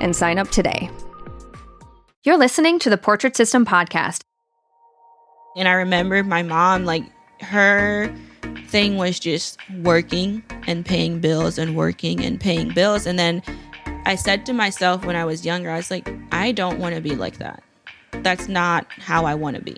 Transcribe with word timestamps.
and 0.00 0.14
sign 0.14 0.38
up 0.38 0.50
today. 0.50 0.90
You're 2.24 2.38
listening 2.38 2.78
to 2.80 2.90
the 2.90 2.98
Portrait 2.98 3.36
System 3.36 3.64
podcast. 3.64 4.22
And 5.56 5.68
I 5.68 5.72
remember 5.72 6.22
my 6.22 6.42
mom, 6.42 6.84
like, 6.84 7.04
her 7.40 8.14
thing 8.68 8.96
was 8.96 9.18
just 9.18 9.58
working 9.78 10.42
and 10.66 10.84
paying 10.84 11.20
bills 11.20 11.58
and 11.58 11.76
working 11.76 12.24
and 12.24 12.38
paying 12.38 12.72
bills. 12.72 13.06
And 13.06 13.18
then 13.18 13.42
I 14.04 14.14
said 14.14 14.46
to 14.46 14.52
myself 14.52 15.04
when 15.04 15.16
I 15.16 15.24
was 15.24 15.44
younger, 15.44 15.70
I 15.70 15.76
was 15.76 15.90
like, 15.90 16.08
I 16.32 16.52
don't 16.52 16.78
want 16.78 16.94
to 16.94 17.00
be 17.00 17.14
like 17.14 17.38
that. 17.38 17.62
That's 18.12 18.48
not 18.48 18.86
how 18.98 19.24
I 19.24 19.34
want 19.34 19.56
to 19.56 19.62
be. 19.62 19.76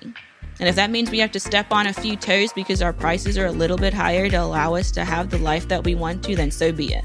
And 0.60 0.68
if 0.68 0.76
that 0.76 0.90
means 0.90 1.10
we 1.10 1.18
have 1.20 1.32
to 1.32 1.40
step 1.40 1.72
on 1.72 1.86
a 1.86 1.92
few 1.92 2.16
toes 2.16 2.52
because 2.52 2.82
our 2.82 2.92
prices 2.92 3.38
are 3.38 3.46
a 3.46 3.52
little 3.52 3.78
bit 3.78 3.94
higher 3.94 4.28
to 4.28 4.36
allow 4.36 4.74
us 4.74 4.90
to 4.92 5.04
have 5.04 5.30
the 5.30 5.38
life 5.38 5.68
that 5.68 5.84
we 5.84 5.94
want 5.94 6.22
to, 6.24 6.36
then 6.36 6.50
so 6.50 6.70
be 6.72 6.92
it. 6.92 7.04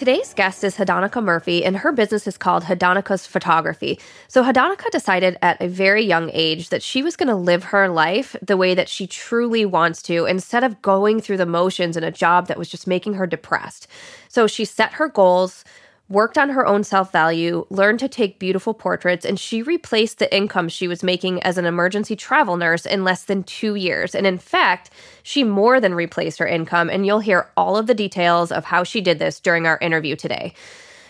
Today's 0.00 0.32
guest 0.32 0.64
is 0.64 0.76
Hadonica 0.76 1.22
Murphy, 1.22 1.62
and 1.62 1.76
her 1.76 1.92
business 1.92 2.26
is 2.26 2.38
called 2.38 2.64
Hadonica's 2.64 3.26
Photography. 3.26 4.00
So, 4.28 4.42
Hadonica 4.42 4.90
decided 4.90 5.36
at 5.42 5.60
a 5.60 5.68
very 5.68 6.02
young 6.02 6.30
age 6.32 6.70
that 6.70 6.82
she 6.82 7.02
was 7.02 7.16
going 7.16 7.28
to 7.28 7.34
live 7.34 7.64
her 7.64 7.86
life 7.86 8.34
the 8.40 8.56
way 8.56 8.74
that 8.74 8.88
she 8.88 9.06
truly 9.06 9.66
wants 9.66 10.00
to 10.04 10.24
instead 10.24 10.64
of 10.64 10.80
going 10.80 11.20
through 11.20 11.36
the 11.36 11.44
motions 11.44 11.98
in 11.98 12.02
a 12.02 12.10
job 12.10 12.46
that 12.46 12.56
was 12.56 12.70
just 12.70 12.86
making 12.86 13.12
her 13.12 13.26
depressed. 13.26 13.88
So, 14.28 14.46
she 14.46 14.64
set 14.64 14.94
her 14.94 15.06
goals, 15.06 15.66
worked 16.10 16.36
on 16.36 16.50
her 16.50 16.66
own 16.66 16.84
self 16.84 17.10
value, 17.12 17.64
learned 17.70 18.00
to 18.00 18.08
take 18.08 18.38
beautiful 18.38 18.74
portraits, 18.74 19.24
and 19.24 19.38
she 19.38 19.62
replaced 19.62 20.18
the 20.18 20.34
income 20.36 20.68
she 20.68 20.88
was 20.88 21.02
making 21.02 21.42
as 21.42 21.56
an 21.56 21.64
emergency 21.64 22.16
travel 22.16 22.56
nurse 22.56 22.84
in 22.84 23.04
less 23.04 23.24
than 23.24 23.44
two 23.44 23.76
years. 23.76 24.14
And 24.14 24.26
in 24.26 24.36
fact, 24.36 24.90
she 25.22 25.44
more 25.44 25.80
than 25.80 25.94
replaced 25.94 26.40
her 26.40 26.46
income, 26.46 26.90
and 26.90 27.06
you'll 27.06 27.20
hear 27.20 27.48
all 27.56 27.76
of 27.76 27.86
the 27.86 27.94
details 27.94 28.52
of 28.52 28.64
how 28.64 28.84
she 28.84 29.00
did 29.00 29.18
this 29.18 29.40
during 29.40 29.66
our 29.66 29.78
interview 29.78 30.16
today. 30.16 30.52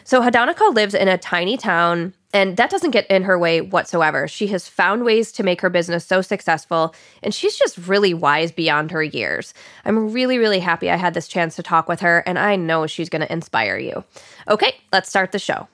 So, 0.04 0.20
Hadonica 0.20 0.74
lives 0.74 0.94
in 0.94 1.08
a 1.08 1.18
tiny 1.18 1.56
town 1.56 2.14
and 2.32 2.56
that 2.56 2.70
doesn't 2.70 2.92
get 2.92 3.06
in 3.10 3.24
her 3.24 3.38
way 3.38 3.60
whatsoever. 3.60 4.28
She 4.28 4.48
has 4.48 4.68
found 4.68 5.04
ways 5.04 5.32
to 5.32 5.42
make 5.42 5.60
her 5.60 5.70
business 5.70 6.04
so 6.04 6.22
successful, 6.22 6.94
and 7.22 7.34
she's 7.34 7.56
just 7.56 7.78
really 7.78 8.14
wise 8.14 8.52
beyond 8.52 8.90
her 8.90 9.02
years. 9.02 9.52
I'm 9.84 10.12
really, 10.12 10.38
really 10.38 10.60
happy 10.60 10.90
I 10.90 10.96
had 10.96 11.14
this 11.14 11.28
chance 11.28 11.56
to 11.56 11.62
talk 11.62 11.88
with 11.88 12.00
her, 12.00 12.22
and 12.26 12.38
I 12.38 12.56
know 12.56 12.86
she's 12.86 13.08
going 13.08 13.22
to 13.22 13.32
inspire 13.32 13.78
you. 13.78 14.04
Okay, 14.48 14.76
let's 14.92 15.08
start 15.08 15.32
the 15.32 15.38
show. 15.38 15.68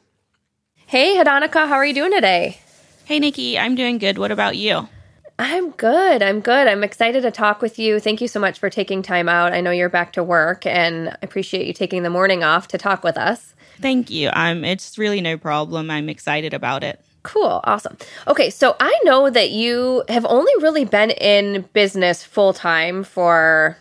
Hey, 0.86 1.16
Hadonica, 1.16 1.68
how 1.68 1.74
are 1.74 1.86
you 1.86 1.94
doing 1.94 2.12
today? 2.12 2.60
Hey, 3.04 3.18
Nikki, 3.18 3.58
I'm 3.58 3.74
doing 3.74 3.98
good. 3.98 4.18
What 4.18 4.30
about 4.30 4.56
you? 4.56 4.88
I'm 5.38 5.70
good. 5.72 6.22
I'm 6.22 6.40
good. 6.40 6.66
I'm 6.66 6.82
excited 6.82 7.20
to 7.22 7.30
talk 7.30 7.60
with 7.60 7.78
you. 7.78 8.00
Thank 8.00 8.22
you 8.22 8.28
so 8.28 8.40
much 8.40 8.58
for 8.58 8.70
taking 8.70 9.02
time 9.02 9.28
out. 9.28 9.52
I 9.52 9.60
know 9.60 9.70
you're 9.70 9.90
back 9.90 10.14
to 10.14 10.24
work, 10.24 10.64
and 10.64 11.10
I 11.10 11.16
appreciate 11.20 11.66
you 11.66 11.74
taking 11.74 12.04
the 12.04 12.10
morning 12.10 12.42
off 12.42 12.68
to 12.68 12.78
talk 12.78 13.04
with 13.04 13.18
us. 13.18 13.54
Thank 13.80 14.10
you. 14.10 14.30
I'm 14.32 14.64
it's 14.64 14.98
really 14.98 15.20
no 15.20 15.36
problem. 15.36 15.90
I'm 15.90 16.08
excited 16.08 16.54
about 16.54 16.82
it. 16.82 17.00
Cool. 17.22 17.60
Awesome. 17.64 17.96
Okay, 18.28 18.50
so 18.50 18.76
I 18.78 18.96
know 19.02 19.30
that 19.30 19.50
you 19.50 20.04
have 20.08 20.24
only 20.26 20.52
really 20.60 20.84
been 20.84 21.10
in 21.10 21.62
business 21.72 22.22
full 22.22 22.52
time 22.52 23.02
for 23.02 23.76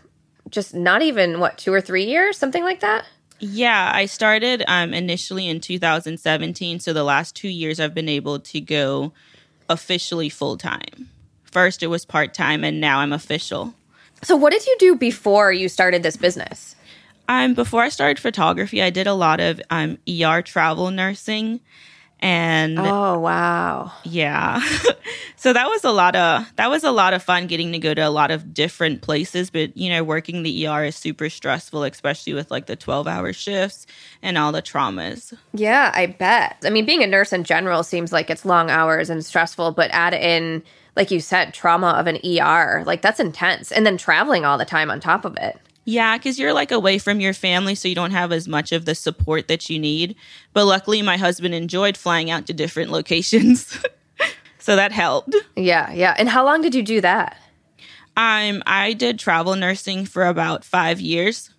just 0.50 0.74
not 0.74 1.02
even 1.02 1.40
what, 1.40 1.58
2 1.58 1.72
or 1.72 1.82
3 1.82 2.06
years, 2.06 2.38
something 2.38 2.64
like 2.64 2.80
that? 2.80 3.06
Yeah, 3.40 3.92
I 3.94 4.06
started 4.06 4.64
um, 4.68 4.94
initially 4.94 5.48
in 5.48 5.60
2017. 5.60 6.80
So 6.80 6.94
the 6.94 7.04
last 7.04 7.36
two 7.36 7.50
years 7.50 7.80
I've 7.80 7.94
been 7.94 8.10
able 8.10 8.40
to 8.40 8.62
go 8.62 9.14
officially 9.70 10.30
full 10.30 10.58
time. 10.58 11.10
First, 11.44 11.84
it 11.84 11.88
was 11.88 12.06
part 12.06 12.34
time, 12.34 12.64
and 12.64 12.82
now 12.82 13.00
I'm 13.00 13.14
official. 13.14 13.74
So, 14.24 14.36
what 14.36 14.52
did 14.52 14.66
you 14.66 14.76
do 14.80 14.96
before 14.96 15.52
you 15.54 15.70
started 15.70 16.04
this 16.04 16.18
business? 16.18 16.75
Um, 17.28 17.54
before 17.54 17.82
I 17.82 17.90
started 17.90 18.20
photography, 18.20 18.82
I 18.82 18.90
did 18.90 19.08
a 19.08 19.14
lot 19.14 19.40
of 19.40 19.62
um, 19.70 19.98
ER 20.08 20.42
travel 20.42 20.92
nursing, 20.92 21.60
and 22.20 22.80
oh 22.80 23.20
wow, 23.20 23.92
yeah. 24.04 24.62
so 25.36 25.54
that 25.54 25.68
was 25.68 25.84
a 25.84 25.92
lot 25.92 26.16
of 26.16 26.46
that 26.56 26.70
was 26.70 26.84
a 26.84 26.92
lot 26.92 27.14
of 27.14 27.24
fun 27.24 27.48
getting 27.48 27.72
to 27.72 27.80
go 27.80 27.94
to 27.94 28.02
a 28.02 28.10
lot 28.10 28.32
of 28.32 28.54
different 28.54 29.02
places. 29.02 29.50
But 29.50 29.76
you 29.76 29.90
know, 29.90 30.04
working 30.04 30.44
the 30.44 30.68
ER 30.68 30.86
is 30.86 30.96
super 30.96 31.30
stressful, 31.30 31.84
especially 31.84 32.34
with 32.34 32.52
like 32.52 32.68
the 32.68 32.76
twelve 32.76 33.08
hour 33.08 33.34
shifts 33.34 33.86
and 34.22 34.38
all 34.38 34.52
the 34.52 34.62
traumas. 34.62 35.38
Yeah, 35.54 35.92
I 35.94 36.06
bet. 36.06 36.58
I 36.64 36.70
mean, 36.70 36.86
being 36.86 37.04
a 37.04 37.08
nurse 37.08 37.34
in 37.34 37.44
general 37.44 37.84
seems 37.84 38.12
like 38.12 38.30
it's 38.30 38.46
long 38.46 38.70
hours 38.70 39.10
and 39.10 39.26
stressful, 39.26 39.72
but 39.72 39.90
add 39.92 40.14
in 40.14 40.64
like 40.96 41.12
you 41.12 41.20
said, 41.20 41.54
trauma 41.54 41.90
of 41.90 42.08
an 42.08 42.20
ER, 42.26 42.84
like 42.86 43.02
that's 43.02 43.20
intense, 43.20 43.72
and 43.72 43.86
then 43.86 43.98
traveling 43.98 44.46
all 44.46 44.58
the 44.58 44.66
time 44.66 44.90
on 44.90 45.00
top 45.00 45.26
of 45.26 45.36
it. 45.38 45.60
Yeah, 45.86 46.18
because 46.18 46.40
you're 46.40 46.54
like 46.54 46.72
away 46.72 46.98
from 46.98 47.20
your 47.20 47.34
family, 47.34 47.76
so 47.76 47.88
you 47.88 47.96
don't 47.96 48.12
have 48.12 48.32
as 48.32 48.48
much 48.48 48.72
of 48.72 48.86
the 48.86 48.96
support 48.96 49.48
that 49.48 49.70
you 49.70 49.80
need. 49.80 50.16
But 50.52 50.66
luckily, 50.66 51.04
my 51.04 51.18
husband 51.18 51.54
enjoyed 51.54 51.96
flying 51.96 52.32
out 52.32 52.48
to 52.48 52.54
different 52.54 52.92
locations. 52.92 53.80
so 54.60 54.76
that 54.76 54.92
helped. 54.92 55.36
Yeah, 55.56 55.92
yeah. 55.94 56.16
And 56.18 56.28
how 56.28 56.44
long 56.44 56.62
did 56.62 56.74
you 56.74 56.82
do 56.82 57.02
that? 57.02 57.38
Um, 58.18 58.64
I 58.66 58.94
did 58.94 59.20
travel 59.20 59.56
nursing 59.56 60.06
for 60.06 60.26
about 60.26 60.66
five 60.66 61.00
years. 61.00 61.52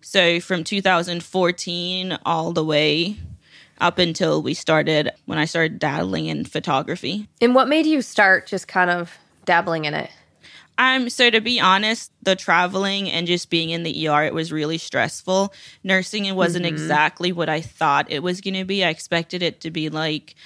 So 0.00 0.38
from 0.38 0.62
2014 0.62 2.18
all 2.24 2.52
the 2.52 2.64
way 2.64 3.16
up 3.80 3.98
until 3.98 4.42
we 4.42 4.54
started, 4.54 5.10
when 5.26 5.38
I 5.38 5.44
started 5.44 5.78
dabbling 5.78 6.26
in 6.26 6.44
photography. 6.44 7.28
And 7.40 7.54
what 7.54 7.68
made 7.68 7.86
you 7.86 8.02
start 8.02 8.46
just 8.46 8.68
kind 8.68 8.90
of 8.90 9.16
dabbling 9.44 9.84
in 9.84 9.94
it? 9.94 10.10
Um, 10.78 11.10
so 11.10 11.28
to 11.28 11.40
be 11.40 11.60
honest, 11.60 12.12
the 12.22 12.36
traveling 12.36 13.10
and 13.10 13.26
just 13.26 13.50
being 13.50 13.70
in 13.70 13.82
the 13.82 14.08
ER, 14.08 14.22
it 14.22 14.32
was 14.32 14.52
really 14.52 14.78
stressful. 14.78 15.52
Nursing 15.82 16.26
it 16.26 16.36
wasn't 16.36 16.64
mm-hmm. 16.64 16.74
exactly 16.74 17.32
what 17.32 17.48
I 17.48 17.60
thought 17.60 18.10
it 18.10 18.22
was 18.22 18.40
gonna 18.40 18.64
be. 18.64 18.84
I 18.84 18.88
expected 18.88 19.42
it 19.42 19.60
to 19.62 19.72
be 19.72 19.88
like, 19.90 20.36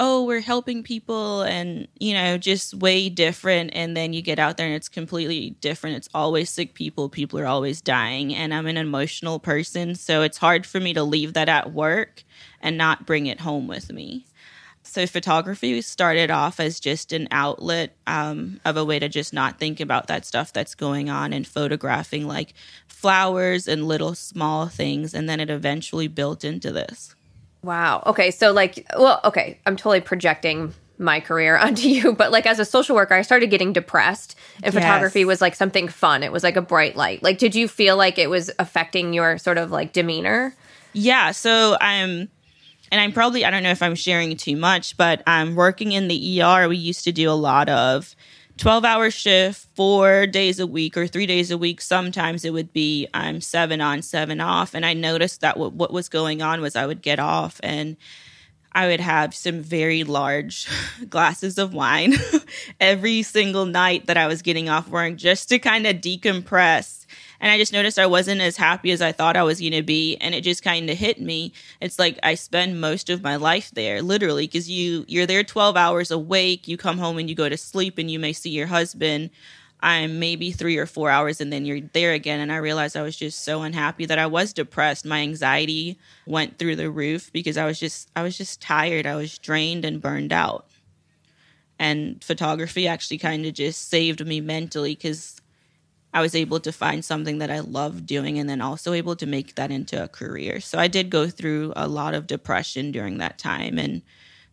oh, 0.00 0.24
we're 0.24 0.40
helping 0.40 0.82
people 0.82 1.42
and, 1.42 1.86
you 2.00 2.14
know, 2.14 2.36
just 2.36 2.74
way 2.74 3.08
different. 3.08 3.70
And 3.74 3.96
then 3.96 4.12
you 4.12 4.22
get 4.22 4.38
out 4.38 4.56
there 4.56 4.66
and 4.66 4.74
it's 4.74 4.88
completely 4.88 5.50
different. 5.60 5.96
It's 5.96 6.08
always 6.12 6.50
sick 6.50 6.74
people. 6.74 7.08
People 7.08 7.38
are 7.38 7.46
always 7.46 7.80
dying. 7.80 8.34
And 8.34 8.52
I'm 8.52 8.66
an 8.66 8.76
emotional 8.76 9.38
person. 9.38 9.94
So 9.94 10.22
it's 10.22 10.38
hard 10.38 10.66
for 10.66 10.80
me 10.80 10.94
to 10.94 11.04
leave 11.04 11.34
that 11.34 11.48
at 11.48 11.72
work 11.72 12.24
and 12.60 12.76
not 12.76 13.06
bring 13.06 13.26
it 13.26 13.40
home 13.40 13.68
with 13.68 13.92
me. 13.92 14.26
So 14.86 15.06
photography 15.06 15.80
started 15.80 16.30
off 16.30 16.60
as 16.60 16.78
just 16.78 17.12
an 17.12 17.26
outlet 17.30 17.96
um, 18.06 18.60
of 18.64 18.76
a 18.76 18.84
way 18.84 18.98
to 18.98 19.08
just 19.08 19.32
not 19.32 19.58
think 19.58 19.80
about 19.80 20.06
that 20.06 20.24
stuff 20.24 20.52
that's 20.52 20.74
going 20.74 21.10
on 21.10 21.32
and 21.32 21.46
photographing 21.46 22.28
like 22.28 22.54
flowers 22.86 23.66
and 23.66 23.88
little 23.88 24.14
small 24.14 24.68
things, 24.68 25.12
and 25.12 25.28
then 25.28 25.40
it 25.40 25.50
eventually 25.50 26.06
built 26.06 26.44
into 26.44 26.70
this. 26.70 27.14
Wow. 27.62 28.02
Okay. 28.06 28.30
So, 28.30 28.52
like, 28.52 28.86
well, 28.96 29.20
okay, 29.24 29.58
I'm 29.66 29.76
totally 29.76 30.00
projecting 30.00 30.74
my 30.98 31.20
career 31.20 31.56
onto 31.58 31.88
you, 31.88 32.12
but 32.12 32.30
like 32.30 32.46
as 32.46 32.58
a 32.58 32.64
social 32.64 32.94
worker, 32.94 33.14
I 33.14 33.22
started 33.22 33.48
getting 33.48 33.72
depressed, 33.72 34.36
and 34.62 34.72
yes. 34.72 34.82
photography 34.82 35.24
was 35.24 35.40
like 35.40 35.54
something 35.54 35.88
fun. 35.88 36.22
It 36.22 36.30
was 36.30 36.42
like 36.42 36.56
a 36.56 36.62
bright 36.62 36.94
light. 36.94 37.22
Like, 37.22 37.38
did 37.38 37.54
you 37.54 37.68
feel 37.68 37.96
like 37.96 38.18
it 38.18 38.30
was 38.30 38.50
affecting 38.58 39.12
your 39.12 39.38
sort 39.38 39.58
of 39.58 39.70
like 39.70 39.92
demeanor? 39.92 40.54
Yeah. 40.92 41.32
So 41.32 41.76
I'm, 41.80 42.28
and 42.94 43.00
I'm 43.00 43.10
probably, 43.10 43.44
I 43.44 43.50
don't 43.50 43.64
know 43.64 43.72
if 43.72 43.82
I'm 43.82 43.96
sharing 43.96 44.36
too 44.36 44.56
much, 44.56 44.96
but 44.96 45.20
I'm 45.26 45.56
working 45.56 45.90
in 45.90 46.06
the 46.06 46.40
ER. 46.40 46.68
We 46.68 46.76
used 46.76 47.02
to 47.02 47.10
do 47.10 47.28
a 47.28 47.32
lot 47.32 47.68
of 47.68 48.14
12 48.58 48.84
hour 48.84 49.10
shift, 49.10 49.66
four 49.74 50.28
days 50.28 50.60
a 50.60 50.66
week 50.68 50.96
or 50.96 51.08
three 51.08 51.26
days 51.26 51.50
a 51.50 51.58
week. 51.58 51.80
Sometimes 51.80 52.44
it 52.44 52.52
would 52.52 52.72
be 52.72 53.08
I'm 53.12 53.40
seven 53.40 53.80
on, 53.80 54.02
seven 54.02 54.40
off. 54.40 54.74
And 54.74 54.86
I 54.86 54.94
noticed 54.94 55.40
that 55.40 55.56
what, 55.56 55.72
what 55.72 55.92
was 55.92 56.08
going 56.08 56.40
on 56.40 56.60
was 56.60 56.76
I 56.76 56.86
would 56.86 57.02
get 57.02 57.18
off 57.18 57.58
and 57.64 57.96
I 58.70 58.86
would 58.86 59.00
have 59.00 59.34
some 59.34 59.60
very 59.60 60.04
large 60.04 60.68
glasses 61.10 61.58
of 61.58 61.74
wine 61.74 62.14
every 62.80 63.24
single 63.24 63.66
night 63.66 64.06
that 64.06 64.16
I 64.16 64.28
was 64.28 64.40
getting 64.40 64.68
off 64.68 64.86
work 64.86 65.16
just 65.16 65.48
to 65.48 65.58
kind 65.58 65.84
of 65.84 65.96
decompress 65.96 67.06
and 67.44 67.52
I 67.52 67.58
just 67.58 67.74
noticed 67.74 67.98
I 67.98 68.06
wasn't 68.06 68.40
as 68.40 68.56
happy 68.56 68.90
as 68.90 69.02
I 69.02 69.12
thought 69.12 69.36
I 69.36 69.42
was 69.42 69.60
going 69.60 69.72
to 69.72 69.82
be. 69.82 70.16
And 70.16 70.34
it 70.34 70.40
just 70.40 70.62
kind 70.62 70.88
of 70.88 70.96
hit 70.96 71.20
me. 71.20 71.52
It's 71.78 71.98
like 71.98 72.18
I 72.22 72.36
spend 72.36 72.80
most 72.80 73.10
of 73.10 73.22
my 73.22 73.36
life 73.36 73.70
there, 73.72 74.00
literally, 74.00 74.46
because 74.46 74.70
you, 74.70 75.04
you're 75.08 75.26
there 75.26 75.44
12 75.44 75.76
hours 75.76 76.10
awake. 76.10 76.66
You 76.66 76.78
come 76.78 76.96
home 76.96 77.18
and 77.18 77.28
you 77.28 77.36
go 77.36 77.50
to 77.50 77.58
sleep 77.58 77.98
and 77.98 78.10
you 78.10 78.18
may 78.18 78.32
see 78.32 78.48
your 78.48 78.68
husband. 78.68 79.28
I'm 79.80 80.18
maybe 80.18 80.52
three 80.52 80.78
or 80.78 80.86
four 80.86 81.10
hours 81.10 81.38
and 81.38 81.52
then 81.52 81.66
you're 81.66 81.82
there 81.82 82.14
again. 82.14 82.40
And 82.40 82.50
I 82.50 82.56
realized 82.56 82.96
I 82.96 83.02
was 83.02 83.14
just 83.14 83.44
so 83.44 83.60
unhappy 83.60 84.06
that 84.06 84.18
I 84.18 84.24
was 84.24 84.54
depressed. 84.54 85.04
My 85.04 85.20
anxiety 85.20 85.98
went 86.26 86.58
through 86.58 86.76
the 86.76 86.90
roof 86.90 87.30
because 87.30 87.58
I 87.58 87.66
was 87.66 87.78
just, 87.78 88.10
I 88.16 88.22
was 88.22 88.38
just 88.38 88.62
tired. 88.62 89.04
I 89.04 89.16
was 89.16 89.36
drained 89.36 89.84
and 89.84 90.00
burned 90.00 90.32
out. 90.32 90.66
And 91.78 92.24
photography 92.24 92.88
actually 92.88 93.18
kind 93.18 93.44
of 93.44 93.52
just 93.52 93.90
saved 93.90 94.26
me 94.26 94.40
mentally 94.40 94.94
because 94.94 95.42
I 96.14 96.20
was 96.20 96.36
able 96.36 96.60
to 96.60 96.70
find 96.70 97.04
something 97.04 97.38
that 97.38 97.50
I 97.50 97.58
loved 97.58 98.06
doing 98.06 98.38
and 98.38 98.48
then 98.48 98.60
also 98.60 98.92
able 98.92 99.16
to 99.16 99.26
make 99.26 99.56
that 99.56 99.72
into 99.72 100.02
a 100.02 100.06
career. 100.06 100.60
So 100.60 100.78
I 100.78 100.86
did 100.86 101.10
go 101.10 101.28
through 101.28 101.72
a 101.74 101.88
lot 101.88 102.14
of 102.14 102.28
depression 102.28 102.92
during 102.92 103.18
that 103.18 103.36
time 103.36 103.78
and 103.78 104.00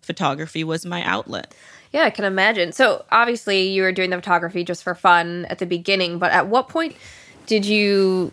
photography 0.01 0.63
was 0.63 0.87
my 0.87 1.03
outlet. 1.03 1.53
Yeah, 1.91 2.03
I 2.05 2.09
can 2.09 2.25
imagine. 2.25 2.71
So 2.71 3.05
obviously 3.11 3.69
you 3.69 3.83
were 3.83 3.91
doing 3.91 4.09
the 4.09 4.15
photography 4.15 4.63
just 4.63 4.83
for 4.83 4.95
fun 4.95 5.45
at 5.51 5.59
the 5.59 5.67
beginning, 5.67 6.17
but 6.17 6.31
at 6.31 6.47
what 6.47 6.67
point 6.67 6.95
did 7.45 7.63
you 7.63 8.31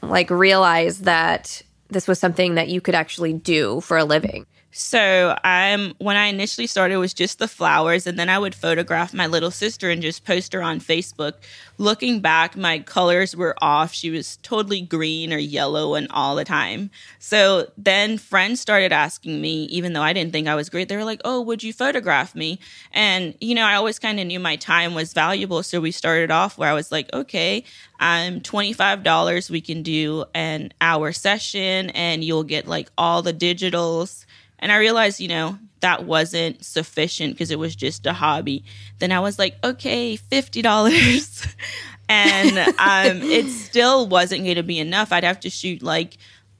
like 0.00 0.30
realize 0.30 1.00
that 1.00 1.60
this 1.90 2.08
was 2.08 2.18
something 2.18 2.54
that 2.54 2.68
you 2.68 2.80
could 2.80 2.94
actually 2.94 3.34
do 3.34 3.82
for 3.82 3.98
a 3.98 4.04
living? 4.04 4.46
So 4.74 5.36
I'm 5.44 5.92
when 5.98 6.16
I 6.16 6.26
initially 6.28 6.66
started, 6.66 6.96
was 6.96 7.12
just 7.12 7.38
the 7.38 7.46
flowers, 7.46 8.06
and 8.06 8.18
then 8.18 8.30
I 8.30 8.38
would 8.38 8.54
photograph 8.54 9.12
my 9.12 9.26
little 9.26 9.50
sister 9.50 9.90
and 9.90 10.00
just 10.00 10.24
post 10.24 10.54
her 10.54 10.62
on 10.62 10.80
Facebook. 10.80 11.34
Looking 11.76 12.20
back, 12.20 12.56
my 12.56 12.78
colors 12.78 13.36
were 13.36 13.54
off. 13.60 13.92
She 13.92 14.08
was 14.08 14.38
totally 14.38 14.80
green 14.80 15.30
or 15.30 15.36
yellow 15.36 15.94
and 15.94 16.06
all 16.10 16.36
the 16.36 16.44
time. 16.46 16.90
So 17.18 17.70
then 17.76 18.16
friends 18.16 18.60
started 18.62 18.92
asking 18.92 19.42
me, 19.42 19.64
even 19.64 19.92
though 19.92 20.00
I 20.00 20.14
didn't 20.14 20.32
think 20.32 20.48
I 20.48 20.54
was 20.54 20.70
great, 20.70 20.88
they 20.88 20.96
were 20.96 21.04
like, 21.04 21.20
"Oh, 21.22 21.42
would 21.42 21.62
you 21.62 21.74
photograph 21.74 22.34
me?" 22.34 22.58
And 22.92 23.34
you 23.42 23.54
know, 23.54 23.66
I 23.66 23.74
always 23.74 23.98
kind 23.98 24.18
of 24.20 24.26
knew 24.26 24.40
my 24.40 24.56
time 24.56 24.94
was 24.94 25.12
valuable, 25.12 25.62
so 25.62 25.82
we 25.82 25.90
started 25.90 26.30
off 26.30 26.56
where 26.56 26.70
I 26.70 26.74
was 26.74 26.90
like, 26.90 27.12
"Okay, 27.12 27.62
I'm 28.00 28.40
$25. 28.40 29.50
We 29.50 29.60
can 29.60 29.82
do 29.82 30.24
an 30.34 30.72
hour 30.80 31.12
session 31.12 31.90
and 31.90 32.24
you'll 32.24 32.42
get 32.44 32.66
like 32.66 32.90
all 32.96 33.20
the 33.20 33.34
digitals 33.34 34.24
and 34.62 34.70
I 34.70 34.76
realized, 34.76 35.20
you 35.20 35.28
know, 35.28 35.58
that 35.80 36.04
wasn't 36.04 36.64
sufficient 36.64 37.34
because 37.34 37.50
it 37.50 37.58
was 37.58 37.74
just 37.74 38.06
a 38.06 38.12
hobby. 38.12 38.64
Then 39.00 39.10
I 39.10 39.18
was 39.18 39.38
like, 39.38 39.56
okay, 39.64 40.16
$50. 40.16 41.54
and 42.08 42.58
um, 42.58 43.28
it 43.28 43.48
still 43.50 44.06
wasn't 44.06 44.44
going 44.44 44.54
to 44.54 44.62
be 44.62 44.78
enough. 44.78 45.12
I'd 45.12 45.24
have 45.24 45.40
to 45.40 45.50
shoot 45.50 45.82
like 45.82 46.16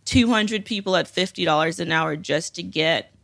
200 0.07 0.65
people 0.65 0.97
at 0.97 1.07
$50 1.07 1.79
an 1.79 1.93
hour 1.93 2.17
just 2.17 2.57
to 2.57 2.65
get 2.65 3.15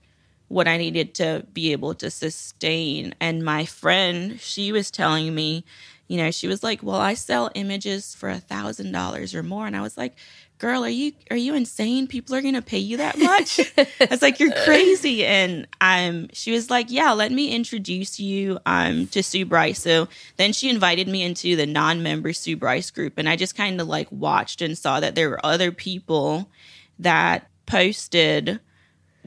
what 0.46 0.68
I 0.68 0.76
needed 0.76 1.14
to 1.16 1.44
be 1.52 1.72
able 1.72 1.94
to 1.94 2.08
sustain. 2.08 3.16
And 3.20 3.44
my 3.44 3.64
friend, 3.64 4.40
she 4.40 4.70
was 4.70 4.92
telling 4.92 5.34
me, 5.34 5.64
you 6.08 6.16
know, 6.16 6.30
she 6.30 6.48
was 6.48 6.62
like, 6.62 6.82
well, 6.82 6.96
I 6.96 7.14
sell 7.14 7.50
images 7.54 8.14
for 8.14 8.28
a 8.30 8.38
thousand 8.38 8.92
dollars 8.92 9.34
or 9.34 9.42
more. 9.42 9.66
And 9.66 9.76
I 9.76 9.82
was 9.82 9.96
like, 9.96 10.16
girl 10.58 10.84
are 10.84 10.88
you 10.88 11.12
are 11.30 11.36
you 11.36 11.54
insane? 11.54 12.06
People 12.06 12.34
are 12.34 12.42
gonna 12.42 12.62
pay 12.62 12.78
you 12.78 12.96
that 12.96 13.16
much? 13.18 13.60
I 13.78 14.08
was 14.10 14.22
like 14.22 14.40
you're 14.40 14.54
crazy. 14.64 15.24
And 15.24 15.66
um 15.80 16.28
she 16.32 16.50
was 16.50 16.68
like 16.68 16.90
yeah 16.90 17.12
let 17.12 17.32
me 17.32 17.54
introduce 17.54 18.18
you 18.18 18.58
um 18.66 19.06
to 19.08 19.22
sue 19.22 19.44
bryce. 19.44 19.80
So 19.80 20.08
then 20.36 20.52
she 20.52 20.68
invited 20.68 21.08
me 21.08 21.22
into 21.22 21.56
the 21.56 21.66
non-member 21.66 22.32
sue 22.32 22.56
bryce 22.56 22.90
group 22.90 23.14
and 23.16 23.28
i 23.28 23.36
just 23.36 23.54
kind 23.54 23.80
of 23.80 23.86
like 23.86 24.10
watched 24.10 24.60
and 24.62 24.76
saw 24.76 25.00
that 25.00 25.14
there 25.14 25.30
were 25.30 25.44
other 25.44 25.70
people 25.70 26.50
that 26.98 27.48
posted 27.66 28.60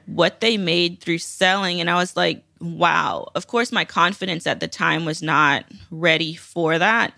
what 0.06 0.39
they 0.42 0.57
made 0.57 1.00
through 1.00 1.18
selling 1.18 1.80
and 1.80 1.89
i 1.89 1.95
was 1.95 2.15
like 2.15 2.44
wow 2.59 3.30
of 3.36 3.48
course 3.48 3.71
my 3.71 3.86
confidence 3.86 4.45
at 4.45 4.59
the 4.59 4.68
time 4.68 5.06
was 5.06 5.21
not 5.21 5.65
ready 5.89 6.36
for 6.36 6.77
that 6.77 7.13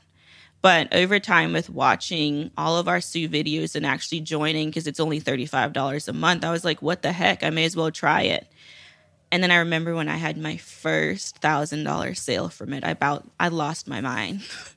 but 0.64 0.96
over 0.96 1.20
time, 1.20 1.52
with 1.52 1.70
watching 1.70 2.50
all 2.58 2.78
of 2.78 2.88
our 2.88 3.02
Sue 3.02 3.28
videos 3.28 3.76
and 3.76 3.86
actually 3.86 4.22
joining, 4.22 4.70
because 4.70 4.88
it's 4.88 5.02
only 5.02 5.20
$35 5.20 6.08
a 6.08 6.14
month, 6.14 6.46
I 6.46 6.52
was 6.52 6.64
like, 6.64 6.82
what 6.82 7.02
the 7.02 7.12
heck? 7.12 7.44
I 7.44 7.50
may 7.50 7.66
as 7.66 7.76
well 7.76 7.92
try 7.92 8.22
it. 8.22 8.48
And 9.30 9.44
then 9.44 9.52
I 9.52 9.58
remember 9.58 9.94
when 9.94 10.08
I 10.08 10.16
had 10.16 10.38
my 10.38 10.56
first 10.56 11.40
thousand 11.40 11.84
dollar 11.84 12.14
sale 12.14 12.48
from 12.48 12.72
it, 12.72 12.86
I 12.86 12.92
about 12.92 13.30
I 13.40 13.50
lost 13.50 13.90
my 13.90 14.00
mind. 14.00 14.42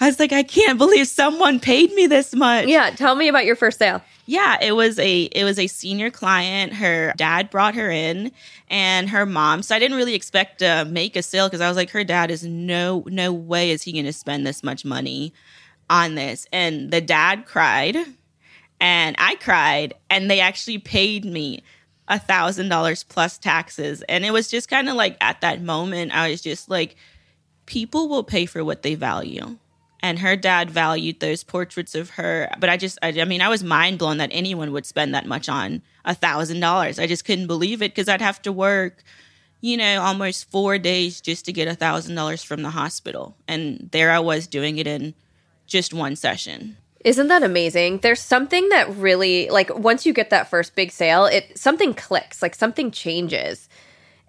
I 0.00 0.06
was 0.06 0.18
like, 0.18 0.32
I 0.32 0.42
can't 0.42 0.78
believe 0.78 1.06
someone 1.08 1.60
paid 1.60 1.92
me 1.92 2.06
this 2.06 2.34
much. 2.34 2.66
Yeah, 2.66 2.90
tell 2.90 3.14
me 3.14 3.28
about 3.28 3.44
your 3.44 3.56
first 3.56 3.78
sale. 3.78 4.02
Yeah, 4.26 4.58
it 4.62 4.72
was 4.72 4.98
a 4.98 5.22
it 5.22 5.44
was 5.44 5.58
a 5.58 5.66
senior 5.66 6.10
client. 6.10 6.74
Her 6.74 7.12
dad 7.16 7.50
brought 7.50 7.74
her 7.74 7.90
in 7.90 8.32
and 8.68 9.08
her 9.10 9.26
mom. 9.26 9.62
So 9.62 9.74
I 9.74 9.78
didn't 9.78 9.96
really 9.96 10.14
expect 10.14 10.60
to 10.60 10.86
make 10.88 11.16
a 11.16 11.22
sale 11.22 11.48
because 11.48 11.60
I 11.60 11.68
was 11.68 11.76
like, 11.76 11.90
her 11.90 12.04
dad 12.04 12.30
is 12.30 12.44
no 12.44 13.04
no 13.06 13.32
way 13.32 13.70
is 13.70 13.82
he 13.82 13.92
going 13.92 14.04
to 14.04 14.12
spend 14.12 14.46
this 14.46 14.62
much 14.62 14.84
money 14.84 15.32
on 15.88 16.14
this. 16.14 16.46
And 16.52 16.90
the 16.90 17.00
dad 17.00 17.44
cried 17.46 17.96
and 18.80 19.16
I 19.18 19.34
cried 19.34 19.94
and 20.08 20.30
they 20.30 20.40
actually 20.40 20.78
paid 20.78 21.24
me 21.24 21.62
a 22.10 22.18
thousand 22.18 22.68
dollars 22.68 23.04
plus 23.04 23.38
taxes. 23.38 24.02
And 24.08 24.24
it 24.24 24.32
was 24.32 24.48
just 24.48 24.68
kind 24.68 24.88
of 24.88 24.96
like 24.96 25.16
at 25.20 25.40
that 25.42 25.62
moment, 25.62 26.12
I 26.12 26.30
was 26.30 26.40
just 26.40 26.68
like, 26.68 26.96
people 27.70 28.08
will 28.08 28.24
pay 28.24 28.46
for 28.46 28.64
what 28.64 28.82
they 28.82 28.96
value. 28.96 29.56
And 30.02 30.18
her 30.18 30.34
dad 30.34 30.70
valued 30.70 31.20
those 31.20 31.44
portraits 31.44 31.94
of 31.94 32.10
her. 32.10 32.50
But 32.58 32.68
i 32.68 32.76
just 32.76 32.98
i, 33.00 33.08
I 33.08 33.24
mean 33.24 33.40
i 33.40 33.48
was 33.48 33.62
mind 33.62 33.98
blown 33.98 34.16
that 34.16 34.30
anyone 34.32 34.72
would 34.72 34.86
spend 34.86 35.14
that 35.14 35.26
much 35.26 35.48
on 35.48 35.82
a 36.04 36.14
thousand 36.14 36.58
dollars. 36.60 36.98
I 36.98 37.06
just 37.06 37.24
couldn't 37.24 37.46
believe 37.46 37.80
it 37.80 37.92
because 37.94 38.08
i'd 38.08 38.20
have 38.20 38.42
to 38.42 38.52
work 38.52 39.04
you 39.60 39.76
know 39.76 40.02
almost 40.02 40.50
four 40.50 40.78
days 40.78 41.20
just 41.20 41.44
to 41.44 41.52
get 41.52 41.68
a 41.68 41.76
thousand 41.76 42.16
dollars 42.16 42.42
from 42.42 42.62
the 42.62 42.70
hospital. 42.70 43.36
And 43.46 43.88
there 43.92 44.10
i 44.10 44.18
was 44.18 44.48
doing 44.48 44.78
it 44.78 44.88
in 44.88 45.14
just 45.68 45.94
one 45.94 46.16
session. 46.16 46.76
Isn't 47.04 47.28
that 47.28 47.44
amazing? 47.44 47.98
There's 47.98 48.20
something 48.20 48.68
that 48.70 48.90
really 48.96 49.48
like 49.48 49.70
once 49.78 50.04
you 50.06 50.12
get 50.12 50.30
that 50.30 50.50
first 50.50 50.74
big 50.74 50.90
sale 50.90 51.26
it 51.26 51.56
something 51.56 51.94
clicks 51.94 52.42
like 52.42 52.56
something 52.56 52.90
changes. 52.90 53.68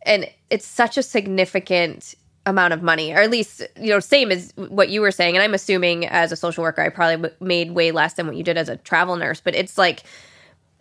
And 0.03 0.29
it's 0.49 0.65
such 0.67 0.97
a 0.97 1.03
significant 1.03 2.15
amount 2.45 2.73
of 2.73 2.81
money, 2.81 3.13
or 3.13 3.17
at 3.17 3.29
least 3.29 3.61
you 3.79 3.89
know, 3.89 3.99
same 3.99 4.31
as 4.31 4.53
what 4.55 4.89
you 4.89 5.01
were 5.01 5.11
saying. 5.11 5.35
And 5.35 5.43
I'm 5.43 5.53
assuming 5.53 6.07
as 6.07 6.31
a 6.31 6.35
social 6.35 6.63
worker, 6.63 6.81
I 6.81 6.89
probably 6.89 7.29
made 7.39 7.71
way 7.71 7.91
less 7.91 8.13
than 8.13 8.27
what 8.27 8.35
you 8.35 8.43
did 8.43 8.57
as 8.57 8.69
a 8.69 8.77
travel 8.77 9.15
nurse. 9.15 9.41
But 9.41 9.55
it's 9.55 9.77
like, 9.77 10.03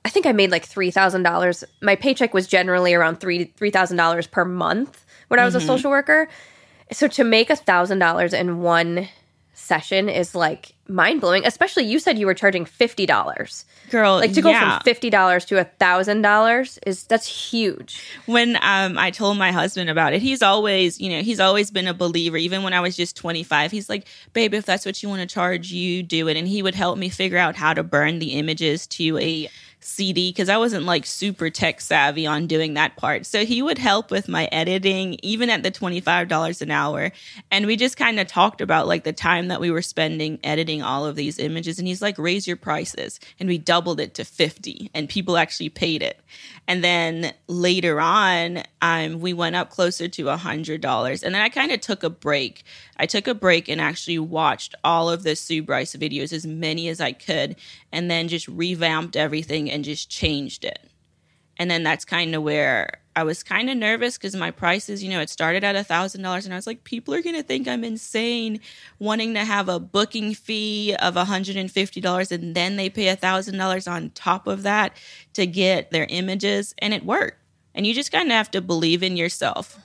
I 0.05 0.11
think 0.11 0.26
I 0.26 0.33
made 0.33 0.50
like 0.50 0.64
three 0.64 0.90
thousand 0.90 1.23
dollars. 1.23 1.64
My 1.83 1.97
paycheck 1.97 2.33
was 2.33 2.47
generally 2.47 2.95
around 2.95 3.21
three 3.21 3.45
three 3.57 3.71
thousand 3.71 3.97
dollars 3.97 4.26
per 4.26 4.45
month 4.45 5.05
when 5.29 5.38
I 5.38 5.45
was 5.45 5.55
mm-hmm. 5.55 5.64
a 5.64 5.67
social 5.67 5.90
worker. 5.90 6.29
So 6.93 7.07
to 7.09 7.25
make 7.25 7.50
a 7.50 7.57
thousand 7.57 7.99
dollars 8.00 8.33
in 8.33 8.62
one 8.62 9.09
session 9.61 10.09
is 10.09 10.35
like 10.35 10.75
mind 10.88 11.21
blowing. 11.21 11.45
Especially 11.47 11.85
you 11.85 11.99
said 11.99 12.19
you 12.19 12.26
were 12.26 12.35
charging 12.35 12.64
fifty 12.64 13.07
dollars. 13.07 13.64
Girl, 13.90 14.17
like 14.17 14.33
to 14.33 14.43
go 14.43 14.50
yeah. 14.50 14.79
from 14.79 14.85
fifty 14.85 15.11
dollars 15.11 15.45
to 15.47 15.59
a 15.59 15.64
thousand 15.64 16.23
dollars 16.23 16.79
is 16.87 17.05
that's 17.05 17.26
huge. 17.26 18.02
When 18.26 18.57
um 18.62 18.99
I 18.99 19.11
told 19.11 19.38
my 19.38 19.52
husband 19.52 19.90
about 19.90 20.12
it, 20.12 20.23
he's 20.23 20.43
always 20.43 21.00
you 21.00 21.11
know 21.11 21.23
he's 21.23 21.40
always 21.40 21.71
been 21.71 21.87
a 21.87 21.95
believer. 21.95 22.37
Even 22.37 22.62
when 22.62 22.73
I 22.73 22.81
was 22.81 22.97
just 22.97 23.17
twenty 23.17 23.43
five, 23.43 23.71
he's 23.71 23.88
like, 23.88 24.07
babe, 24.33 24.55
if 24.55 24.64
that's 24.64 24.87
what 24.87 25.02
you 25.02 25.09
want 25.09 25.21
to 25.21 25.26
charge, 25.33 25.71
you 25.71 26.02
do 26.02 26.29
it. 26.29 26.37
And 26.37 26.49
he 26.49 26.62
would 26.62 26.75
help 26.75 26.99
me 26.99 27.09
figure 27.09 27.38
out 27.38 27.57
how 27.57 27.75
to 27.75 27.83
burn 27.83 28.19
the 28.19 28.33
images 28.33 28.87
to 28.88 29.19
a 29.19 29.49
CD 29.80 30.30
because 30.30 30.49
I 30.49 30.58
wasn't 30.58 30.84
like 30.84 31.06
super 31.06 31.50
tech 31.50 31.80
savvy 31.80 32.26
on 32.26 32.46
doing 32.46 32.75
that 32.75 32.96
part. 32.96 33.26
So 33.26 33.44
he 33.44 33.62
would 33.62 33.78
help 33.78 34.10
with 34.10 34.28
my 34.28 34.46
editing, 34.52 35.18
even 35.22 35.49
at 35.50 35.62
the 35.62 35.70
$25 35.70 36.62
an 36.62 36.70
hour. 36.70 37.10
And 37.50 37.66
we 37.66 37.76
just 37.76 37.96
kind 37.96 38.20
of 38.20 38.26
talked 38.26 38.60
about 38.60 38.87
like 38.87 39.04
the 39.04 39.12
time 39.12 39.49
that 39.49 39.60
we 39.60 39.70
were 39.70 39.82
spending 39.82 40.38
editing 40.44 40.82
all 40.82 41.06
of 41.06 41.16
these 41.16 41.38
images. 41.38 41.78
And 41.78 41.88
he's 41.88 42.02
like, 42.02 42.18
raise 42.18 42.46
your 42.46 42.56
prices. 42.56 43.18
And 43.38 43.49
we 43.49 43.58
doubled 43.58 44.00
it 44.00 44.14
to 44.14 44.25
50 44.25 44.90
and 44.94 45.08
people 45.08 45.37
actually 45.37 45.70
paid 45.70 46.02
it. 46.02 46.20
And 46.68 46.84
then 46.84 47.32
later 47.49 48.00
on, 48.00 48.62
um, 48.82 49.20
we 49.20 49.32
went 49.32 49.56
up 49.56 49.70
closer 49.70 50.08
to 50.08 50.25
$100. 50.25 51.22
And 51.22 51.34
then 51.34 51.42
I 51.42 51.49
kind 51.49 51.72
of 51.72 51.80
took 51.80 52.02
a 52.04 52.10
break. 52.10 52.64
I 52.96 53.06
took 53.06 53.26
a 53.26 53.34
break 53.34 53.68
and 53.68 53.80
actually 53.80 54.18
watched 54.18 54.75
all 54.84 55.10
of 55.10 55.22
the 55.22 55.34
Sue 55.34 55.62
Bryce 55.62 55.96
videos, 55.96 56.32
as 56.32 56.46
many 56.46 56.88
as 56.88 57.00
I 57.00 57.12
could, 57.12 57.56
and 57.92 58.11
then 58.11 58.28
just 58.28 58.49
revamped 58.49 59.16
everything 59.16 59.70
and 59.70 59.85
just 59.85 60.11
changed 60.11 60.64
it. 60.64 60.78
And 61.56 61.70
then 61.70 61.82
that's 61.82 62.04
kind 62.04 62.35
of 62.35 62.42
where 62.42 63.00
I 63.14 63.23
was 63.23 63.42
kind 63.42 63.68
of 63.68 63.76
nervous 63.76 64.16
because 64.16 64.35
my 64.35 64.50
prices, 64.50 65.02
you 65.02 65.11
know, 65.11 65.20
it 65.20 65.28
started 65.28 65.62
at 65.62 65.76
a 65.76 65.85
thousand 65.85 66.23
dollars, 66.23 66.44
and 66.47 66.54
I 66.54 66.56
was 66.56 66.66
like, 66.66 66.85
people 66.85 67.12
are 67.12 67.23
gonna 67.23 67.42
think 67.42 67.68
I'm 67.68 67.85
insane, 67.85 68.61
wanting 68.99 69.35
to 69.35 69.44
have 69.44 69.68
a 69.68 69.80
booking 69.80 70.32
fee 70.32 70.94
of 70.94 71.16
hundred 71.16 71.56
and 71.56 71.70
fifty 71.70 72.00
dollars, 72.00 72.32
and 72.32 72.54
then 72.54 72.76
they 72.76 72.88
pay 72.88 73.09
a 73.09 73.16
thousand 73.16 73.59
dollars 73.59 73.87
on 73.87 74.11
top 74.11 74.47
of 74.47 74.62
that 74.62 74.97
to 75.35 75.47
get 75.47 75.90
their 75.90 76.06
images, 76.09 76.75
and 76.78 76.94
it 76.94 77.04
worked. 77.04 77.38
And 77.75 77.87
you 77.87 77.94
just 77.94 78.12
kind 78.12 78.28
of 78.28 78.32
have 78.32 78.50
to 78.52 78.61
believe 78.61 79.02
in 79.02 79.16
yourself. 79.16 79.78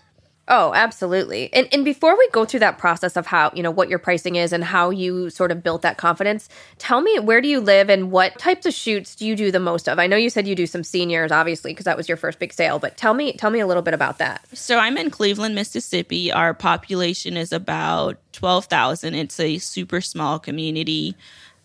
Oh, 0.47 0.73
absolutely. 0.75 1.51
And 1.53 1.67
and 1.71 1.83
before 1.83 2.15
we 2.15 2.29
go 2.29 2.45
through 2.45 2.59
that 2.59 2.77
process 2.77 3.17
of 3.17 3.25
how, 3.25 3.51
you 3.55 3.63
know, 3.63 3.71
what 3.71 3.89
your 3.89 3.97
pricing 3.97 4.35
is 4.35 4.53
and 4.53 4.63
how 4.63 4.91
you 4.91 5.31
sort 5.31 5.51
of 5.51 5.63
built 5.63 5.81
that 5.81 5.97
confidence, 5.97 6.49
tell 6.77 7.01
me 7.01 7.17
where 7.19 7.41
do 7.41 7.47
you 7.47 7.59
live 7.59 7.89
and 7.89 8.11
what 8.11 8.37
types 8.37 8.67
of 8.67 8.73
shoots 8.73 9.15
do 9.15 9.25
you 9.25 9.35
do 9.35 9.51
the 9.51 9.59
most 9.59 9.89
of? 9.89 9.97
I 9.97 10.05
know 10.05 10.17
you 10.17 10.29
said 10.29 10.47
you 10.47 10.55
do 10.55 10.67
some 10.67 10.83
seniors 10.83 11.31
obviously 11.31 11.71
because 11.71 11.85
that 11.85 11.97
was 11.97 12.07
your 12.07 12.17
first 12.17 12.37
big 12.37 12.53
sale, 12.53 12.77
but 12.77 12.95
tell 12.95 13.15
me 13.15 13.33
tell 13.33 13.49
me 13.49 13.59
a 13.59 13.65
little 13.65 13.81
bit 13.81 13.95
about 13.95 14.19
that. 14.19 14.45
So 14.53 14.77
I'm 14.77 14.97
in 14.97 15.09
Cleveland, 15.09 15.55
Mississippi. 15.55 16.31
Our 16.31 16.53
population 16.53 17.37
is 17.37 17.51
about 17.51 18.17
12,000. 18.33 19.15
It's 19.15 19.39
a 19.39 19.57
super 19.57 19.99
small 19.99 20.37
community. 20.37 21.15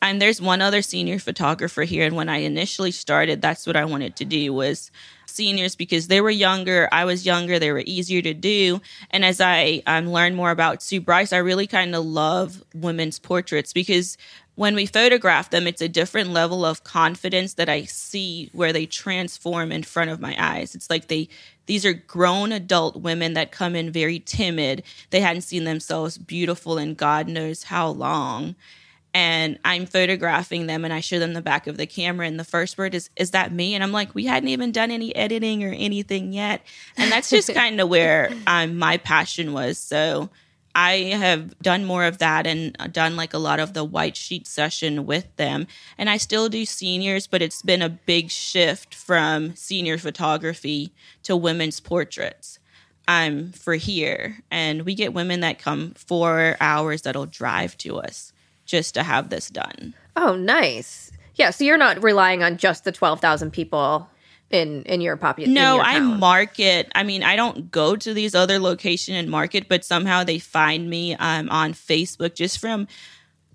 And 0.02 0.22
there's 0.22 0.40
one 0.40 0.62
other 0.62 0.80
senior 0.80 1.18
photographer 1.18 1.82
here 1.82 2.06
and 2.06 2.16
when 2.16 2.30
I 2.30 2.38
initially 2.38 2.92
started, 2.92 3.42
that's 3.42 3.66
what 3.66 3.76
I 3.76 3.84
wanted 3.84 4.16
to 4.16 4.24
do 4.24 4.54
was 4.54 4.90
seniors 5.30 5.76
because 5.76 6.08
they 6.08 6.20
were 6.20 6.30
younger. 6.30 6.88
I 6.92 7.04
was 7.04 7.24
younger. 7.24 7.58
They 7.58 7.72
were 7.72 7.82
easier 7.86 8.22
to 8.22 8.34
do. 8.34 8.80
And 9.10 9.24
as 9.24 9.40
I 9.40 9.82
um, 9.86 10.08
learned 10.10 10.36
more 10.36 10.50
about 10.50 10.82
Sue 10.82 11.00
Bryce, 11.00 11.32
I 11.32 11.38
really 11.38 11.66
kind 11.66 11.94
of 11.94 12.04
love 12.04 12.62
women's 12.74 13.18
portraits 13.18 13.72
because 13.72 14.16
when 14.56 14.74
we 14.74 14.84
photograph 14.84 15.48
them, 15.48 15.66
it's 15.66 15.80
a 15.80 15.88
different 15.88 16.30
level 16.30 16.66
of 16.66 16.84
confidence 16.84 17.54
that 17.54 17.70
I 17.70 17.84
see 17.84 18.50
where 18.52 18.74
they 18.74 18.84
transform 18.84 19.72
in 19.72 19.82
front 19.82 20.10
of 20.10 20.20
my 20.20 20.36
eyes. 20.38 20.74
It's 20.74 20.90
like 20.90 21.08
they, 21.08 21.30
these 21.64 21.86
are 21.86 21.94
grown 21.94 22.52
adult 22.52 22.96
women 22.96 23.32
that 23.34 23.52
come 23.52 23.74
in 23.74 23.90
very 23.90 24.18
timid. 24.18 24.82
They 25.08 25.20
hadn't 25.20 25.42
seen 25.42 25.64
themselves 25.64 26.18
beautiful 26.18 26.76
in 26.76 26.94
God 26.94 27.26
knows 27.26 27.62
how 27.62 27.88
long 27.88 28.54
and 29.12 29.58
I'm 29.64 29.86
photographing 29.86 30.66
them 30.66 30.84
and 30.84 30.94
I 30.94 31.00
show 31.00 31.18
them 31.18 31.32
the 31.32 31.42
back 31.42 31.66
of 31.66 31.76
the 31.76 31.86
camera 31.86 32.26
and 32.26 32.38
the 32.38 32.44
first 32.44 32.78
word 32.78 32.94
is 32.94 33.10
is 33.16 33.32
that 33.32 33.52
me? 33.52 33.74
And 33.74 33.82
I'm 33.82 33.92
like 33.92 34.14
we 34.14 34.26
hadn't 34.26 34.48
even 34.48 34.72
done 34.72 34.90
any 34.90 35.14
editing 35.16 35.64
or 35.64 35.72
anything 35.72 36.32
yet. 36.32 36.62
And 36.96 37.10
that's 37.10 37.30
just 37.30 37.52
kind 37.54 37.80
of 37.80 37.88
where 37.88 38.30
um, 38.46 38.78
my 38.78 38.98
passion 38.98 39.52
was. 39.52 39.78
So 39.78 40.30
I 40.74 40.92
have 41.16 41.58
done 41.58 41.84
more 41.84 42.04
of 42.04 42.18
that 42.18 42.46
and 42.46 42.76
done 42.92 43.16
like 43.16 43.34
a 43.34 43.38
lot 43.38 43.58
of 43.58 43.74
the 43.74 43.82
white 43.82 44.16
sheet 44.16 44.46
session 44.46 45.04
with 45.06 45.34
them. 45.34 45.66
And 45.98 46.08
I 46.08 46.16
still 46.16 46.48
do 46.48 46.64
seniors 46.64 47.26
but 47.26 47.42
it's 47.42 47.62
been 47.62 47.82
a 47.82 47.88
big 47.88 48.30
shift 48.30 48.94
from 48.94 49.56
senior 49.56 49.98
photography 49.98 50.92
to 51.24 51.36
women's 51.36 51.80
portraits 51.80 52.58
I'm 53.08 53.50
for 53.50 53.74
here. 53.74 54.38
And 54.52 54.82
we 54.82 54.94
get 54.94 55.12
women 55.12 55.40
that 55.40 55.58
come 55.58 55.94
4 55.94 56.58
hours 56.60 57.02
that'll 57.02 57.26
drive 57.26 57.76
to 57.78 57.98
us 57.98 58.32
just 58.70 58.94
to 58.94 59.02
have 59.02 59.28
this 59.28 59.48
done. 59.50 59.94
Oh, 60.16 60.36
nice. 60.36 61.10
Yeah, 61.34 61.50
so 61.50 61.64
you're 61.64 61.76
not 61.76 62.02
relying 62.02 62.42
on 62.42 62.56
just 62.56 62.84
the 62.84 62.92
12,000 62.92 63.50
people 63.50 64.08
in 64.50 64.82
in 64.82 65.00
your 65.00 65.16
population. 65.16 65.54
No, 65.54 65.76
your 65.76 65.84
I 65.84 66.00
market. 66.00 66.90
I 66.94 67.02
mean, 67.02 67.22
I 67.22 67.36
don't 67.36 67.70
go 67.70 67.96
to 67.96 68.12
these 68.12 68.34
other 68.34 68.58
location 68.58 69.14
and 69.14 69.30
market, 69.30 69.68
but 69.68 69.84
somehow 69.84 70.24
they 70.24 70.38
find 70.38 70.90
me 70.90 71.14
um, 71.14 71.48
on 71.50 71.72
Facebook 71.72 72.34
just 72.34 72.58
from 72.58 72.88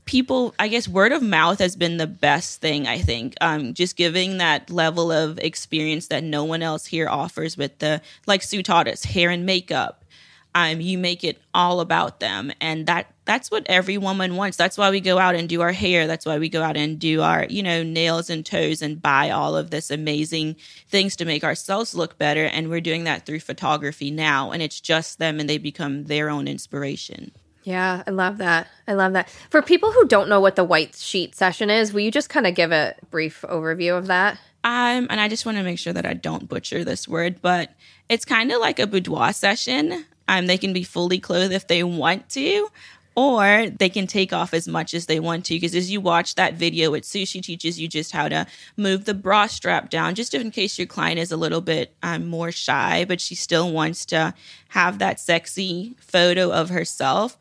people 0.05 0.53
i 0.59 0.67
guess 0.67 0.87
word 0.87 1.11
of 1.11 1.21
mouth 1.23 1.57
has 1.57 1.75
been 1.75 1.97
the 1.97 2.07
best 2.07 2.61
thing 2.61 2.87
i 2.87 2.99
think 2.99 3.33
um, 3.41 3.73
just 3.73 3.95
giving 3.95 4.37
that 4.37 4.69
level 4.69 5.11
of 5.11 5.39
experience 5.39 6.07
that 6.07 6.23
no 6.23 6.43
one 6.43 6.61
else 6.61 6.85
here 6.85 7.09
offers 7.09 7.57
with 7.57 7.77
the 7.79 7.99
like 8.27 8.43
sue 8.43 8.61
taught 8.61 8.87
us 8.87 9.03
hair 9.03 9.31
and 9.31 9.47
makeup 9.47 10.05
um, 10.53 10.79
you 10.79 10.97
make 10.97 11.23
it 11.23 11.41
all 11.53 11.79
about 11.79 12.19
them 12.19 12.51
and 12.61 12.85
that 12.85 13.14
that's 13.25 13.51
what 13.51 13.65
every 13.67 13.97
woman 13.97 14.35
wants 14.35 14.57
that's 14.57 14.77
why 14.77 14.89
we 14.89 15.01
go 15.01 15.17
out 15.17 15.35
and 15.35 15.49
do 15.49 15.61
our 15.61 15.71
hair 15.71 16.07
that's 16.07 16.25
why 16.25 16.37
we 16.37 16.49
go 16.49 16.61
out 16.63 16.77
and 16.77 16.99
do 16.99 17.21
our 17.21 17.45
you 17.49 17.61
know 17.61 17.83
nails 17.83 18.29
and 18.29 18.45
toes 18.45 18.81
and 18.81 19.01
buy 19.01 19.29
all 19.29 19.55
of 19.55 19.71
this 19.71 19.91
amazing 19.91 20.55
things 20.87 21.15
to 21.15 21.25
make 21.25 21.43
ourselves 21.43 21.93
look 21.95 22.17
better 22.17 22.45
and 22.45 22.69
we're 22.69 22.81
doing 22.81 23.03
that 23.03 23.25
through 23.25 23.39
photography 23.39 24.11
now 24.11 24.51
and 24.51 24.61
it's 24.61 24.79
just 24.79 25.19
them 25.19 25.39
and 25.39 25.49
they 25.49 25.57
become 25.57 26.05
their 26.05 26.29
own 26.29 26.47
inspiration 26.47 27.31
yeah, 27.65 28.03
I 28.05 28.11
love 28.11 28.37
that. 28.37 28.67
I 28.87 28.93
love 28.93 29.13
that. 29.13 29.27
For 29.49 29.63
people 29.63 29.91
who 29.91 30.05
don't 30.05 30.29
know 30.29 30.39
what 30.39 30.55
the 30.55 30.63
white 30.63 30.95
sheet 30.95 31.33
session 31.35 31.71
is, 31.71 31.91
will 31.91 32.01
you 32.01 32.11
just 32.11 32.29
kind 32.29 32.45
of 32.45 32.53
give 32.53 32.71
a 32.71 32.93
brief 33.09 33.43
overview 33.49 33.97
of 33.97 34.05
that? 34.05 34.37
Um, 34.63 35.07
and 35.09 35.19
I 35.19 35.27
just 35.27 35.45
want 35.45 35.57
to 35.57 35.63
make 35.63 35.79
sure 35.79 35.93
that 35.93 36.05
I 36.05 36.13
don't 36.13 36.47
butcher 36.47 36.83
this 36.83 37.07
word, 37.07 37.41
but 37.41 37.71
it's 38.07 38.23
kind 38.23 38.51
of 38.51 38.61
like 38.61 38.77
a 38.79 38.87
boudoir 38.87 39.33
session. 39.33 40.05
Um, 40.27 40.47
they 40.47 40.57
can 40.57 40.73
be 40.73 40.83
fully 40.83 41.19
clothed 41.19 41.53
if 41.53 41.67
they 41.67 41.83
want 41.83 42.29
to, 42.29 42.67
or 43.15 43.69
they 43.69 43.89
can 43.89 44.07
take 44.07 44.33
off 44.33 44.53
as 44.53 44.67
much 44.67 44.93
as 44.93 45.05
they 45.05 45.19
want 45.19 45.45
to. 45.45 45.55
Because 45.55 45.73
as 45.73 45.89
you 45.89 46.01
watch 46.01 46.35
that 46.35 46.55
video 46.55 46.91
with 46.91 47.03
Sushi 47.03 47.41
teaches 47.41 47.79
you 47.79 47.87
just 47.87 48.11
how 48.11 48.27
to 48.27 48.45
move 48.75 49.05
the 49.05 49.13
bra 49.13 49.47
strap 49.47 49.89
down, 49.89 50.15
just 50.15 50.33
in 50.33 50.51
case 50.51 50.77
your 50.77 50.87
client 50.87 51.19
is 51.19 51.31
a 51.31 51.37
little 51.37 51.61
bit 51.61 51.95
um, 52.03 52.27
more 52.27 52.51
shy, 52.51 53.05
but 53.05 53.21
she 53.21 53.35
still 53.35 53.71
wants 53.71 54.05
to 54.07 54.33
have 54.69 54.99
that 54.99 55.19
sexy 55.19 55.95
photo 55.99 56.51
of 56.51 56.69
herself. 56.69 57.37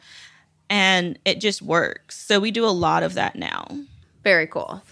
And 0.71 1.19
it 1.25 1.41
just 1.41 1.61
works. 1.61 2.17
So 2.17 2.41
we 2.41 2.51
do 2.51 2.65
a 2.65 2.69
lot 2.69 3.03
of 3.03 3.15
that 3.15 3.37
now. 3.37 3.67
Very 4.23 4.47
cool. 4.47 4.83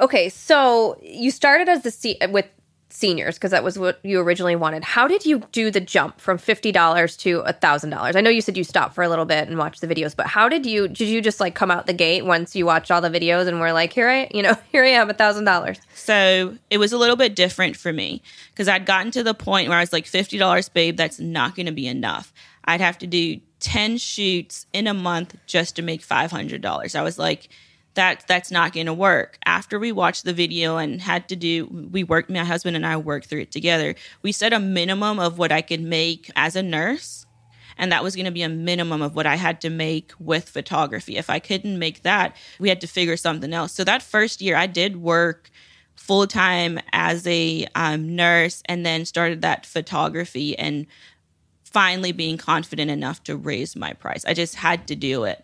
Okay, 0.00 0.28
so 0.28 0.98
you 1.00 1.30
started 1.30 1.68
as 1.68 1.82
the 1.82 1.90
C- 1.90 2.18
with 2.28 2.46
seniors 2.94 3.34
because 3.34 3.50
that 3.50 3.64
was 3.64 3.78
what 3.78 3.98
you 4.04 4.20
originally 4.20 4.54
wanted. 4.54 4.84
How 4.84 5.08
did 5.08 5.26
you 5.26 5.40
do 5.50 5.70
the 5.70 5.80
jump 5.80 6.20
from 6.20 6.38
fifty 6.38 6.70
dollars 6.70 7.16
to 7.18 7.40
a 7.40 7.52
thousand 7.52 7.90
dollars? 7.90 8.14
I 8.16 8.20
know 8.20 8.30
you 8.30 8.40
said 8.40 8.56
you 8.56 8.64
stopped 8.64 8.94
for 8.94 9.02
a 9.02 9.08
little 9.08 9.24
bit 9.24 9.48
and 9.48 9.58
watched 9.58 9.80
the 9.80 9.88
videos, 9.88 10.14
but 10.14 10.26
how 10.26 10.48
did 10.48 10.64
you 10.64 10.88
did 10.88 11.08
you 11.08 11.20
just 11.20 11.40
like 11.40 11.54
come 11.54 11.70
out 11.70 11.86
the 11.86 11.92
gate 11.92 12.24
once 12.24 12.54
you 12.54 12.64
watched 12.64 12.90
all 12.90 13.00
the 13.00 13.10
videos 13.10 13.48
and 13.48 13.60
were 13.60 13.72
like, 13.72 13.92
here 13.92 14.08
I 14.08 14.28
you 14.32 14.42
know 14.42 14.56
here 14.72 14.84
I 14.84 14.88
am 14.88 15.10
a 15.10 15.14
thousand 15.14 15.44
dollars? 15.44 15.80
So 15.94 16.56
it 16.70 16.78
was 16.78 16.92
a 16.92 16.98
little 16.98 17.16
bit 17.16 17.34
different 17.34 17.76
for 17.76 17.92
me 17.92 18.22
because 18.50 18.68
I'd 18.68 18.86
gotten 18.86 19.10
to 19.12 19.22
the 19.22 19.34
point 19.34 19.68
where 19.68 19.78
I 19.78 19.82
was 19.82 19.92
like 19.92 20.06
fifty 20.06 20.38
dollars, 20.38 20.68
babe, 20.68 20.96
that's 20.96 21.18
not 21.18 21.56
going 21.56 21.66
to 21.66 21.72
be 21.72 21.88
enough. 21.88 22.32
I'd 22.64 22.80
have 22.80 22.98
to 22.98 23.06
do 23.06 23.40
ten 23.58 23.98
shoots 23.98 24.66
in 24.72 24.86
a 24.86 24.94
month 24.94 25.36
just 25.46 25.76
to 25.76 25.82
make 25.82 26.00
five 26.00 26.30
hundred 26.30 26.62
dollars. 26.62 26.94
I 26.94 27.02
was 27.02 27.18
like 27.18 27.48
that 27.94 28.24
that's 28.26 28.50
not 28.50 28.72
going 28.72 28.86
to 28.86 28.94
work. 28.94 29.38
After 29.44 29.78
we 29.78 29.92
watched 29.92 30.24
the 30.24 30.32
video 30.32 30.76
and 30.76 31.00
had 31.00 31.28
to 31.28 31.36
do, 31.36 31.66
we 31.90 32.04
worked, 32.04 32.30
my 32.30 32.44
husband 32.44 32.76
and 32.76 32.86
I 32.86 32.96
worked 32.96 33.26
through 33.26 33.42
it 33.42 33.52
together. 33.52 33.94
We 34.22 34.32
set 34.32 34.52
a 34.52 34.60
minimum 34.60 35.18
of 35.18 35.38
what 35.38 35.52
I 35.52 35.62
could 35.62 35.80
make 35.80 36.30
as 36.36 36.56
a 36.56 36.62
nurse. 36.62 37.26
And 37.76 37.90
that 37.90 38.04
was 38.04 38.14
going 38.14 38.26
to 38.26 38.30
be 38.30 38.42
a 38.42 38.48
minimum 38.48 39.02
of 39.02 39.16
what 39.16 39.26
I 39.26 39.34
had 39.34 39.60
to 39.62 39.70
make 39.70 40.12
with 40.20 40.48
photography. 40.48 41.16
If 41.16 41.28
I 41.28 41.40
couldn't 41.40 41.78
make 41.78 42.02
that, 42.02 42.36
we 42.60 42.68
had 42.68 42.80
to 42.82 42.86
figure 42.86 43.16
something 43.16 43.52
else. 43.52 43.72
So 43.72 43.82
that 43.82 44.02
first 44.02 44.40
year, 44.40 44.56
I 44.56 44.68
did 44.68 44.96
work 45.02 45.50
full 45.96 46.26
time 46.26 46.78
as 46.92 47.26
a 47.26 47.66
um, 47.74 48.14
nurse 48.14 48.62
and 48.66 48.84
then 48.86 49.04
started 49.04 49.42
that 49.42 49.66
photography 49.66 50.56
and 50.56 50.86
finally 51.64 52.12
being 52.12 52.38
confident 52.38 52.90
enough 52.90 53.24
to 53.24 53.36
raise 53.36 53.74
my 53.74 53.92
price. 53.92 54.24
I 54.24 54.34
just 54.34 54.54
had 54.54 54.86
to 54.88 54.94
do 54.94 55.24
it. 55.24 55.43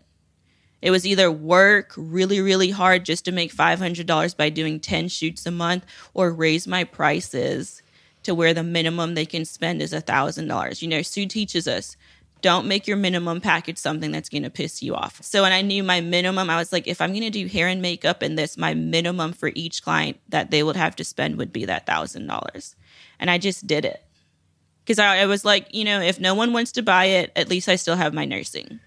It 0.82 0.90
was 0.90 1.06
either 1.06 1.30
work 1.30 1.92
really, 1.96 2.40
really 2.40 2.70
hard 2.70 3.04
just 3.04 3.24
to 3.26 3.32
make 3.32 3.54
$500 3.54 4.36
by 4.36 4.48
doing 4.48 4.80
10 4.80 5.08
shoots 5.08 5.44
a 5.46 5.50
month 5.50 5.84
or 6.14 6.32
raise 6.32 6.66
my 6.66 6.84
prices 6.84 7.82
to 8.22 8.34
where 8.34 8.54
the 8.54 8.62
minimum 8.62 9.14
they 9.14 9.26
can 9.26 9.44
spend 9.44 9.82
is 9.82 9.92
$1,000. 9.92 10.82
You 10.82 10.88
know, 10.88 11.02
Sue 11.02 11.26
teaches 11.26 11.66
us 11.68 11.96
don't 12.42 12.66
make 12.66 12.86
your 12.86 12.96
minimum 12.96 13.40
package 13.40 13.76
something 13.76 14.10
that's 14.12 14.30
going 14.30 14.44
to 14.44 14.50
piss 14.50 14.82
you 14.82 14.94
off. 14.94 15.22
So 15.22 15.42
when 15.42 15.52
I 15.52 15.60
knew 15.60 15.82
my 15.82 16.00
minimum, 16.00 16.48
I 16.48 16.56
was 16.56 16.72
like, 16.72 16.86
if 16.88 17.02
I'm 17.02 17.10
going 17.10 17.22
to 17.22 17.30
do 17.30 17.46
hair 17.46 17.68
and 17.68 17.82
makeup 17.82 18.22
and 18.22 18.38
this, 18.38 18.56
my 18.56 18.72
minimum 18.72 19.34
for 19.34 19.50
each 19.54 19.82
client 19.82 20.18
that 20.30 20.50
they 20.50 20.62
would 20.62 20.76
have 20.76 20.96
to 20.96 21.04
spend 21.04 21.36
would 21.36 21.52
be 21.52 21.66
that 21.66 21.86
$1,000. 21.86 22.74
And 23.18 23.30
I 23.30 23.36
just 23.36 23.66
did 23.66 23.84
it. 23.84 24.02
Because 24.82 24.98
I, 24.98 25.18
I 25.18 25.26
was 25.26 25.44
like, 25.44 25.74
you 25.74 25.84
know, 25.84 26.00
if 26.00 26.18
no 26.18 26.34
one 26.34 26.54
wants 26.54 26.72
to 26.72 26.82
buy 26.82 27.04
it, 27.06 27.30
at 27.36 27.50
least 27.50 27.68
I 27.68 27.76
still 27.76 27.96
have 27.96 28.14
my 28.14 28.24
nursing 28.24 28.80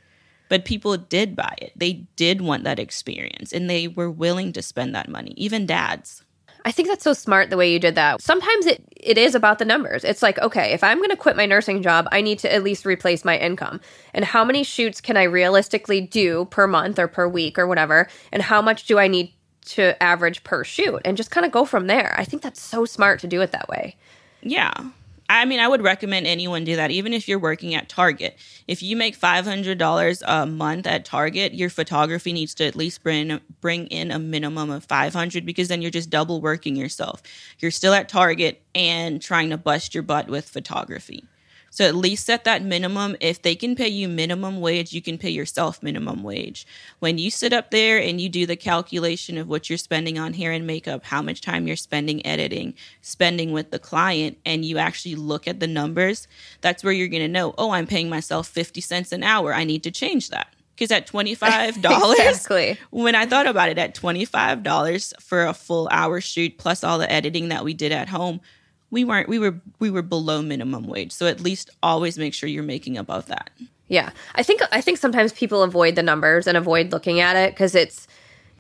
but 0.54 0.66
people 0.66 0.96
did 0.98 1.36
buy 1.36 1.56
it. 1.58 1.74
They 1.76 2.06
did 2.16 2.40
want 2.40 2.64
that 2.64 2.78
experience 2.78 3.52
and 3.54 3.68
they 3.68 3.88
were 3.88 4.12
willing 4.12 4.54
to 4.54 4.62
spend 4.62 4.94
that 4.94 5.10
money, 5.10 5.34
even 5.36 5.66
dads. 5.66 6.24
I 6.64 6.72
think 6.72 6.88
that's 6.88 7.04
so 7.04 7.14
smart 7.14 7.50
the 7.50 7.58
way 7.58 7.74
you 7.74 7.80
did 7.80 7.96
that. 7.96 8.22
Sometimes 8.22 8.68
it, 8.68 8.84
it 8.96 9.18
is 9.18 9.34
about 9.34 9.58
the 9.58 9.66
numbers. 9.66 10.04
It's 10.04 10.22
like, 10.22 10.38
okay, 10.38 10.72
if 10.72 10.84
I'm 10.84 11.00
going 11.00 11.10
to 11.10 11.16
quit 11.16 11.36
my 11.36 11.48
nursing 11.48 11.82
job, 11.82 12.08
I 12.12 12.22
need 12.22 12.38
to 12.38 12.54
at 12.54 12.62
least 12.62 12.86
replace 12.86 13.26
my 13.26 13.36
income. 13.36 13.82
And 14.14 14.24
how 14.24 14.46
many 14.46 14.64
shoots 14.64 15.02
can 15.02 15.18
I 15.18 15.24
realistically 15.24 16.02
do 16.02 16.46
per 16.52 16.68
month 16.68 17.00
or 17.00 17.08
per 17.08 17.28
week 17.28 17.58
or 17.58 17.66
whatever? 17.66 18.08
And 18.32 18.44
how 18.44 18.62
much 18.62 18.86
do 18.86 19.00
I 19.00 19.08
need 19.08 19.34
to 19.70 20.02
average 20.04 20.44
per 20.44 20.64
shoot? 20.64 21.02
And 21.04 21.18
just 21.18 21.32
kind 21.32 21.48
of 21.48 21.52
go 21.52 21.66
from 21.66 21.88
there. 21.88 22.14
I 22.16 22.26
think 22.26 22.44
that's 22.44 22.62
so 22.62 22.86
smart 22.86 23.22
to 23.22 23.28
do 23.28 23.42
it 23.42 23.54
that 23.54 23.70
way. 23.70 23.96
Yeah. 24.44 24.72
I 25.34 25.46
mean, 25.46 25.60
I 25.60 25.68
would 25.68 25.82
recommend 25.82 26.28
anyone 26.28 26.64
do 26.64 26.76
that, 26.76 26.92
even 26.92 27.12
if 27.12 27.28
you're 27.28 27.40
working 27.40 27.74
at 27.74 27.90
Target. 27.90 28.38
If 28.68 28.84
you 28.84 28.96
make 28.96 29.20
$500 29.20 30.22
a 30.28 30.46
month 30.46 30.86
at 30.86 31.06
Target, 31.06 31.56
your 31.56 31.72
photography 31.72 32.34
needs 32.34 32.54
to 32.56 32.66
at 32.66 32.76
least 32.76 33.02
bring, 33.02 33.40
bring 33.60 33.88
in 33.88 34.12
a 34.12 34.20
minimum 34.20 34.70
of 34.70 34.86
500 34.86 35.44
because 35.44 35.70
then 35.70 35.82
you're 35.82 35.90
just 35.90 36.12
double 36.12 36.40
working 36.40 36.76
yourself. 36.76 37.24
You're 37.58 37.72
still 37.72 37.96
at 37.96 38.10
Target 38.10 38.62
and 38.76 39.20
trying 39.20 39.50
to 39.50 39.58
bust 39.58 39.96
your 39.96 40.04
butt 40.04 40.30
with 40.30 40.48
photography. 40.48 41.26
So 41.74 41.88
at 41.88 41.96
least 41.96 42.28
set 42.28 42.44
that 42.44 42.62
minimum. 42.62 43.16
If 43.20 43.42
they 43.42 43.56
can 43.56 43.76
pay 43.76 43.88
you 43.88 44.08
minimum 44.08 44.62
wage, 44.62 44.94
you 44.94 45.02
can 45.02 45.18
pay 45.18 45.32
yourself 45.32 45.82
minimum 45.82 46.22
wage. 46.22 46.68
When 47.00 47.18
you 47.18 47.32
sit 47.32 47.52
up 47.52 47.72
there 47.72 47.98
and 47.98 48.22
you 48.22 48.30
do 48.30 48.46
the 48.46 48.56
calculation 48.56 49.40
of 49.40 49.50
what 49.50 49.72
you're 49.72 49.80
spending 49.80 50.20
on 50.20 50.34
hair 50.34 50.52
and 50.52 50.68
makeup, 50.68 51.04
how 51.04 51.24
much 51.24 51.42
time 51.42 51.66
you're 51.66 51.76
spending 51.76 52.24
editing, 52.28 52.76
spending 53.02 53.54
with 53.54 53.72
the 53.72 53.80
client, 53.80 54.38
and 54.46 54.64
you 54.64 54.78
actually 54.78 55.16
look 55.16 55.48
at 55.48 55.60
the 55.60 55.66
numbers, 55.66 56.28
that's 56.62 56.84
where 56.84 56.94
you're 56.94 57.08
going 57.08 57.24
to 57.24 57.28
know, 57.28 57.56
oh, 57.58 57.72
I'm 57.72 57.88
paying 57.88 58.08
myself 58.08 58.48
50 58.50 58.80
cents 58.80 59.12
an 59.12 59.24
hour. 59.24 59.52
I 59.52 59.64
need 59.64 59.82
to 59.82 59.90
change 59.90 60.30
that 60.30 60.54
because 60.76 60.92
at 60.92 61.08
$25 61.08 61.78
exactly. 61.78 62.78
when 62.90 63.14
i 63.14 63.28
thought 63.28 63.46
about 63.46 63.70
it 63.70 63.78
at 63.78 63.94
$25 63.94 65.22
for 65.22 65.46
a 65.46 65.54
full 65.54 65.88
hour 65.92 66.20
shoot 66.20 66.58
plus 66.58 66.84
all 66.84 66.98
the 66.98 67.12
editing 67.12 67.50
that 67.50 67.64
we 67.64 67.76
did 67.76 67.92
at 67.92 68.10
home 68.10 68.42
we 68.94 69.04
weren't 69.04 69.28
we 69.28 69.40
were 69.40 69.60
we 69.80 69.90
were 69.90 70.04
below 70.04 70.42
minimum 70.42 70.86
wage. 70.86 71.12
So 71.12 71.26
at 71.28 71.42
least 71.42 71.70
always 71.82 72.18
make 72.18 72.34
sure 72.34 72.48
you're 72.48 72.64
making 72.64 72.98
above 72.98 73.26
that. 73.26 73.50
Yeah. 73.88 74.12
I 74.36 74.44
think 74.44 74.62
i 74.72 74.80
think 74.80 74.98
sometimes 74.98 75.34
people 75.34 75.64
avoid 75.64 75.96
the 75.96 76.04
numbers 76.04 76.48
and 76.48 76.56
avoid 76.56 76.92
looking 76.92 77.20
at 77.20 77.36
it 77.36 77.54
because 77.54 77.76
it's 77.76 78.08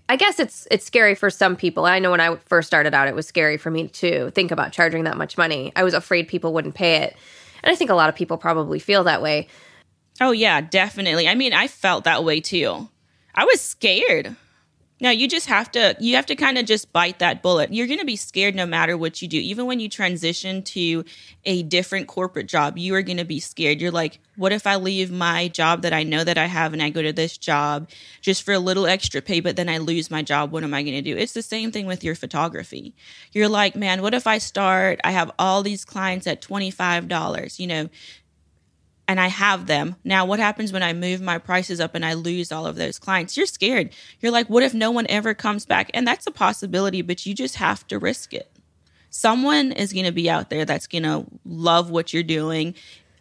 i 0.09 0.15
guess 0.15 0.39
it's 0.39 0.67
it's 0.69 0.85
scary 0.85 1.15
for 1.15 1.29
some 1.29 1.55
people. 1.55 1.85
I 1.85 1.99
know 1.99 2.11
when 2.11 2.19
i 2.19 2.35
first 2.47 2.67
started 2.67 2.93
out 2.93 3.07
it 3.07 3.15
was 3.15 3.27
scary 3.27 3.57
for 3.57 3.71
me 3.71 3.87
to 3.89 4.31
think 4.31 4.51
about 4.51 4.73
charging 4.73 5.05
that 5.05 5.17
much 5.17 5.37
money. 5.37 5.71
I 5.75 5.83
was 5.83 5.93
afraid 5.93 6.27
people 6.27 6.51
wouldn't 6.53 6.75
pay 6.75 6.97
it. 6.97 7.15
And 7.63 7.71
i 7.71 7.75
think 7.75 7.91
a 7.91 7.95
lot 7.95 8.09
of 8.09 8.15
people 8.15 8.37
probably 8.37 8.79
feel 8.79 9.03
that 9.05 9.21
way. 9.21 9.47
Oh 10.19 10.31
yeah 10.31 10.59
definitely. 10.61 11.27
I 11.27 11.35
mean 11.35 11.53
i 11.53 11.67
felt 11.67 12.03
that 12.05 12.23
way 12.23 12.41
too. 12.41 12.89
I 13.35 13.45
was 13.45 13.61
scared 13.61 14.35
no, 15.03 15.09
you 15.09 15.27
just 15.27 15.47
have 15.47 15.69
to 15.73 15.97
you 15.99 16.15
have 16.15 16.27
to 16.27 16.35
kind 16.35 16.57
of 16.57 16.65
just 16.65 16.93
bite 16.93 17.19
that 17.19 17.43
bullet. 17.43 17.73
You're 17.73 17.87
going 17.87 17.99
to 17.99 18.05
be 18.05 18.15
scared 18.15 18.55
no 18.55 18.65
matter 18.65 18.97
what 18.97 19.21
you 19.21 19.27
do. 19.27 19.37
Even 19.37 19.65
when 19.65 19.81
you 19.81 19.89
transition 19.89 20.63
to 20.63 21.03
a 21.43 21.61
different 21.63 22.07
corporate 22.07 22.47
job, 22.47 22.77
you 22.77 22.95
are 22.95 23.01
going 23.01 23.17
to 23.17 23.25
be 23.25 23.41
scared. 23.41 23.81
You're 23.81 23.91
like, 23.91 24.19
what 24.37 24.53
if 24.53 24.65
I 24.65 24.77
leave 24.77 25.11
my 25.11 25.49
job 25.49 25.81
that 25.81 25.91
I 25.91 26.03
know 26.03 26.23
that 26.23 26.37
I 26.37 26.45
have 26.45 26.71
and 26.71 26.81
I 26.81 26.89
go 26.89 27.01
to 27.01 27.11
this 27.11 27.37
job 27.37 27.89
just 28.21 28.43
for 28.43 28.53
a 28.53 28.59
little 28.59 28.87
extra 28.87 29.21
pay, 29.21 29.41
but 29.41 29.57
then 29.57 29.67
I 29.67 29.79
lose 29.79 30.09
my 30.09 30.21
job? 30.21 30.53
What 30.53 30.63
am 30.63 30.73
I 30.73 30.83
going 30.83 30.95
to 30.95 31.01
do? 31.01 31.17
It's 31.17 31.33
the 31.33 31.41
same 31.41 31.73
thing 31.73 31.85
with 31.85 32.01
your 32.01 32.15
photography. 32.15 32.95
You're 33.33 33.49
like, 33.49 33.75
man, 33.75 34.01
what 34.01 34.13
if 34.13 34.25
I 34.25 34.37
start? 34.37 35.01
I 35.03 35.11
have 35.11 35.31
all 35.37 35.63
these 35.63 35.83
clients 35.83 36.27
at 36.27 36.41
$25, 36.41 37.59
you 37.59 37.67
know, 37.67 37.89
and 39.07 39.19
I 39.19 39.27
have 39.27 39.67
them. 39.67 39.95
Now, 40.03 40.25
what 40.25 40.39
happens 40.39 40.71
when 40.71 40.83
I 40.83 40.93
move 40.93 41.21
my 41.21 41.37
prices 41.37 41.79
up 41.79 41.95
and 41.95 42.05
I 42.05 42.13
lose 42.13 42.51
all 42.51 42.65
of 42.65 42.75
those 42.75 42.99
clients? 42.99 43.35
You're 43.35 43.45
scared. 43.45 43.91
You're 44.19 44.31
like, 44.31 44.49
what 44.49 44.63
if 44.63 44.73
no 44.73 44.91
one 44.91 45.05
ever 45.09 45.33
comes 45.33 45.65
back? 45.65 45.91
And 45.93 46.07
that's 46.07 46.27
a 46.27 46.31
possibility, 46.31 47.01
but 47.01 47.25
you 47.25 47.33
just 47.33 47.55
have 47.55 47.85
to 47.87 47.99
risk 47.99 48.33
it. 48.33 48.49
Someone 49.09 49.71
is 49.71 49.93
going 49.93 50.05
to 50.05 50.11
be 50.11 50.29
out 50.29 50.49
there 50.49 50.65
that's 50.65 50.87
going 50.87 51.03
to 51.03 51.25
love 51.45 51.91
what 51.91 52.13
you're 52.13 52.23
doing. 52.23 52.75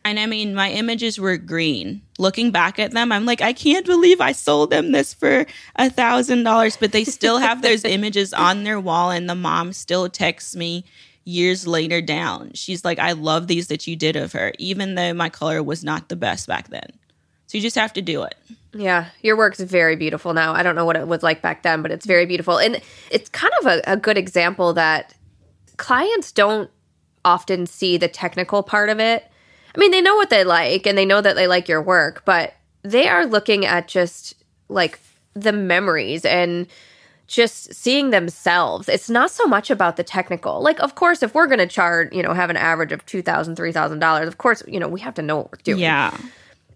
And 0.04 0.18
I 0.18 0.26
mean, 0.26 0.54
my 0.54 0.70
images 0.70 1.18
were 1.18 1.36
green. 1.36 2.02
Looking 2.18 2.50
back 2.50 2.78
at 2.78 2.92
them, 2.92 3.12
I'm 3.12 3.26
like, 3.26 3.40
I 3.40 3.52
can't 3.52 3.86
believe 3.86 4.20
I 4.20 4.32
sold 4.32 4.70
them 4.70 4.92
this 4.92 5.14
for 5.14 5.46
a 5.76 5.90
thousand 5.90 6.44
dollars, 6.44 6.76
but 6.76 6.92
they 6.92 7.04
still 7.04 7.38
have 7.38 7.62
those 7.62 7.84
images 7.84 8.32
on 8.32 8.64
their 8.64 8.80
wall. 8.80 9.10
And 9.10 9.28
the 9.28 9.34
mom 9.34 9.72
still 9.72 10.08
texts 10.08 10.56
me 10.56 10.84
years 11.24 11.66
later 11.66 12.00
down. 12.00 12.52
She's 12.54 12.84
like, 12.84 12.98
I 12.98 13.12
love 13.12 13.46
these 13.46 13.68
that 13.68 13.86
you 13.86 13.96
did 13.96 14.16
of 14.16 14.32
her, 14.32 14.52
even 14.58 14.94
though 14.94 15.14
my 15.14 15.28
color 15.28 15.62
was 15.62 15.84
not 15.84 16.08
the 16.08 16.16
best 16.16 16.46
back 16.46 16.68
then. 16.68 16.90
So 17.46 17.58
you 17.58 17.62
just 17.62 17.76
have 17.76 17.92
to 17.94 18.02
do 18.02 18.22
it. 18.22 18.34
Yeah, 18.74 19.06
your 19.20 19.36
work's 19.36 19.60
very 19.60 19.96
beautiful 19.96 20.32
now. 20.32 20.54
I 20.54 20.62
don't 20.62 20.74
know 20.74 20.86
what 20.86 20.96
it 20.96 21.06
was 21.06 21.22
like 21.22 21.42
back 21.42 21.62
then, 21.62 21.82
but 21.82 21.90
it's 21.90 22.06
very 22.06 22.24
beautiful. 22.24 22.58
And 22.58 22.80
it's 23.10 23.28
kind 23.28 23.52
of 23.60 23.66
a, 23.66 23.82
a 23.86 23.96
good 23.96 24.16
example 24.16 24.72
that 24.72 25.14
clients 25.76 26.32
don't 26.32 26.70
often 27.24 27.66
see 27.66 27.98
the 27.98 28.08
technical 28.08 28.62
part 28.62 28.88
of 28.88 28.98
it. 28.98 29.30
I 29.74 29.78
mean, 29.78 29.90
they 29.90 30.00
know 30.00 30.16
what 30.16 30.30
they 30.30 30.44
like 30.44 30.86
and 30.86 30.96
they 30.96 31.04
know 31.04 31.20
that 31.20 31.36
they 31.36 31.46
like 31.46 31.68
your 31.68 31.82
work, 31.82 32.24
but 32.24 32.54
they 32.82 33.08
are 33.08 33.26
looking 33.26 33.64
at 33.66 33.88
just 33.88 34.34
like 34.68 34.98
the 35.34 35.52
memories 35.52 36.24
and 36.24 36.66
just 37.32 37.72
seeing 37.72 38.10
themselves. 38.10 38.88
It's 38.88 39.08
not 39.08 39.30
so 39.30 39.46
much 39.46 39.70
about 39.70 39.96
the 39.96 40.04
technical. 40.04 40.62
Like, 40.62 40.78
of 40.80 40.94
course, 40.94 41.22
if 41.22 41.34
we're 41.34 41.46
going 41.46 41.60
to 41.60 41.66
chart, 41.66 42.12
you 42.12 42.22
know, 42.22 42.34
have 42.34 42.50
an 42.50 42.58
average 42.58 42.92
of 42.92 43.06
$2,000, 43.06 43.56
$3,000, 43.56 44.26
of 44.26 44.38
course, 44.38 44.62
you 44.68 44.78
know, 44.78 44.86
we 44.86 45.00
have 45.00 45.14
to 45.14 45.22
know 45.22 45.38
what 45.38 45.50
we're 45.50 45.62
doing. 45.64 45.78
Yeah. 45.78 46.14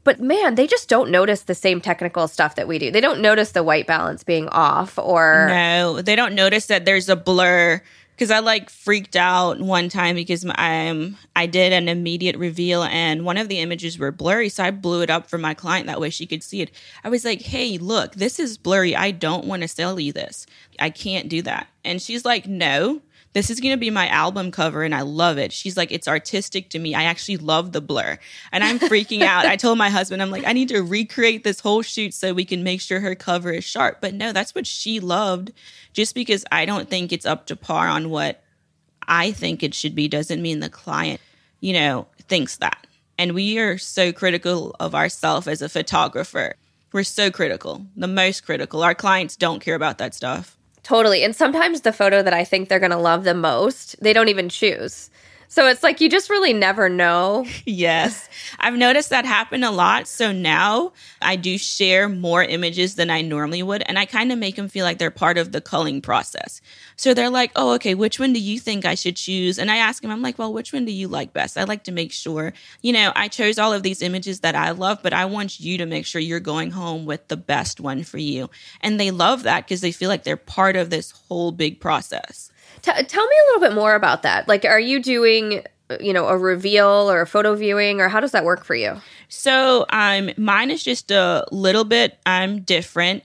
But 0.02 0.18
man, 0.18 0.54
they 0.54 0.66
just 0.66 0.88
don't 0.88 1.10
notice 1.10 1.42
the 1.42 1.54
same 1.54 1.80
technical 1.80 2.26
stuff 2.26 2.54
that 2.54 2.66
we 2.66 2.78
do. 2.78 2.90
They 2.90 3.02
don't 3.02 3.20
notice 3.20 3.52
the 3.52 3.62
white 3.62 3.86
balance 3.86 4.24
being 4.24 4.48
off 4.48 4.98
or. 4.98 5.48
No, 5.48 6.00
they 6.00 6.16
don't 6.16 6.34
notice 6.34 6.66
that 6.66 6.86
there's 6.86 7.08
a 7.08 7.16
blur 7.16 7.82
because 8.16 8.30
I 8.30 8.38
like 8.38 8.70
freaked 8.70 9.14
out 9.14 9.60
one 9.60 9.90
time 9.90 10.16
because 10.16 10.44
I 10.54 10.88
um 10.88 11.18
I 11.36 11.46
did 11.46 11.72
an 11.72 11.88
immediate 11.88 12.36
reveal 12.36 12.82
and 12.84 13.24
one 13.24 13.36
of 13.36 13.48
the 13.48 13.58
images 13.58 13.98
were 13.98 14.10
blurry, 14.10 14.48
so 14.48 14.64
I 14.64 14.70
blew 14.70 15.02
it 15.02 15.10
up 15.10 15.28
for 15.28 15.38
my 15.38 15.52
client 15.52 15.86
that 15.86 16.00
way 16.00 16.10
she 16.10 16.26
could 16.26 16.42
see 16.42 16.62
it. 16.62 16.70
I 17.04 17.10
was 17.10 17.24
like, 17.24 17.42
"Hey, 17.42 17.76
look, 17.78 18.14
this 18.14 18.38
is 18.40 18.56
blurry. 18.56 18.96
I 18.96 19.10
don't 19.10 19.44
want 19.46 19.62
to 19.62 19.68
sell 19.68 20.00
you 20.00 20.12
this. 20.12 20.46
I 20.78 20.90
can't 20.90 21.28
do 21.28 21.42
that." 21.42 21.68
And 21.84 22.00
she's 22.00 22.24
like, 22.24 22.46
"No." 22.46 23.02
This 23.36 23.50
is 23.50 23.60
going 23.60 23.74
to 23.74 23.78
be 23.78 23.90
my 23.90 24.08
album 24.08 24.50
cover 24.50 24.82
and 24.82 24.94
I 24.94 25.02
love 25.02 25.36
it. 25.36 25.52
She's 25.52 25.76
like, 25.76 25.92
it's 25.92 26.08
artistic 26.08 26.70
to 26.70 26.78
me. 26.78 26.94
I 26.94 27.02
actually 27.02 27.36
love 27.36 27.72
the 27.72 27.82
blur. 27.82 28.18
And 28.50 28.64
I'm 28.64 28.78
freaking 28.78 29.20
out. 29.20 29.44
I 29.44 29.56
told 29.56 29.76
my 29.76 29.90
husband, 29.90 30.22
I'm 30.22 30.30
like, 30.30 30.46
I 30.46 30.54
need 30.54 30.70
to 30.70 30.80
recreate 30.80 31.44
this 31.44 31.60
whole 31.60 31.82
shoot 31.82 32.14
so 32.14 32.32
we 32.32 32.46
can 32.46 32.62
make 32.62 32.80
sure 32.80 33.00
her 33.00 33.14
cover 33.14 33.52
is 33.52 33.62
sharp. 33.62 33.98
But 34.00 34.14
no, 34.14 34.32
that's 34.32 34.54
what 34.54 34.66
she 34.66 35.00
loved 35.00 35.52
just 35.92 36.14
because 36.14 36.46
I 36.50 36.64
don't 36.64 36.88
think 36.88 37.12
it's 37.12 37.26
up 37.26 37.44
to 37.48 37.56
par 37.56 37.88
on 37.88 38.08
what 38.08 38.42
I 39.06 39.32
think 39.32 39.62
it 39.62 39.74
should 39.74 39.94
be 39.94 40.08
doesn't 40.08 40.40
mean 40.40 40.60
the 40.60 40.70
client, 40.70 41.20
you 41.60 41.74
know, 41.74 42.06
thinks 42.28 42.56
that. 42.56 42.86
And 43.18 43.34
we 43.34 43.58
are 43.58 43.76
so 43.76 44.14
critical 44.14 44.74
of 44.80 44.94
ourselves 44.94 45.46
as 45.46 45.60
a 45.60 45.68
photographer. 45.68 46.54
We're 46.90 47.04
so 47.04 47.30
critical, 47.30 47.84
the 47.96 48.08
most 48.08 48.46
critical. 48.46 48.82
Our 48.82 48.94
clients 48.94 49.36
don't 49.36 49.60
care 49.60 49.74
about 49.74 49.98
that 49.98 50.14
stuff. 50.14 50.56
Totally. 50.86 51.24
And 51.24 51.34
sometimes 51.34 51.80
the 51.80 51.92
photo 51.92 52.22
that 52.22 52.32
I 52.32 52.44
think 52.44 52.68
they're 52.68 52.78
going 52.78 52.92
to 52.92 52.96
love 52.96 53.24
the 53.24 53.34
most, 53.34 53.96
they 54.00 54.12
don't 54.12 54.28
even 54.28 54.48
choose. 54.48 55.10
So 55.48 55.68
it's 55.68 55.82
like 55.82 56.00
you 56.00 56.08
just 56.08 56.30
really 56.30 56.52
never 56.52 56.88
know. 56.88 57.46
yes. 57.64 58.28
I've 58.58 58.74
noticed 58.74 59.10
that 59.10 59.24
happen 59.24 59.64
a 59.64 59.70
lot. 59.70 60.06
So 60.06 60.32
now 60.32 60.92
I 61.22 61.36
do 61.36 61.58
share 61.58 62.08
more 62.08 62.42
images 62.42 62.94
than 62.96 63.10
I 63.10 63.22
normally 63.22 63.62
would. 63.62 63.82
And 63.86 63.98
I 63.98 64.06
kind 64.06 64.32
of 64.32 64.38
make 64.38 64.56
them 64.56 64.68
feel 64.68 64.84
like 64.84 64.98
they're 64.98 65.10
part 65.10 65.38
of 65.38 65.52
the 65.52 65.60
culling 65.60 66.00
process. 66.00 66.60
So 66.96 67.14
they're 67.14 67.30
like, 67.30 67.52
oh, 67.56 67.74
okay, 67.74 67.94
which 67.94 68.18
one 68.18 68.32
do 68.32 68.40
you 68.40 68.58
think 68.58 68.84
I 68.84 68.94
should 68.94 69.16
choose? 69.16 69.58
And 69.58 69.70
I 69.70 69.76
ask 69.76 70.02
them, 70.02 70.10
I'm 70.10 70.22
like, 70.22 70.38
well, 70.38 70.52
which 70.52 70.72
one 70.72 70.84
do 70.84 70.92
you 70.92 71.08
like 71.08 71.32
best? 71.32 71.56
I 71.56 71.64
like 71.64 71.84
to 71.84 71.92
make 71.92 72.12
sure, 72.12 72.52
you 72.82 72.92
know, 72.92 73.12
I 73.14 73.28
chose 73.28 73.58
all 73.58 73.72
of 73.72 73.82
these 73.82 74.02
images 74.02 74.40
that 74.40 74.54
I 74.54 74.70
love, 74.72 75.00
but 75.02 75.12
I 75.12 75.24
want 75.26 75.60
you 75.60 75.78
to 75.78 75.86
make 75.86 76.06
sure 76.06 76.20
you're 76.20 76.40
going 76.40 76.70
home 76.70 77.06
with 77.06 77.28
the 77.28 77.36
best 77.36 77.80
one 77.80 78.02
for 78.02 78.18
you. 78.18 78.50
And 78.80 78.98
they 78.98 79.10
love 79.10 79.44
that 79.44 79.64
because 79.64 79.80
they 79.80 79.92
feel 79.92 80.08
like 80.08 80.24
they're 80.24 80.36
part 80.36 80.76
of 80.76 80.90
this 80.90 81.10
whole 81.10 81.52
big 81.52 81.80
process. 81.80 82.50
T- 82.86 83.02
tell 83.04 83.26
me 83.26 83.34
a 83.34 83.46
little 83.52 83.68
bit 83.68 83.74
more 83.74 83.96
about 83.96 84.22
that. 84.22 84.46
Like, 84.46 84.64
are 84.64 84.78
you 84.78 85.02
doing, 85.02 85.64
you 85.98 86.12
know, 86.12 86.28
a 86.28 86.38
reveal 86.38 86.86
or 86.86 87.20
a 87.20 87.26
photo 87.26 87.56
viewing, 87.56 88.00
or 88.00 88.08
how 88.08 88.20
does 88.20 88.30
that 88.30 88.44
work 88.44 88.64
for 88.64 88.76
you? 88.76 89.00
So, 89.28 89.86
um, 89.90 90.30
mine 90.36 90.70
is 90.70 90.84
just 90.84 91.10
a 91.10 91.44
little 91.50 91.82
bit. 91.82 92.16
I'm 92.24 92.60
different. 92.60 93.24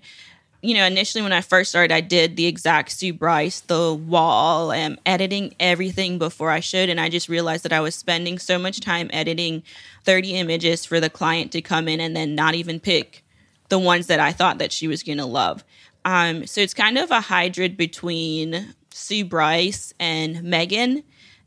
You 0.64 0.76
know, 0.76 0.86
initially 0.86 1.22
when 1.22 1.32
I 1.32 1.42
first 1.42 1.70
started, 1.70 1.94
I 1.94 2.02
did 2.02 2.38
the 2.38 2.48
exact 2.48 2.92
Sue 2.92 3.14
Bryce, 3.14 3.60
the 3.60 3.94
wall, 3.94 4.72
and 4.72 5.00
editing 5.06 5.54
everything 5.60 6.18
before 6.18 6.50
I 6.50 6.60
should, 6.60 6.90
and 6.90 7.00
I 7.00 7.10
just 7.10 7.30
realized 7.30 7.64
that 7.64 7.74
I 7.74 7.82
was 7.82 7.94
spending 7.94 8.40
so 8.40 8.58
much 8.58 8.80
time 8.80 9.12
editing 9.14 9.62
30 10.06 10.34
images 10.36 10.86
for 10.86 11.00
the 11.00 11.10
client 11.10 11.52
to 11.52 11.62
come 11.62 11.88
in 11.88 12.00
and 12.00 12.16
then 12.16 12.34
not 12.34 12.56
even 12.56 12.80
pick 12.80 13.24
the 13.70 13.80
ones 13.80 14.08
that 14.08 14.20
I 14.20 14.32
thought 14.32 14.58
that 14.58 14.72
she 14.72 14.88
was 14.88 15.04
going 15.04 15.20
to 15.20 15.26
love. 15.26 15.64
Um, 16.04 16.48
so 16.48 16.62
it's 16.62 16.74
kind 16.74 16.98
of 16.98 17.12
a 17.12 17.22
hybrid 17.22 17.78
between 17.78 18.74
Sue 18.94 19.26
Bryce 19.26 19.94
and 20.00 20.44
Megan, 20.44 21.04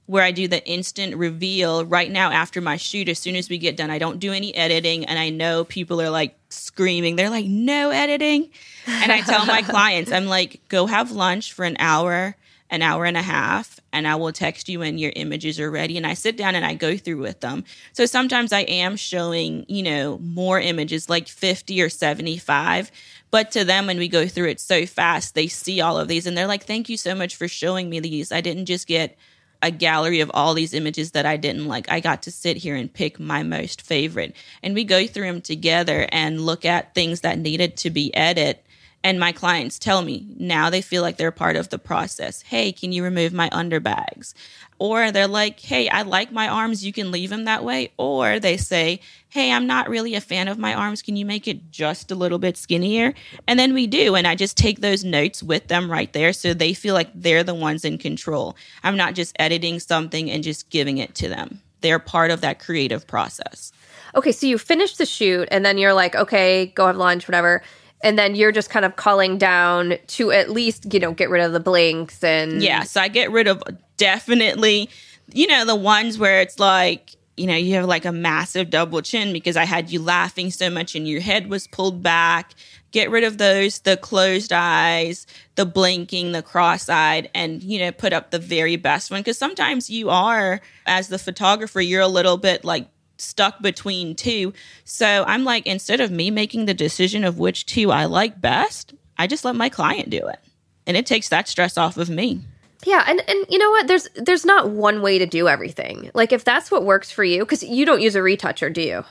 where 0.07 0.22
I 0.22 0.33
do 0.33 0.48
the 0.48 0.66
instant 0.66 1.16
reveal 1.16 1.85
right 1.85 2.11
now 2.11 2.30
after 2.30 2.61
my 2.61 2.76
shoot. 2.76 3.09
As 3.09 3.18
soon 3.18 3.37
as 3.37 3.48
we 3.48 3.59
get 3.59 3.76
done, 3.76 3.90
I 3.90 3.98
don't 3.98 4.18
do 4.18 4.33
any 4.33 4.54
editing. 4.54 5.04
And 5.04 5.18
I 5.18 5.30
know 5.30 5.64
people 5.64 6.00
are 6.00 6.11
like 6.11 6.37
screaming, 6.48 7.16
they're 7.16 7.30
like, 7.30 7.46
no 7.46 7.90
editing. 7.90 8.50
And 8.87 9.11
I 9.11 9.20
tell 9.22 9.46
my 9.46 9.62
clients, 9.62 10.12
I'm 10.12 10.26
like, 10.26 10.61
go 10.68 10.87
have 10.87 11.11
lunch 11.11 11.52
for 11.52 11.64
an 11.64 11.76
hour 11.78 12.37
an 12.74 12.82
hour 12.82 13.04
and 13.04 13.16
a 13.16 13.22
half 13.22 13.78
and 13.92 14.08
I 14.08 14.16
will 14.16 14.32
text 14.32 14.68
you 14.68 14.80
when 14.80 14.98
your 14.98 15.12
images 15.14 15.60
are 15.60 15.70
ready. 15.70 15.96
And 15.96 16.06
I 16.06 16.14
sit 16.14 16.37
down 16.37 16.56
and 16.56 16.66
I 16.66 16.74
go 16.74 16.96
through 16.96 17.18
with 17.18 17.38
them. 17.38 17.64
So 17.92 18.06
sometimes 18.06 18.52
I 18.52 18.62
am 18.62 18.96
showing, 18.96 19.64
you 19.68 19.84
know, 19.84 20.18
more 20.18 20.60
images 20.60 21.08
like 21.08 21.28
50 21.28 21.80
or 21.80 21.88
75. 21.88 22.90
But 23.30 23.52
to 23.52 23.64
them, 23.64 23.87
when 23.87 23.98
we 23.98 24.08
go 24.08 24.26
through 24.26 24.48
it 24.48 24.60
so 24.60 24.84
fast, 24.84 25.37
they 25.37 25.46
see 25.46 25.80
all 25.80 25.96
of 25.96 26.08
these 26.08 26.26
and 26.26 26.37
they're 26.37 26.48
like, 26.48 26.64
thank 26.64 26.88
you 26.88 26.96
so 26.96 27.14
much 27.14 27.37
for 27.37 27.46
showing 27.46 27.88
me 27.88 28.00
these. 28.00 28.32
I 28.32 28.40
didn't 28.40 28.66
just 28.66 28.88
get 28.88 29.16
a 29.62 29.70
gallery 29.70 30.20
of 30.20 30.30
all 30.34 30.52
these 30.52 30.74
images 30.74 31.12
that 31.12 31.24
I 31.24 31.37
didn't 31.37 31.68
like. 31.68 31.90
I 31.90 32.00
got 32.00 32.22
to 32.24 32.32
sit 32.32 32.56
here 32.56 32.74
and 32.74 32.92
pick 32.92 33.20
my 33.20 33.44
most 33.44 33.80
favorite. 33.80 34.34
And 34.62 34.74
we 34.74 34.82
go 34.82 35.06
through 35.06 35.26
them 35.26 35.40
together 35.40 36.06
and 36.10 36.44
look 36.44 36.64
at 36.64 36.94
things 36.94 37.20
that 37.20 37.38
needed 37.38 37.76
to 37.78 37.90
be 37.90 38.14
edited 38.14 38.58
and 39.04 39.20
my 39.20 39.32
clients 39.32 39.78
tell 39.78 40.00
me 40.00 40.26
now 40.38 40.70
they 40.70 40.80
feel 40.80 41.02
like 41.02 41.18
they're 41.18 41.30
part 41.30 41.56
of 41.56 41.68
the 41.68 41.78
process. 41.78 42.40
Hey, 42.40 42.72
can 42.72 42.90
you 42.90 43.04
remove 43.04 43.34
my 43.34 43.50
underbags? 43.52 44.34
Or 44.78 45.12
they're 45.12 45.28
like, 45.28 45.60
hey, 45.60 45.90
I 45.90 46.02
like 46.02 46.32
my 46.32 46.48
arms. 46.48 46.84
You 46.84 46.92
can 46.92 47.10
leave 47.10 47.28
them 47.28 47.44
that 47.44 47.62
way. 47.62 47.92
Or 47.98 48.40
they 48.40 48.56
say, 48.56 49.00
hey, 49.28 49.52
I'm 49.52 49.66
not 49.66 49.90
really 49.90 50.14
a 50.14 50.22
fan 50.22 50.48
of 50.48 50.58
my 50.58 50.72
arms. 50.72 51.02
Can 51.02 51.16
you 51.16 51.26
make 51.26 51.46
it 51.46 51.70
just 51.70 52.10
a 52.10 52.14
little 52.14 52.38
bit 52.38 52.56
skinnier? 52.56 53.12
And 53.46 53.58
then 53.58 53.74
we 53.74 53.86
do. 53.86 54.14
And 54.16 54.26
I 54.26 54.34
just 54.34 54.56
take 54.56 54.80
those 54.80 55.04
notes 55.04 55.42
with 55.42 55.68
them 55.68 55.90
right 55.90 56.12
there 56.14 56.32
so 56.32 56.54
they 56.54 56.72
feel 56.72 56.94
like 56.94 57.10
they're 57.14 57.44
the 57.44 57.54
ones 57.54 57.84
in 57.84 57.98
control. 57.98 58.56
I'm 58.82 58.96
not 58.96 59.14
just 59.14 59.36
editing 59.38 59.80
something 59.80 60.30
and 60.30 60.42
just 60.42 60.70
giving 60.70 60.96
it 60.96 61.14
to 61.16 61.28
them. 61.28 61.60
They're 61.82 61.98
part 61.98 62.30
of 62.30 62.40
that 62.40 62.58
creative 62.58 63.06
process. 63.06 63.70
Okay, 64.14 64.32
so 64.32 64.46
you 64.46 64.56
finish 64.56 64.96
the 64.96 65.04
shoot 65.04 65.48
and 65.50 65.64
then 65.64 65.76
you're 65.76 65.92
like, 65.92 66.14
okay, 66.14 66.66
go 66.66 66.86
have 66.86 66.96
lunch, 66.96 67.28
whatever 67.28 67.62
and 68.04 68.18
then 68.18 68.36
you're 68.36 68.52
just 68.52 68.70
kind 68.70 68.84
of 68.84 68.94
culling 68.94 69.38
down 69.38 69.94
to 70.06 70.30
at 70.30 70.50
least 70.50 70.92
you 70.92 71.00
know 71.00 71.12
get 71.12 71.30
rid 71.30 71.42
of 71.42 71.52
the 71.52 71.60
blinks 71.60 72.22
and 72.22 72.62
yeah 72.62 72.82
so 72.84 73.00
i 73.00 73.08
get 73.08 73.30
rid 73.32 73.48
of 73.48 73.62
definitely 73.96 74.88
you 75.32 75.46
know 75.46 75.64
the 75.64 75.74
ones 75.74 76.18
where 76.18 76.40
it's 76.40 76.60
like 76.60 77.16
you 77.36 77.46
know 77.46 77.56
you 77.56 77.74
have 77.74 77.86
like 77.86 78.04
a 78.04 78.12
massive 78.12 78.70
double 78.70 79.02
chin 79.02 79.32
because 79.32 79.56
i 79.56 79.64
had 79.64 79.90
you 79.90 80.00
laughing 80.00 80.50
so 80.50 80.70
much 80.70 80.94
and 80.94 81.08
your 81.08 81.20
head 81.20 81.48
was 81.48 81.66
pulled 81.66 82.02
back. 82.02 82.54
Get 82.92 83.10
rid 83.10 83.24
of 83.24 83.38
those 83.38 83.80
the 83.80 83.96
closed 83.96 84.52
eyes 84.52 85.26
the 85.56 85.66
blinking 85.66 86.30
the 86.30 86.42
cross-eyed 86.42 87.28
and 87.34 87.60
you 87.60 87.80
know 87.80 87.90
put 87.90 88.12
up 88.12 88.30
the 88.30 88.38
very 88.38 88.76
best 88.76 89.10
one. 89.10 89.20
Because 89.20 89.36
sometimes 89.36 89.90
you 89.90 90.10
are 90.10 90.60
as 90.86 91.08
the 91.08 91.18
photographer 91.18 91.80
you're 91.80 92.02
a 92.02 92.06
little 92.06 92.36
bit 92.36 92.64
like 92.64 92.86
stuck 93.16 93.61
between 93.62 94.14
two. 94.14 94.53
So 94.85 95.24
I'm 95.27 95.44
like, 95.44 95.66
instead 95.66 96.00
of 96.00 96.11
me 96.11 96.31
making 96.31 96.66
the 96.66 96.74
decision 96.74 97.24
of 97.24 97.38
which 97.38 97.66
two 97.66 97.90
I 97.90 98.07
like 98.07 98.40
best, 98.40 98.94
I 99.16 99.27
just 99.27 99.44
let 99.44 99.57
my 99.57 99.68
client 99.68 100.11
do 100.11 100.27
it. 100.27 100.40
And 100.87 100.96
it 100.96 101.07
takes 101.07 101.29
that 101.29 101.48
stress 101.48 101.79
off 101.79 101.96
of 101.96 102.11
me. 102.11 102.40
Yeah, 102.85 103.03
and 103.07 103.22
and 103.27 103.46
you 103.48 103.59
know 103.59 103.70
what? 103.70 103.87
There's 103.87 104.09
there's 104.14 104.44
not 104.44 104.68
one 104.68 105.00
way 105.00 105.18
to 105.18 105.27
do 105.27 105.48
everything. 105.48 106.11
Like 106.12 106.33
if 106.33 106.44
that's 106.44 106.70
what 106.70 106.85
works 106.85 107.11
for 107.11 107.24
you, 107.24 107.40
because 107.40 107.62
you 107.62 107.87
don't 107.87 108.03
use 108.03 108.14
a 108.14 108.22
retoucher, 108.22 108.68
do 108.68 108.83
you? 108.83 109.05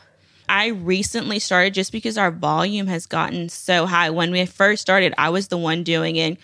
I 0.48 0.68
recently 0.68 1.39
started 1.39 1.74
just 1.74 1.92
because 1.92 2.18
our 2.18 2.30
volume 2.30 2.88
has 2.88 3.06
gotten 3.06 3.50
so 3.50 3.86
high. 3.86 4.10
When 4.12 4.32
we 4.32 4.46
first 4.46 4.82
started, 4.82 5.13
I 5.18 5.30
was 5.30 5.48
the 5.48 5.58
one 5.58 5.84
doing 5.84 6.18
it 6.18 6.38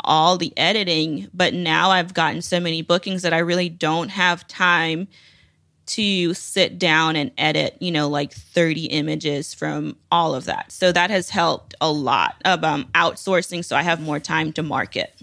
all 0.00 0.38
the 0.38 0.52
editing, 0.56 1.28
but 1.34 1.54
now 1.54 1.90
I've 1.90 2.14
gotten 2.14 2.42
so 2.42 2.60
many 2.60 2.82
bookings 2.82 3.22
that 3.22 3.32
I 3.32 3.38
really 3.38 3.68
don't 3.68 4.10
have 4.10 4.46
time 4.46 5.08
to 5.86 6.34
sit 6.34 6.78
down 6.78 7.16
and 7.16 7.30
edit, 7.38 7.76
you 7.80 7.90
know, 7.90 8.08
like 8.08 8.32
30 8.32 8.86
images 8.86 9.54
from 9.54 9.96
all 10.10 10.34
of 10.34 10.44
that. 10.46 10.72
So 10.72 10.92
that 10.92 11.10
has 11.10 11.30
helped 11.30 11.74
a 11.80 11.90
lot 11.90 12.36
of 12.44 12.64
um, 12.64 12.86
outsourcing 12.94 13.64
so 13.64 13.76
I 13.76 13.82
have 13.82 14.00
more 14.00 14.18
time 14.20 14.52
to 14.54 14.62
market. 14.62 15.14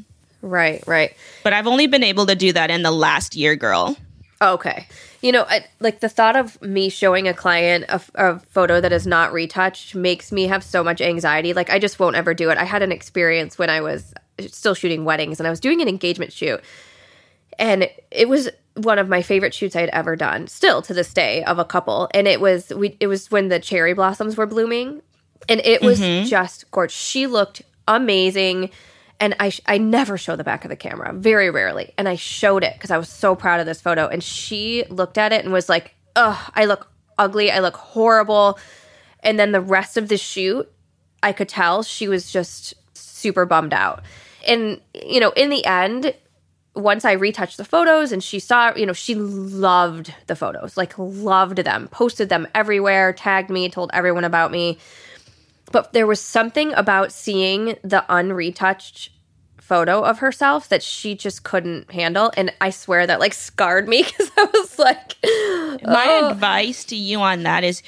Right, 0.41 0.83
right. 0.87 1.15
But 1.43 1.53
I've 1.53 1.67
only 1.67 1.87
been 1.87 2.03
able 2.03 2.25
to 2.25 2.35
do 2.35 2.51
that 2.53 2.69
in 2.69 2.83
the 2.83 2.91
last 2.91 3.35
year, 3.35 3.55
girl. 3.55 3.97
Okay. 4.41 4.87
You 5.21 5.31
know, 5.31 5.45
I, 5.47 5.65
like 5.79 6.01
the 6.01 6.09
thought 6.09 6.35
of 6.35 6.61
me 6.61 6.89
showing 6.89 7.29
a 7.29 7.33
client 7.33 7.85
a, 7.87 8.01
a, 8.15 8.39
photo 8.39 8.81
that 8.81 8.91
is 8.91 9.07
not 9.07 9.31
retouched 9.31 9.95
makes 9.95 10.33
me 10.33 10.47
have 10.47 10.63
so 10.63 10.83
much 10.83 10.99
anxiety. 10.99 11.53
Like, 11.53 11.69
I 11.69 11.79
just 11.79 11.97
won't 11.97 12.17
ever 12.17 12.33
do 12.33 12.49
it. 12.49 12.57
I 12.57 12.65
had 12.65 12.81
an 12.81 12.91
experience 12.91 13.57
when 13.57 13.69
I 13.69 13.79
was 13.79 14.13
still 14.39 14.73
shooting 14.73 15.05
weddings 15.05 15.39
and 15.39 15.47
I 15.47 15.49
was 15.49 15.61
doing 15.61 15.81
an 15.81 15.87
engagement 15.87 16.33
shoot. 16.33 16.61
And 17.59 17.89
it 18.11 18.27
was 18.27 18.49
one 18.75 18.97
of 18.99 19.07
my 19.07 19.21
favorite 19.21 19.53
shoots 19.53 19.75
I 19.75 19.81
had 19.81 19.89
ever 19.89 20.15
done, 20.15 20.47
still 20.47 20.81
to 20.83 20.93
this 20.93 21.13
day, 21.13 21.43
of 21.43 21.59
a 21.59 21.65
couple. 21.65 22.09
And 22.13 22.27
it 22.27 22.41
was 22.41 22.69
we 22.69 22.97
it 22.99 23.07
was 23.07 23.29
when 23.31 23.49
the 23.49 23.59
cherry 23.59 23.93
blossoms 23.93 24.37
were 24.37 24.45
blooming, 24.45 25.01
and 25.47 25.61
it 25.63 25.81
was 25.81 25.99
mm-hmm. 25.99 26.25
just 26.25 26.69
gorgeous. 26.71 26.97
She 26.97 27.27
looked 27.27 27.61
amazing, 27.87 28.71
and 29.19 29.35
I 29.39 29.51
I 29.67 29.77
never 29.77 30.17
show 30.17 30.35
the 30.35 30.43
back 30.43 30.65
of 30.65 30.69
the 30.69 30.75
camera, 30.75 31.13
very 31.13 31.49
rarely, 31.49 31.93
and 31.97 32.09
I 32.09 32.15
showed 32.15 32.63
it 32.63 32.73
because 32.73 32.91
I 32.91 32.97
was 32.97 33.09
so 33.09 33.35
proud 33.35 33.59
of 33.59 33.65
this 33.65 33.81
photo. 33.81 34.07
And 34.07 34.23
she 34.23 34.85
looked 34.89 35.17
at 35.17 35.31
it 35.31 35.43
and 35.43 35.53
was 35.53 35.69
like, 35.69 35.93
"Ugh, 36.15 36.51
I 36.55 36.65
look 36.65 36.89
ugly. 37.17 37.51
I 37.51 37.59
look 37.59 37.75
horrible." 37.75 38.57
And 39.19 39.39
then 39.39 39.51
the 39.51 39.61
rest 39.61 39.95
of 39.95 40.09
the 40.09 40.17
shoot, 40.17 40.69
I 41.21 41.31
could 41.31 41.47
tell 41.47 41.83
she 41.83 42.07
was 42.07 42.31
just 42.31 42.73
super 42.93 43.45
bummed 43.45 43.73
out. 43.73 44.03
And 44.47 44.81
you 44.93 45.19
know, 45.19 45.31
in 45.31 45.49
the 45.49 45.65
end, 45.65 46.13
once 46.75 47.05
I 47.05 47.11
retouched 47.13 47.57
the 47.57 47.65
photos 47.65 48.11
and 48.11 48.23
she 48.23 48.39
saw, 48.39 48.73
you 48.75 48.85
know, 48.85 48.93
she 48.93 49.15
loved 49.15 50.13
the 50.27 50.35
photos, 50.35 50.75
like 50.75 50.97
loved 50.97 51.59
them, 51.59 51.87
posted 51.89 52.29
them 52.29 52.47
everywhere, 52.55 53.13
tagged 53.13 53.49
me, 53.49 53.69
told 53.69 53.91
everyone 53.93 54.23
about 54.23 54.51
me. 54.51 54.79
But 55.71 55.93
there 55.93 56.07
was 56.07 56.19
something 56.19 56.73
about 56.73 57.11
seeing 57.11 57.77
the 57.83 58.03
unretouched 58.09 59.09
photo 59.59 60.03
of 60.03 60.19
herself 60.19 60.69
that 60.69 60.83
she 60.83 61.15
just 61.15 61.43
couldn't 61.43 61.91
handle. 61.91 62.31
And 62.35 62.51
I 62.59 62.71
swear 62.71 63.07
that 63.07 63.19
like 63.19 63.33
scarred 63.33 63.87
me 63.87 64.03
because 64.07 64.31
I 64.37 64.45
was 64.53 64.79
like, 64.79 65.15
oh. 65.23 65.77
my 65.83 66.29
advice 66.31 66.83
to 66.85 66.95
you 66.95 67.19
on 67.21 67.43
that 67.43 67.63
is 67.63 67.83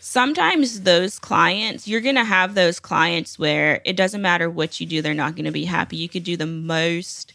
sometimes 0.00 0.80
those 0.80 1.18
clients, 1.18 1.86
you're 1.86 2.00
going 2.00 2.16
to 2.16 2.24
have 2.24 2.54
those 2.54 2.80
clients 2.80 3.38
where 3.38 3.82
it 3.84 3.96
doesn't 3.96 4.22
matter 4.22 4.48
what 4.48 4.80
you 4.80 4.86
do, 4.86 5.02
they're 5.02 5.14
not 5.14 5.36
going 5.36 5.44
to 5.44 5.50
be 5.50 5.66
happy. 5.66 5.96
You 5.96 6.08
could 6.08 6.24
do 6.24 6.36
the 6.36 6.46
most 6.46 7.34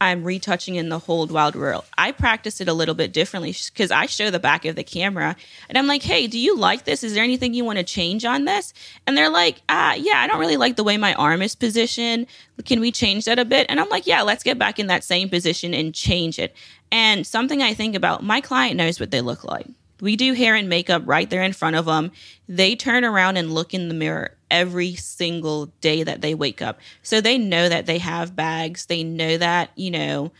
I'm 0.00 0.24
retouching 0.24 0.74
in 0.74 0.88
the 0.88 0.98
whole 0.98 1.26
wild 1.26 1.56
world. 1.56 1.84
I 1.96 2.12
practice 2.12 2.60
it 2.60 2.68
a 2.68 2.72
little 2.74 2.94
bit 2.94 3.12
differently 3.12 3.54
because 3.72 3.90
I 3.90 4.06
show 4.06 4.30
the 4.30 4.38
back 4.38 4.64
of 4.64 4.76
the 4.76 4.84
camera 4.84 5.36
and 5.68 5.78
I'm 5.78 5.86
like, 5.86 6.02
hey, 6.02 6.26
do 6.26 6.38
you 6.38 6.56
like 6.56 6.84
this? 6.84 7.02
Is 7.02 7.14
there 7.14 7.24
anything 7.24 7.54
you 7.54 7.64
want 7.64 7.78
to 7.78 7.84
change 7.84 8.24
on 8.24 8.44
this? 8.44 8.74
And 9.06 9.16
they're 9.16 9.30
like, 9.30 9.62
ah, 9.68 9.94
yeah, 9.94 10.18
I 10.18 10.26
don't 10.26 10.40
really 10.40 10.56
like 10.56 10.76
the 10.76 10.84
way 10.84 10.96
my 10.96 11.14
arm 11.14 11.40
is 11.40 11.54
positioned. 11.54 12.26
Can 12.64 12.80
we 12.80 12.92
change 12.92 13.24
that 13.24 13.38
a 13.38 13.44
bit? 13.44 13.66
And 13.68 13.80
I'm 13.80 13.88
like, 13.88 14.06
yeah, 14.06 14.22
let's 14.22 14.42
get 14.42 14.58
back 14.58 14.78
in 14.78 14.88
that 14.88 15.04
same 15.04 15.28
position 15.28 15.72
and 15.72 15.94
change 15.94 16.38
it. 16.38 16.54
And 16.92 17.26
something 17.26 17.62
I 17.62 17.74
think 17.74 17.94
about, 17.94 18.22
my 18.22 18.40
client 18.40 18.76
knows 18.76 19.00
what 19.00 19.10
they 19.10 19.20
look 19.20 19.44
like. 19.44 19.66
We 20.00 20.16
do 20.16 20.34
hair 20.34 20.54
and 20.54 20.68
makeup 20.68 21.02
right 21.06 21.28
there 21.28 21.42
in 21.42 21.52
front 21.52 21.76
of 21.76 21.86
them. 21.86 22.12
They 22.48 22.76
turn 22.76 23.04
around 23.04 23.36
and 23.36 23.54
look 23.54 23.72
in 23.72 23.88
the 23.88 23.94
mirror 23.94 24.32
every 24.50 24.94
single 24.94 25.66
day 25.80 26.02
that 26.02 26.20
they 26.20 26.34
wake 26.34 26.62
up. 26.62 26.78
So 27.02 27.20
they 27.20 27.38
know 27.38 27.68
that 27.68 27.86
they 27.86 27.98
have 27.98 28.36
bags. 28.36 28.86
They 28.86 29.02
know 29.02 29.38
that, 29.38 29.70
you 29.74 29.90
know, 29.90 30.32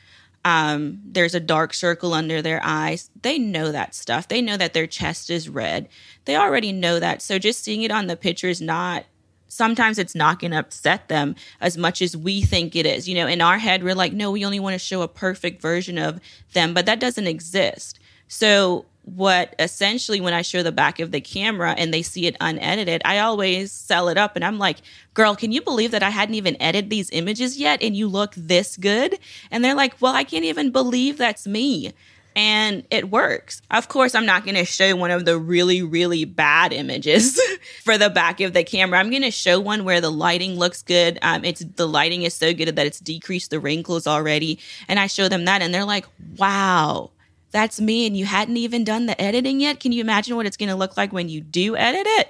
um, 0.45 1.01
there's 1.05 1.35
a 1.35 1.41
dark 1.41 1.75
circle 1.75 2.15
under 2.15 2.41
their 2.41 2.61
eyes. 2.63 3.11
They 3.23 3.37
know 3.39 3.73
that 3.73 3.97
stuff. 3.97 4.29
They 4.29 4.41
know 4.41 4.57
that 4.57 4.75
their 4.75 4.87
chest 4.87 5.29
is 5.29 5.49
red. 5.49 5.89
They 6.25 6.37
already 6.37 6.71
know 6.71 7.01
that. 7.01 7.21
So 7.21 7.39
just 7.39 7.65
seeing 7.65 7.83
it 7.83 7.91
on 7.91 8.07
the 8.07 8.17
picture 8.17 8.49
is 8.49 8.61
not, 8.61 9.07
sometimes 9.49 9.99
it's 9.99 10.15
not 10.15 10.39
going 10.39 10.53
to 10.53 10.59
upset 10.59 11.09
them 11.09 11.35
as 11.61 11.77
much 11.77 12.01
as 12.01 12.17
we 12.17 12.43
think 12.43 12.77
it 12.77 12.87
is. 12.87 13.09
You 13.09 13.17
know, 13.17 13.27
in 13.27 13.41
our 13.41 13.59
head, 13.59 13.83
we're 13.83 13.97
like, 13.97 14.13
no, 14.13 14.31
we 14.31 14.45
only 14.45 14.61
want 14.61 14.75
to 14.75 14.79
show 14.79 15.03
a 15.03 15.09
perfect 15.09 15.61
version 15.61 15.99
of 15.99 16.21
them, 16.53 16.75
but 16.75 16.87
that 16.87 17.01
doesn't 17.01 17.27
exist. 17.27 17.99
So 18.29 18.87
what 19.07 19.55
essentially 19.61 20.21
when 20.21 20.35
I 20.35 20.43
show 20.43 20.65
the 20.65 20.73
back 20.73 20.99
of 20.99 21.13
the 21.13 21.21
camera 21.21 21.75
and 21.79 21.95
they 21.95 22.03
see 22.03 22.27
it 22.27 22.37
unedited, 22.41 23.03
I 23.05 23.21
always 23.21 23.71
sell 23.71 24.09
it 24.09 24.19
up 24.19 24.35
and 24.35 24.45
I'm 24.45 24.59
like, 24.59 24.79
girl, 25.15 25.37
can 25.37 25.53
you 25.53 25.63
believe 25.63 25.93
that 25.93 26.03
I 26.03 26.11
hadn't 26.11 26.35
even 26.35 26.61
edited 26.61 26.91
these 26.91 27.11
images 27.11 27.57
yet 27.57 27.83
and 27.83 27.97
you 27.97 28.09
look 28.09 28.35
this 28.37 28.77
good? 28.77 29.17
And 29.51 29.65
they're 29.65 29.77
like, 29.77 29.95
well, 30.01 30.15
I 30.15 30.25
can't 30.25 30.45
even 30.45 30.73
believe 30.73 31.19
that's 31.19 31.47
me. 31.47 31.93
And 32.35 32.85
it 32.91 33.09
works. 33.09 33.63
Of 33.71 33.89
course, 33.89 34.15
I'm 34.15 34.27
not 34.27 34.45
going 34.45 34.57
to 34.57 34.65
show 34.65 34.95
one 34.97 35.11
of 35.11 35.25
the 35.25 35.39
really, 35.39 35.83
really 35.83 36.27
bad 36.27 36.73
images 36.73 37.41
for 37.85 37.97
the 37.97 38.11
back 38.11 38.41
of 38.41 38.53
the 38.53 38.65
camera. 38.65 38.99
I'm 38.99 39.09
going 39.09 39.23
to 39.23 39.31
show 39.31 39.59
one 39.61 39.85
where 39.85 40.03
the 40.03 40.11
lighting 40.11 40.57
looks 40.57 40.83
good. 40.83 41.19
Um, 41.23 41.45
it's 41.45 41.65
the 41.65 41.87
lighting 41.89 42.25
is 42.25 42.35
so 42.35 42.53
good 42.53 42.75
that 42.75 42.87
it's 42.87 43.01
decreased 43.01 43.53
the 43.53 43.61
wrinkles 43.61 44.07
already. 44.07 44.59
And 44.89 44.99
I 44.99 45.07
show 45.07 45.29
them 45.29 45.47
that 45.47 45.63
and 45.63 45.73
they're 45.73 45.87
like, 45.87 46.07
wow, 46.37 47.11
that's 47.57 47.81
me 47.81 48.07
and 48.07 48.15
you 48.15 48.27
hadn't 48.27 48.59
even 48.59 48.85
done 48.85 49.07
the 49.07 49.19
editing 49.19 49.61
yet. 49.61 49.81
Can 49.81 49.91
you 49.91 50.03
imagine 50.03 50.37
what 50.37 50.45
it's 50.45 50.59
going 50.59 50.69
to 50.69 50.75
look 50.75 50.99
like 50.99 51.11
when 51.11 51.31
you 51.31 51.41
do 51.41 51.75
edit 51.75 52.07
it? 52.07 52.29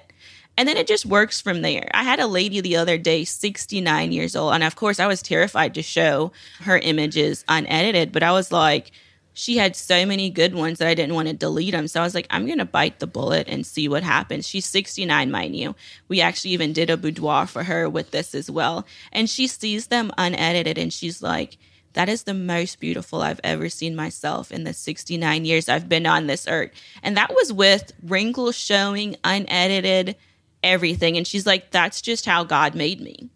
And 0.57 0.69
then 0.69 0.77
it 0.77 0.87
just 0.87 1.05
works 1.05 1.41
from 1.41 1.62
there. 1.62 1.91
I 1.93 2.05
had 2.05 2.21
a 2.21 2.29
lady 2.29 2.61
the 2.61 2.77
other 2.77 2.97
day, 2.97 3.25
69 3.25 4.12
years 4.12 4.37
old. 4.37 4.55
And 4.55 4.62
of 4.62 4.77
course, 4.77 5.01
I 5.01 5.09
was 5.09 5.21
terrified 5.21 5.75
to 5.75 5.83
show 5.83 6.31
her 6.61 6.79
images 6.79 7.45
unedited, 7.49 8.12
but 8.12 8.23
I 8.23 8.31
was 8.31 8.53
like, 8.53 8.93
she 9.35 9.59
had 9.59 9.75
so 9.75 10.07
many 10.07 10.31
good 10.31 10.55
ones 10.55 10.79
that 10.79 10.89
I 10.89 10.95
didn't 10.95 11.17
want 11.17 11.27
to 11.27 11.35
delete 11.35 11.73
them. 11.73 11.89
So 11.89 12.01
I 12.01 12.05
was 12.05 12.15
like, 12.15 12.29
I'm 12.31 12.47
going 12.47 12.59
to 12.59 12.65
bite 12.65 13.01
the 13.01 13.09
bullet 13.09 13.49
and 13.49 13.67
see 13.67 13.89
what 13.89 14.05
happens. 14.05 14.47
She's 14.47 14.65
69, 14.65 15.31
mind 15.31 15.57
you. 15.57 15.75
We 16.07 16.21
actually 16.21 16.53
even 16.53 16.73
did 16.73 16.89
a 16.89 16.97
boudoir 16.97 17.49
for 17.49 17.65
her 17.65 17.91
with 17.91 18.12
this 18.12 18.33
as 18.33 18.49
well. 18.49 18.87
And 19.12 19.29
she 19.29 19.49
sees 19.49 19.89
them 19.89 20.12
unedited 20.17 20.79
and 20.79 20.93
she's 20.93 21.21
like, 21.21 21.59
that 21.96 22.11
is 22.11 22.24
the 22.24 22.35
most 22.35 22.78
beautiful 22.78 23.22
I've 23.22 23.40
ever 23.42 23.70
seen 23.70 23.96
myself 23.96 24.52
in 24.52 24.64
the 24.64 24.74
69 24.74 25.46
years 25.46 25.66
I've 25.68 25.88
been 25.88 26.06
on 26.06 26.26
this 26.26 26.46
earth. 26.46 26.70
And 27.02 27.16
that 27.16 27.30
was 27.35 27.54
with 27.54 27.90
wrinkles 28.02 28.54
showing, 28.54 29.16
unedited, 29.24 30.14
everything. 30.62 31.16
And 31.16 31.26
she's 31.26 31.46
like, 31.46 31.70
that's 31.70 32.02
just 32.02 32.26
how 32.26 32.44
God 32.44 32.74
made 32.74 33.00
me. 33.00 33.30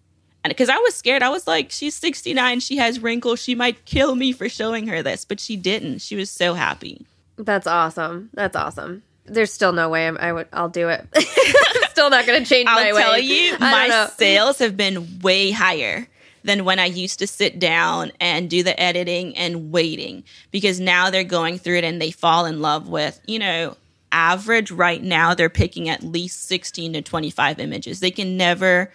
And 0.44 0.50
because 0.50 0.68
I 0.68 0.76
was 0.76 0.94
scared, 0.94 1.22
I 1.22 1.30
was 1.30 1.46
like, 1.46 1.70
she's 1.70 1.94
69, 1.94 2.60
she 2.60 2.76
has 2.76 3.00
wrinkles, 3.00 3.40
she 3.42 3.54
might 3.54 3.86
kill 3.86 4.14
me 4.14 4.32
for 4.32 4.48
showing 4.50 4.86
her 4.88 5.02
this, 5.02 5.24
but 5.24 5.40
she 5.40 5.56
didn't. 5.56 6.00
She 6.00 6.16
was 6.16 6.28
so 6.28 6.52
happy. 6.52 7.06
That's 7.38 7.66
awesome. 7.66 8.28
That's 8.34 8.56
awesome. 8.56 9.02
There's 9.24 9.52
still 9.52 9.72
no 9.72 9.88
way 9.88 10.06
I'm, 10.06 10.18
I 10.18 10.32
would. 10.34 10.48
I'll 10.52 10.68
do 10.68 10.90
it. 10.90 11.06
still 11.90 12.10
not 12.10 12.26
going 12.26 12.42
to 12.42 12.48
change 12.48 12.68
I'll 12.68 12.92
my 12.92 13.00
tell 13.00 13.12
way. 13.12 13.20
you, 13.20 13.54
I 13.54 13.58
my 13.58 13.88
don't 13.88 13.88
know. 13.88 14.10
sales 14.18 14.58
have 14.58 14.76
been 14.76 15.20
way 15.20 15.50
higher 15.50 16.06
than 16.44 16.64
when 16.64 16.78
I 16.78 16.86
used 16.86 17.18
to 17.18 17.26
sit 17.26 17.58
down 17.58 18.12
and 18.20 18.48
do 18.48 18.62
the 18.62 18.78
editing 18.80 19.36
and 19.36 19.70
waiting 19.72 20.24
because 20.50 20.80
now 20.80 21.10
they're 21.10 21.24
going 21.24 21.58
through 21.58 21.78
it 21.78 21.84
and 21.84 22.00
they 22.00 22.10
fall 22.10 22.46
in 22.46 22.60
love 22.60 22.88
with, 22.88 23.20
you 23.26 23.38
know, 23.38 23.76
average 24.12 24.70
right 24.70 25.02
now 25.02 25.34
they're 25.34 25.48
picking 25.48 25.88
at 25.88 26.02
least 26.02 26.48
16 26.48 26.94
to 26.94 27.02
25 27.02 27.60
images. 27.60 28.00
They 28.00 28.10
can 28.10 28.36
never 28.36 28.92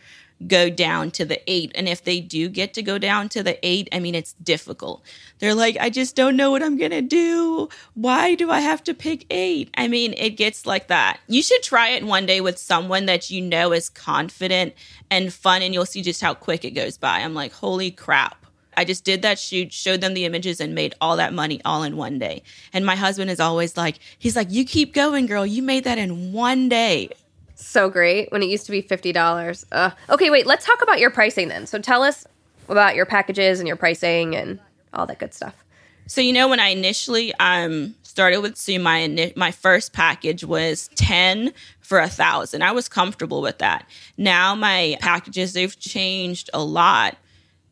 go 0.48 0.70
down 0.70 1.12
to 1.12 1.26
the 1.26 1.42
8 1.50 1.72
and 1.76 1.88
if 1.88 2.04
they 2.04 2.20
do 2.20 2.50
get 2.50 2.74
to 2.74 2.84
go 2.84 2.98
down 2.98 3.30
to 3.30 3.42
the 3.42 3.58
8, 3.66 3.90
I 3.92 4.00
mean 4.00 4.16
it's 4.16 4.34
difficult. 4.34 5.04
They're 5.40 5.56
like 5.56 5.78
I 5.80 5.90
just 5.90 6.16
don't 6.16 6.36
know 6.36 6.52
what 6.52 6.64
I'm 6.64 6.78
going 6.78 6.92
to 6.92 7.02
do. 7.02 7.70
Why 7.94 8.36
do 8.36 8.52
I 8.52 8.60
have 8.60 8.84
to 8.86 8.94
pick 8.94 9.26
8? 9.30 9.70
I 9.78 9.88
mean, 9.88 10.14
it 10.18 10.32
gets 10.32 10.66
like 10.66 10.88
that. 10.88 11.20
You 11.28 11.42
should 11.42 11.64
try 11.64 11.90
it 11.90 12.04
one 12.04 12.26
day 12.26 12.42
with 12.42 12.58
someone 12.58 13.06
that 13.06 13.30
you 13.30 13.42
know 13.42 13.72
is 13.72 13.90
confident 13.90 14.74
and 15.10 15.34
fun 15.34 15.62
and 15.62 15.74
you'll 15.74 15.86
see 15.86 16.02
just 16.02 16.22
how 16.22 16.34
quick 16.34 16.66
it 16.66 16.72
goes 16.72 16.98
by. 16.98 17.20
I'm 17.20 17.34
like, 17.34 17.54
"Holy 17.54 17.92
crap." 17.92 18.46
I 18.78 18.86
just 18.86 19.04
did 19.04 19.22
that 19.22 19.40
shoot, 19.40 19.72
showed 19.72 20.02
them 20.02 20.14
the 20.14 20.26
images, 20.26 20.60
and 20.60 20.76
made 20.76 20.96
all 21.00 21.18
that 21.18 21.34
money 21.34 21.62
all 21.66 21.84
in 21.84 21.98
one 21.98 22.20
day. 22.20 22.44
And 22.74 22.86
my 22.86 22.96
husband 22.96 23.32
is 23.32 23.40
always 23.40 23.78
like, 23.78 24.00
he's 24.18 24.36
like, 24.36 24.52
you 24.52 24.66
keep 24.66 24.94
going, 24.94 25.26
girl. 25.26 25.46
You 25.46 25.64
made 25.64 25.86
that 25.86 25.98
in 25.98 26.34
one 26.34 26.70
day. 26.70 27.10
So 27.68 27.90
great 27.90 28.32
when 28.32 28.44
it 28.44 28.46
used 28.46 28.68
to 28.68 28.72
be 28.72 28.82
fifty 28.82 29.12
dollars. 29.12 29.66
Uh, 29.72 29.90
okay, 30.08 30.30
wait. 30.30 30.46
Let's 30.46 30.66
talk 30.66 30.84
about 30.84 31.00
your 31.00 31.10
pricing 31.10 31.48
then. 31.48 31.66
So 31.66 31.80
tell 31.80 32.04
us 32.04 32.28
about 32.70 32.96
your 32.96 33.08
packages 33.08 33.60
and 33.60 33.68
your 33.68 33.76
pricing 33.76 34.36
and 34.36 34.60
all 34.94 35.08
that 35.08 35.18
good 35.18 35.34
stuff. 35.34 35.56
So 36.06 36.22
you 36.22 36.32
know, 36.32 36.48
when 36.48 36.60
I 36.60 36.70
initially 36.70 37.34
um 37.40 37.96
started 38.04 38.42
with 38.42 38.56
Sue, 38.56 38.80
my 38.80 39.34
my 39.36 39.52
first 39.52 39.94
package 39.94 40.44
was 40.44 40.90
ten 40.96 41.54
for 41.82 42.00
a 42.00 42.08
thousand. 42.08 42.62
I 42.62 42.72
was 42.72 42.88
comfortable 42.88 43.42
with 43.42 43.58
that. 43.58 43.90
Now 44.16 44.54
my 44.54 44.96
packages 45.02 45.54
they've 45.54 45.78
changed 45.78 46.52
a 46.54 46.64
lot. 46.64 47.18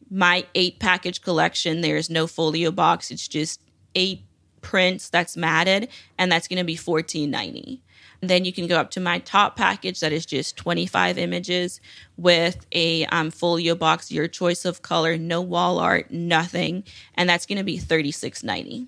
My 0.09 0.45
eight 0.55 0.79
package 0.79 1.21
collection, 1.21 1.81
there's 1.81 2.09
no 2.09 2.25
folio 2.25 2.71
box. 2.71 3.11
It's 3.11 3.27
just 3.27 3.61
eight 3.93 4.23
prints 4.61 5.09
that's 5.09 5.37
matted, 5.37 5.87
and 6.17 6.31
that's 6.31 6.47
going 6.47 6.57
to 6.57 6.65
be 6.65 6.75
fourteen 6.75 7.29
ninety. 7.29 7.82
And 8.23 8.29
then 8.29 8.45
you 8.45 8.53
can 8.53 8.67
go 8.67 8.79
up 8.79 8.89
to 8.91 9.01
my 9.01 9.19
top 9.19 9.57
package 9.57 9.99
that 9.99 10.13
is 10.13 10.25
just 10.25 10.55
25 10.55 11.17
images 11.17 11.81
with 12.15 12.65
a 12.71 13.05
um, 13.07 13.31
folio 13.31 13.75
box, 13.75 14.13
your 14.13 14.29
choice 14.29 14.63
of 14.63 14.81
color, 14.81 15.17
no 15.17 15.41
wall 15.41 15.77
art, 15.77 16.09
nothing. 16.09 16.85
And 17.15 17.27
that's 17.27 17.45
going 17.45 17.57
to 17.57 17.65
be 17.65 17.77
36.90. 17.77 18.87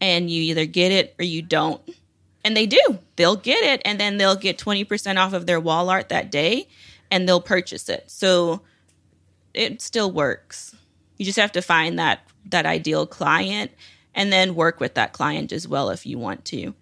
And 0.00 0.28
you 0.28 0.42
either 0.42 0.66
get 0.66 0.90
it 0.90 1.14
or 1.20 1.24
you 1.24 1.40
don't. 1.40 1.80
And 2.44 2.56
they 2.56 2.66
do. 2.66 2.98
They'll 3.14 3.36
get 3.36 3.62
it 3.62 3.80
and 3.84 4.00
then 4.00 4.16
they'll 4.16 4.34
get 4.34 4.58
20% 4.58 5.18
off 5.18 5.34
of 5.34 5.46
their 5.46 5.60
wall 5.60 5.88
art 5.88 6.08
that 6.08 6.32
day 6.32 6.66
and 7.12 7.28
they'll 7.28 7.40
purchase 7.40 7.88
it. 7.88 8.10
So 8.10 8.62
it 9.54 9.82
still 9.82 10.10
works. 10.10 10.74
You 11.16 11.24
just 11.24 11.38
have 11.38 11.52
to 11.52 11.62
find 11.62 11.96
that 12.00 12.26
that 12.46 12.66
ideal 12.66 13.06
client 13.06 13.70
and 14.16 14.32
then 14.32 14.56
work 14.56 14.80
with 14.80 14.94
that 14.94 15.12
client 15.12 15.52
as 15.52 15.68
well 15.68 15.90
if 15.90 16.04
you 16.04 16.18
want 16.18 16.44
to. 16.46 16.74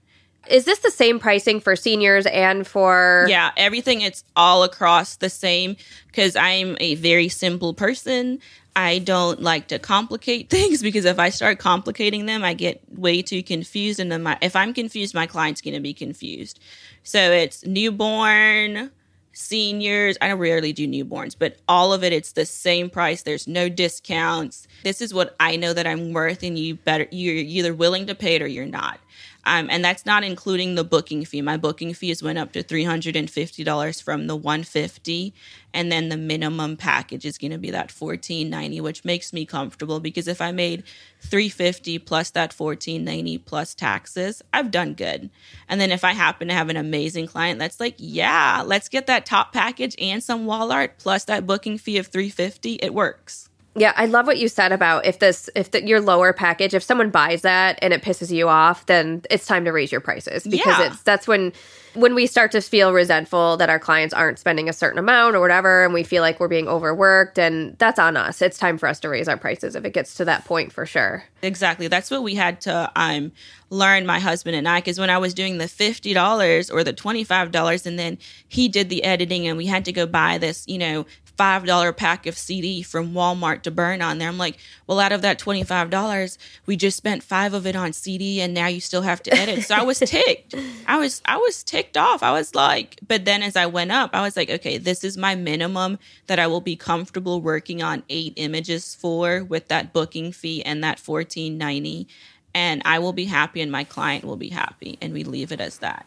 Is 0.48 0.64
this 0.64 0.80
the 0.80 0.90
same 0.90 1.18
pricing 1.18 1.60
for 1.60 1.76
seniors 1.76 2.26
and 2.26 2.66
for? 2.66 3.26
Yeah, 3.28 3.52
everything 3.56 4.00
it's 4.00 4.24
all 4.34 4.64
across 4.64 5.16
the 5.16 5.30
same 5.30 5.76
because 6.08 6.36
I'm 6.36 6.76
a 6.80 6.96
very 6.96 7.28
simple 7.28 7.74
person. 7.74 8.40
I 8.74 8.98
don't 8.98 9.42
like 9.42 9.68
to 9.68 9.78
complicate 9.78 10.50
things 10.50 10.82
because 10.82 11.04
if 11.04 11.18
I 11.18 11.28
start 11.28 11.58
complicating 11.58 12.26
them, 12.26 12.42
I 12.42 12.54
get 12.54 12.82
way 12.90 13.22
too 13.22 13.42
confused 13.42 14.00
and 14.00 14.10
then 14.10 14.22
my 14.22 14.38
if 14.40 14.56
I'm 14.56 14.74
confused, 14.74 15.14
my 15.14 15.26
client's 15.26 15.60
going 15.60 15.74
to 15.74 15.80
be 15.80 15.94
confused. 15.94 16.58
So 17.04 17.18
it's 17.18 17.64
newborn, 17.64 18.90
seniors, 19.32 20.16
I 20.20 20.32
rarely 20.32 20.72
do 20.72 20.86
newborns, 20.88 21.36
but 21.38 21.56
all 21.68 21.92
of 21.92 22.02
it 22.02 22.12
it's 22.12 22.32
the 22.32 22.46
same 22.46 22.90
price. 22.90 23.22
There's 23.22 23.46
no 23.46 23.68
discounts. 23.68 24.66
This 24.82 25.00
is 25.00 25.14
what 25.14 25.36
I 25.38 25.56
know 25.56 25.72
that 25.72 25.86
I'm 25.86 26.12
worth 26.12 26.42
and 26.42 26.58
you 26.58 26.76
better 26.76 27.06
you're 27.10 27.36
either 27.36 27.74
willing 27.74 28.06
to 28.06 28.14
pay 28.14 28.36
it 28.36 28.42
or 28.42 28.46
you're 28.46 28.66
not. 28.66 28.98
Um, 29.44 29.68
and 29.70 29.84
that's 29.84 30.06
not 30.06 30.22
including 30.22 30.76
the 30.76 30.84
booking 30.84 31.24
fee. 31.24 31.42
My 31.42 31.56
booking 31.56 31.94
fees 31.94 32.22
went 32.22 32.38
up 32.38 32.52
to 32.52 32.62
three 32.62 32.84
hundred 32.84 33.16
and 33.16 33.28
fifty 33.28 33.64
dollars 33.64 34.00
from 34.00 34.28
the 34.28 34.36
one 34.36 34.62
fifty, 34.62 35.34
and 35.74 35.90
then 35.90 36.10
the 36.10 36.16
minimum 36.16 36.76
package 36.76 37.24
is 37.24 37.38
going 37.38 37.50
to 37.50 37.58
be 37.58 37.72
that 37.72 37.90
fourteen 37.90 38.48
ninety, 38.48 38.80
which 38.80 39.04
makes 39.04 39.32
me 39.32 39.44
comfortable 39.44 39.98
because 39.98 40.28
if 40.28 40.40
I 40.40 40.52
made 40.52 40.84
three 41.20 41.48
fifty 41.48 41.98
plus 41.98 42.30
that 42.30 42.52
fourteen 42.52 43.04
ninety 43.04 43.36
plus 43.36 43.74
taxes, 43.74 44.42
I've 44.52 44.70
done 44.70 44.94
good. 44.94 45.28
And 45.68 45.80
then 45.80 45.90
if 45.90 46.04
I 46.04 46.12
happen 46.12 46.46
to 46.46 46.54
have 46.54 46.68
an 46.68 46.76
amazing 46.76 47.26
client 47.26 47.58
that's 47.58 47.80
like, 47.80 47.96
yeah, 47.98 48.62
let's 48.64 48.88
get 48.88 49.08
that 49.08 49.26
top 49.26 49.52
package 49.52 49.96
and 49.98 50.22
some 50.22 50.46
wall 50.46 50.70
art 50.70 50.98
plus 50.98 51.24
that 51.24 51.48
booking 51.48 51.78
fee 51.78 51.98
of 51.98 52.06
three 52.06 52.30
fifty, 52.30 52.74
it 52.74 52.94
works. 52.94 53.48
Yeah, 53.74 53.92
I 53.96 54.04
love 54.06 54.26
what 54.26 54.36
you 54.38 54.48
said 54.48 54.70
about 54.72 55.06
if 55.06 55.18
this 55.18 55.48
if 55.54 55.70
the, 55.70 55.82
your 55.86 56.00
lower 56.00 56.32
package 56.32 56.74
if 56.74 56.82
someone 56.82 57.10
buys 57.10 57.42
that 57.42 57.78
and 57.80 57.92
it 57.94 58.02
pisses 58.02 58.30
you 58.30 58.48
off, 58.48 58.86
then 58.86 59.22
it's 59.30 59.46
time 59.46 59.64
to 59.64 59.72
raise 59.72 59.90
your 59.90 60.00
prices 60.02 60.44
because 60.44 60.78
Yeah. 60.78 60.86
it's 60.88 61.02
that's 61.02 61.26
when 61.26 61.52
when 61.94 62.14
we 62.14 62.26
start 62.26 62.50
to 62.52 62.60
feel 62.62 62.92
resentful 62.94 63.58
that 63.58 63.68
our 63.68 63.78
clients 63.78 64.14
aren't 64.14 64.38
spending 64.38 64.66
a 64.68 64.72
certain 64.72 64.98
amount 64.98 65.36
or 65.36 65.40
whatever 65.40 65.84
and 65.84 65.92
we 65.92 66.02
feel 66.02 66.22
like 66.22 66.40
we're 66.40 66.48
being 66.48 66.66
overworked 66.66 67.38
and 67.38 67.76
that's 67.78 67.98
on 67.98 68.16
us. 68.16 68.40
It's 68.40 68.56
time 68.56 68.78
for 68.78 68.88
us 68.88 68.98
to 69.00 69.10
raise 69.10 69.28
our 69.28 69.36
prices 69.36 69.76
if 69.76 69.84
it 69.84 69.92
gets 69.92 70.14
to 70.14 70.24
that 70.24 70.46
point 70.46 70.72
for 70.72 70.86
sure. 70.86 71.24
Exactly. 71.42 71.88
That's 71.88 72.10
what 72.10 72.22
we 72.22 72.34
had 72.34 72.62
to 72.62 72.90
um, 72.96 73.30
learn, 73.68 74.06
my 74.06 74.20
husband 74.20 74.56
and 74.56 74.66
I, 74.66 74.78
because 74.80 74.98
when 74.98 75.10
I 75.10 75.18
was 75.18 75.34
doing 75.34 75.58
the 75.58 75.66
$50 75.66 76.72
or 76.72 76.82
the 76.84 76.94
$25, 76.94 77.84
and 77.86 77.98
then 77.98 78.16
he 78.48 78.68
did 78.68 78.88
the 78.88 79.04
editing, 79.04 79.46
and 79.46 79.58
we 79.58 79.66
had 79.66 79.84
to 79.86 79.92
go 79.92 80.06
buy 80.06 80.38
this, 80.38 80.64
you 80.68 80.78
know, 80.78 81.04
$5 81.38 81.96
pack 81.96 82.26
of 82.26 82.36
CD 82.36 82.82
from 82.82 83.12
Walmart 83.12 83.62
to 83.62 83.70
burn 83.70 84.02
on 84.02 84.18
there. 84.18 84.28
I'm 84.28 84.38
like, 84.38 84.58
well, 84.86 85.00
out 85.00 85.12
of 85.12 85.22
that 85.22 85.38
$25, 85.38 86.38
we 86.66 86.76
just 86.76 86.96
spent 86.96 87.22
five 87.22 87.54
of 87.54 87.66
it 87.66 87.74
on 87.74 87.92
CD, 87.92 88.40
and 88.40 88.52
now 88.52 88.66
you 88.66 88.80
still 88.80 89.02
have 89.02 89.22
to 89.24 89.34
edit. 89.34 89.64
So 89.64 89.74
I 89.74 89.82
was 89.82 89.98
ticked. 90.04 90.54
I 90.86 90.98
was, 90.98 91.22
I 91.24 91.36
was 91.38 91.62
ticked 91.62 91.96
off. 91.96 92.22
I 92.22 92.32
was 92.32 92.54
like, 92.54 92.98
but 93.06 93.24
then 93.24 93.42
as 93.42 93.56
I 93.56 93.66
went 93.66 93.92
up, 93.92 94.10
I 94.12 94.22
was 94.22 94.36
like, 94.36 94.50
okay, 94.50 94.78
this 94.78 95.04
is 95.04 95.16
my 95.16 95.34
minimum 95.34 95.98
that 96.26 96.38
I 96.38 96.46
will 96.46 96.60
be 96.60 96.76
comfortable 96.76 97.40
working 97.40 97.82
on 97.82 98.02
eight 98.08 98.34
images 98.36 98.94
for 98.94 99.44
with 99.44 99.68
that 99.68 99.92
booking 99.92 100.32
fee 100.32 100.62
and 100.62 100.84
that 100.84 100.98
fourteen 100.98 101.58
ninety, 101.58 102.06
and 102.54 102.82
I 102.84 102.98
will 102.98 103.12
be 103.12 103.24
happy 103.24 103.60
and 103.60 103.72
my 103.72 103.84
client 103.84 104.24
will 104.24 104.36
be 104.36 104.50
happy, 104.50 104.98
and 105.00 105.12
we 105.12 105.24
leave 105.24 105.52
it 105.52 105.60
as 105.60 105.78
that. 105.78 106.06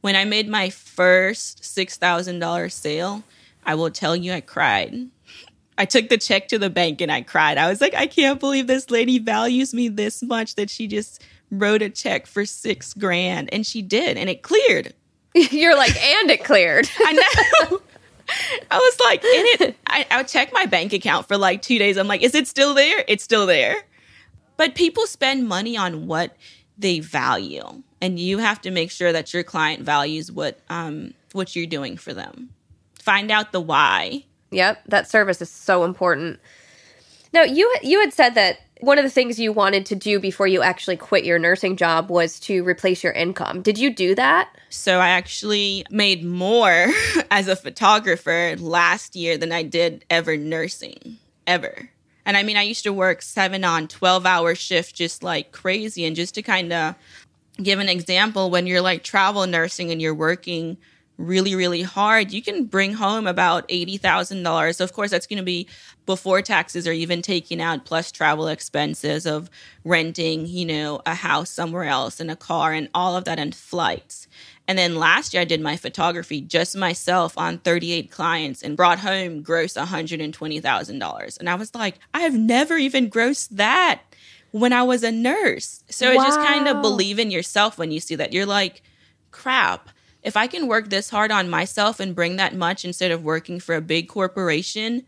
When 0.00 0.16
I 0.16 0.24
made 0.24 0.48
my 0.48 0.70
first 0.70 1.64
six 1.64 1.96
thousand 1.96 2.38
dollar 2.38 2.68
sale, 2.68 3.24
I 3.64 3.74
will 3.74 3.90
tell 3.90 4.16
you, 4.16 4.32
I 4.32 4.40
cried. 4.40 5.08
I 5.78 5.86
took 5.86 6.08
the 6.08 6.18
check 6.18 6.48
to 6.48 6.58
the 6.58 6.68
bank 6.68 7.00
and 7.00 7.10
I 7.10 7.22
cried. 7.22 7.56
I 7.56 7.68
was 7.68 7.80
like, 7.80 7.94
I 7.94 8.06
can't 8.06 8.38
believe 8.38 8.66
this 8.66 8.90
lady 8.90 9.18
values 9.18 9.72
me 9.72 9.88
this 9.88 10.22
much 10.22 10.56
that 10.56 10.68
she 10.68 10.86
just 10.86 11.22
wrote 11.50 11.82
a 11.82 11.90
check 11.90 12.26
for 12.26 12.44
six 12.44 12.94
grand, 12.94 13.48
and 13.52 13.66
she 13.66 13.82
did, 13.82 14.16
and 14.16 14.28
it 14.30 14.42
cleared. 14.42 14.94
You're 15.34 15.76
like 15.76 15.96
and 15.96 16.30
it 16.30 16.44
cleared. 16.44 16.88
I 16.98 17.12
know. 17.12 17.80
I 18.70 18.78
was 18.78 19.00
like, 19.00 19.24
in 19.24 19.68
it. 19.68 19.76
I, 19.86 20.06
I 20.10 20.18
would 20.18 20.28
check 20.28 20.52
my 20.52 20.66
bank 20.66 20.92
account 20.92 21.26
for 21.26 21.36
like 21.36 21.62
two 21.62 21.78
days. 21.78 21.96
I'm 21.96 22.06
like, 22.06 22.22
is 22.22 22.34
it 22.34 22.46
still 22.46 22.74
there? 22.74 23.04
It's 23.08 23.24
still 23.24 23.46
there. 23.46 23.82
But 24.56 24.74
people 24.74 25.06
spend 25.06 25.48
money 25.48 25.76
on 25.76 26.06
what 26.06 26.36
they 26.78 27.00
value, 27.00 27.82
and 28.00 28.18
you 28.20 28.38
have 28.38 28.60
to 28.62 28.70
make 28.70 28.90
sure 28.90 29.12
that 29.12 29.34
your 29.34 29.42
client 29.42 29.82
values 29.82 30.30
what 30.30 30.60
um 30.68 31.14
what 31.32 31.56
you're 31.56 31.66
doing 31.66 31.96
for 31.96 32.12
them. 32.12 32.50
Find 33.10 33.32
out 33.32 33.50
the 33.50 33.60
why. 33.60 34.24
Yep, 34.52 34.84
that 34.86 35.10
service 35.10 35.42
is 35.42 35.50
so 35.50 35.82
important. 35.82 36.38
Now, 37.32 37.42
you 37.42 37.74
you 37.82 37.98
had 37.98 38.12
said 38.12 38.36
that 38.36 38.60
one 38.78 38.98
of 38.98 39.04
the 39.04 39.10
things 39.10 39.36
you 39.36 39.52
wanted 39.52 39.84
to 39.86 39.96
do 39.96 40.20
before 40.20 40.46
you 40.46 40.62
actually 40.62 40.96
quit 40.96 41.24
your 41.24 41.36
nursing 41.36 41.76
job 41.76 42.08
was 42.08 42.38
to 42.38 42.62
replace 42.62 43.02
your 43.02 43.12
income. 43.12 43.62
Did 43.62 43.78
you 43.78 43.92
do 43.92 44.14
that? 44.14 44.56
So 44.68 45.00
I 45.00 45.08
actually 45.08 45.84
made 45.90 46.24
more 46.24 46.86
as 47.32 47.48
a 47.48 47.56
photographer 47.56 48.54
last 48.60 49.16
year 49.16 49.36
than 49.36 49.50
I 49.50 49.64
did 49.64 50.04
ever 50.08 50.36
nursing, 50.36 51.18
ever. 51.48 51.90
And 52.24 52.36
I 52.36 52.44
mean, 52.44 52.56
I 52.56 52.62
used 52.62 52.84
to 52.84 52.92
work 52.92 53.22
seven 53.22 53.64
on 53.64 53.88
12 53.88 54.24
hour 54.24 54.54
shift 54.54 54.94
just 54.94 55.24
like 55.24 55.50
crazy. 55.50 56.04
And 56.06 56.14
just 56.14 56.36
to 56.36 56.42
kind 56.42 56.72
of 56.72 56.94
give 57.60 57.80
an 57.80 57.88
example, 57.88 58.52
when 58.52 58.68
you're 58.68 58.80
like 58.80 59.02
travel 59.02 59.48
nursing 59.48 59.90
and 59.90 60.00
you're 60.00 60.14
working 60.14 60.76
really, 61.20 61.54
really 61.54 61.82
hard, 61.82 62.32
you 62.32 62.42
can 62.42 62.64
bring 62.64 62.94
home 62.94 63.26
about 63.26 63.68
$80,000. 63.68 64.74
So 64.74 64.84
Of 64.84 64.92
course, 64.92 65.10
that's 65.10 65.26
going 65.26 65.38
to 65.38 65.44
be 65.44 65.68
before 66.06 66.42
taxes 66.42 66.88
are 66.88 66.92
even 66.92 67.22
taken 67.22 67.60
out, 67.60 67.84
plus 67.84 68.10
travel 68.10 68.48
expenses 68.48 69.26
of 69.26 69.50
renting, 69.84 70.46
you 70.46 70.64
know, 70.64 71.00
a 71.06 71.14
house 71.14 71.50
somewhere 71.50 71.84
else 71.84 72.18
and 72.20 72.30
a 72.30 72.36
car 72.36 72.72
and 72.72 72.88
all 72.94 73.16
of 73.16 73.24
that 73.24 73.38
and 73.38 73.54
flights. 73.54 74.26
And 74.66 74.78
then 74.78 74.96
last 74.96 75.34
year, 75.34 75.42
I 75.42 75.44
did 75.44 75.60
my 75.60 75.76
photography 75.76 76.40
just 76.40 76.76
myself 76.76 77.36
on 77.36 77.58
38 77.58 78.10
clients 78.10 78.62
and 78.62 78.76
brought 78.76 79.00
home 79.00 79.42
gross 79.42 79.74
$120,000. 79.74 81.38
And 81.38 81.50
I 81.50 81.54
was 81.54 81.74
like, 81.74 81.96
I 82.14 82.20
have 82.20 82.34
never 82.34 82.76
even 82.76 83.10
grossed 83.10 83.50
that 83.50 84.00
when 84.52 84.72
I 84.72 84.82
was 84.82 85.02
a 85.02 85.12
nurse. 85.12 85.84
So 85.90 86.06
wow. 86.06 86.12
it's 86.14 86.24
just 86.24 86.40
kind 86.40 86.68
of 86.68 86.82
believe 86.82 87.18
in 87.18 87.30
yourself 87.30 87.78
when 87.78 87.90
you 87.90 88.00
see 88.00 88.14
that. 88.16 88.32
You're 88.32 88.46
like, 88.46 88.82
crap 89.30 89.90
if 90.22 90.36
I 90.36 90.46
can 90.46 90.66
work 90.66 90.90
this 90.90 91.10
hard 91.10 91.30
on 91.30 91.48
myself 91.48 92.00
and 92.00 92.14
bring 92.14 92.36
that 92.36 92.54
much 92.54 92.84
instead 92.84 93.10
of 93.10 93.24
working 93.24 93.60
for 93.60 93.74
a 93.74 93.80
big 93.80 94.08
corporation 94.08 95.04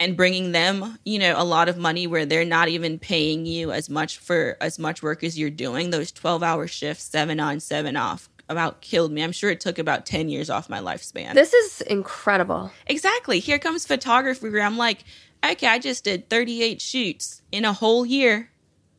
and 0.00 0.16
bringing 0.16 0.52
them, 0.52 0.98
you 1.04 1.18
know, 1.18 1.34
a 1.36 1.44
lot 1.44 1.68
of 1.68 1.76
money 1.76 2.06
where 2.06 2.24
they're 2.24 2.44
not 2.44 2.68
even 2.68 2.98
paying 2.98 3.46
you 3.46 3.72
as 3.72 3.90
much 3.90 4.18
for 4.18 4.56
as 4.60 4.78
much 4.78 5.02
work 5.02 5.24
as 5.24 5.38
you're 5.38 5.50
doing, 5.50 5.90
those 5.90 6.12
12 6.12 6.42
hour 6.42 6.68
shifts, 6.68 7.04
seven 7.04 7.40
on, 7.40 7.58
seven 7.58 7.96
off, 7.96 8.28
about 8.48 8.80
killed 8.80 9.10
me. 9.10 9.22
I'm 9.22 9.32
sure 9.32 9.50
it 9.50 9.60
took 9.60 9.78
about 9.78 10.06
10 10.06 10.28
years 10.28 10.50
off 10.50 10.68
my 10.68 10.78
lifespan. 10.78 11.34
This 11.34 11.52
is 11.52 11.80
incredible. 11.82 12.70
Exactly. 12.86 13.40
Here 13.40 13.58
comes 13.58 13.86
photography 13.86 14.48
where 14.48 14.62
I'm 14.62 14.78
like, 14.78 15.02
okay, 15.44 15.66
I 15.66 15.80
just 15.80 16.04
did 16.04 16.30
38 16.30 16.80
shoots 16.80 17.42
in 17.50 17.64
a 17.64 17.72
whole 17.72 18.06
year, 18.06 18.50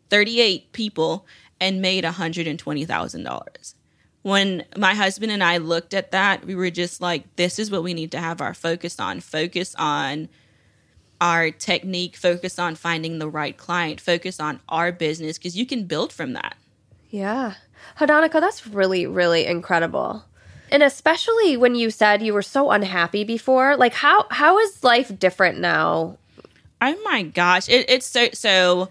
38 0.09 0.73
people, 0.73 1.25
and 1.61 1.81
made 1.81 2.03
$120,000 2.03 3.73
when 4.21 4.65
my 4.75 4.93
husband 4.93 5.31
and 5.31 5.43
I 5.43 5.57
looked 5.57 5.93
at 5.93 6.11
that, 6.11 6.45
we 6.45 6.55
were 6.55 6.69
just 6.69 7.01
like, 7.01 7.35
this 7.35 7.57
is 7.57 7.71
what 7.71 7.83
we 7.83 7.93
need 7.93 8.11
to 8.11 8.19
have 8.19 8.41
our 8.41 8.53
focus 8.53 8.99
on. 8.99 9.21
Focus 9.21 9.75
on 9.77 10.29
our 11.21 11.51
technique, 11.51 12.15
focus 12.15 12.59
on 12.59 12.75
finding 12.75 13.19
the 13.19 13.29
right 13.29 13.57
client, 13.57 13.99
focus 13.99 14.39
on 14.39 14.59
our 14.69 14.91
business 14.91 15.37
because 15.37 15.57
you 15.57 15.65
can 15.65 15.85
build 15.85 16.13
from 16.13 16.33
that. 16.33 16.55
Yeah. 17.09 17.55
Hadonica, 17.97 18.39
that's 18.39 18.67
really, 18.67 19.05
really 19.05 19.45
incredible. 19.45 20.25
And 20.71 20.83
especially 20.83 21.57
when 21.57 21.75
you 21.75 21.89
said 21.89 22.21
you 22.21 22.33
were 22.33 22.41
so 22.41 22.71
unhappy 22.71 23.23
before, 23.23 23.75
like 23.75 23.93
how 23.93 24.27
how 24.29 24.59
is 24.59 24.83
life 24.83 25.17
different 25.17 25.59
now? 25.59 26.17
Oh 26.81 26.95
my 27.03 27.23
gosh. 27.23 27.67
It, 27.67 27.89
it's 27.89 28.05
so 28.05 28.29
so 28.33 28.89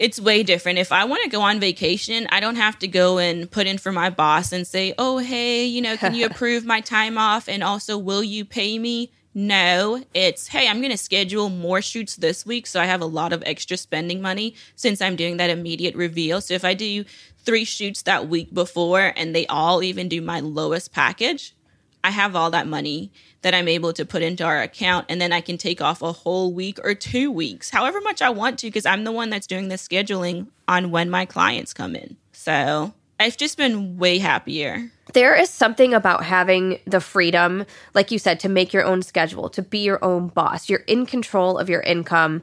it's 0.00 0.18
way 0.18 0.42
different. 0.42 0.78
If 0.78 0.92
I 0.92 1.04
want 1.04 1.22
to 1.24 1.28
go 1.28 1.42
on 1.42 1.60
vacation, 1.60 2.26
I 2.30 2.40
don't 2.40 2.56
have 2.56 2.78
to 2.78 2.88
go 2.88 3.18
and 3.18 3.48
put 3.48 3.66
in 3.66 3.76
for 3.76 3.92
my 3.92 4.08
boss 4.08 4.50
and 4.50 4.66
say, 4.66 4.94
oh, 4.96 5.18
hey, 5.18 5.66
you 5.66 5.82
know, 5.82 5.98
can 5.98 6.14
you 6.14 6.24
approve 6.30 6.64
my 6.64 6.80
time 6.80 7.18
off? 7.18 7.50
And 7.50 7.62
also, 7.62 7.98
will 7.98 8.24
you 8.24 8.46
pay 8.46 8.78
me? 8.78 9.12
No, 9.34 10.02
it's, 10.14 10.48
hey, 10.48 10.66
I'm 10.66 10.80
going 10.80 10.90
to 10.90 10.96
schedule 10.96 11.50
more 11.50 11.82
shoots 11.82 12.16
this 12.16 12.46
week. 12.46 12.66
So 12.66 12.80
I 12.80 12.86
have 12.86 13.02
a 13.02 13.06
lot 13.06 13.34
of 13.34 13.42
extra 13.44 13.76
spending 13.76 14.22
money 14.22 14.54
since 14.74 15.02
I'm 15.02 15.16
doing 15.16 15.36
that 15.36 15.50
immediate 15.50 15.94
reveal. 15.94 16.40
So 16.40 16.54
if 16.54 16.64
I 16.64 16.72
do 16.72 17.04
three 17.44 17.64
shoots 17.64 18.02
that 18.02 18.26
week 18.26 18.52
before 18.54 19.12
and 19.14 19.36
they 19.36 19.46
all 19.46 19.82
even 19.82 20.08
do 20.08 20.22
my 20.22 20.40
lowest 20.40 20.92
package, 20.92 21.54
I 22.02 22.10
have 22.10 22.34
all 22.34 22.50
that 22.50 22.66
money 22.66 23.12
that 23.42 23.54
I'm 23.54 23.68
able 23.68 23.92
to 23.94 24.04
put 24.04 24.22
into 24.22 24.44
our 24.44 24.60
account. 24.60 25.06
And 25.08 25.20
then 25.20 25.32
I 25.32 25.40
can 25.40 25.58
take 25.58 25.80
off 25.80 26.02
a 26.02 26.12
whole 26.12 26.52
week 26.52 26.78
or 26.82 26.94
two 26.94 27.30
weeks, 27.30 27.70
however 27.70 28.00
much 28.00 28.22
I 28.22 28.30
want 28.30 28.58
to, 28.60 28.66
because 28.66 28.86
I'm 28.86 29.04
the 29.04 29.12
one 29.12 29.30
that's 29.30 29.46
doing 29.46 29.68
the 29.68 29.76
scheduling 29.76 30.48
on 30.68 30.90
when 30.90 31.10
my 31.10 31.26
clients 31.26 31.72
come 31.72 31.94
in. 31.94 32.16
So 32.32 32.94
I've 33.18 33.36
just 33.36 33.58
been 33.58 33.98
way 33.98 34.18
happier. 34.18 34.90
There 35.12 35.34
is 35.34 35.50
something 35.50 35.92
about 35.92 36.24
having 36.24 36.78
the 36.86 37.00
freedom, 37.00 37.66
like 37.92 38.10
you 38.10 38.18
said, 38.18 38.40
to 38.40 38.48
make 38.48 38.72
your 38.72 38.84
own 38.84 39.02
schedule, 39.02 39.50
to 39.50 39.62
be 39.62 39.80
your 39.80 40.02
own 40.02 40.28
boss. 40.28 40.70
You're 40.70 40.80
in 40.80 41.04
control 41.04 41.58
of 41.58 41.68
your 41.68 41.82
income. 41.82 42.42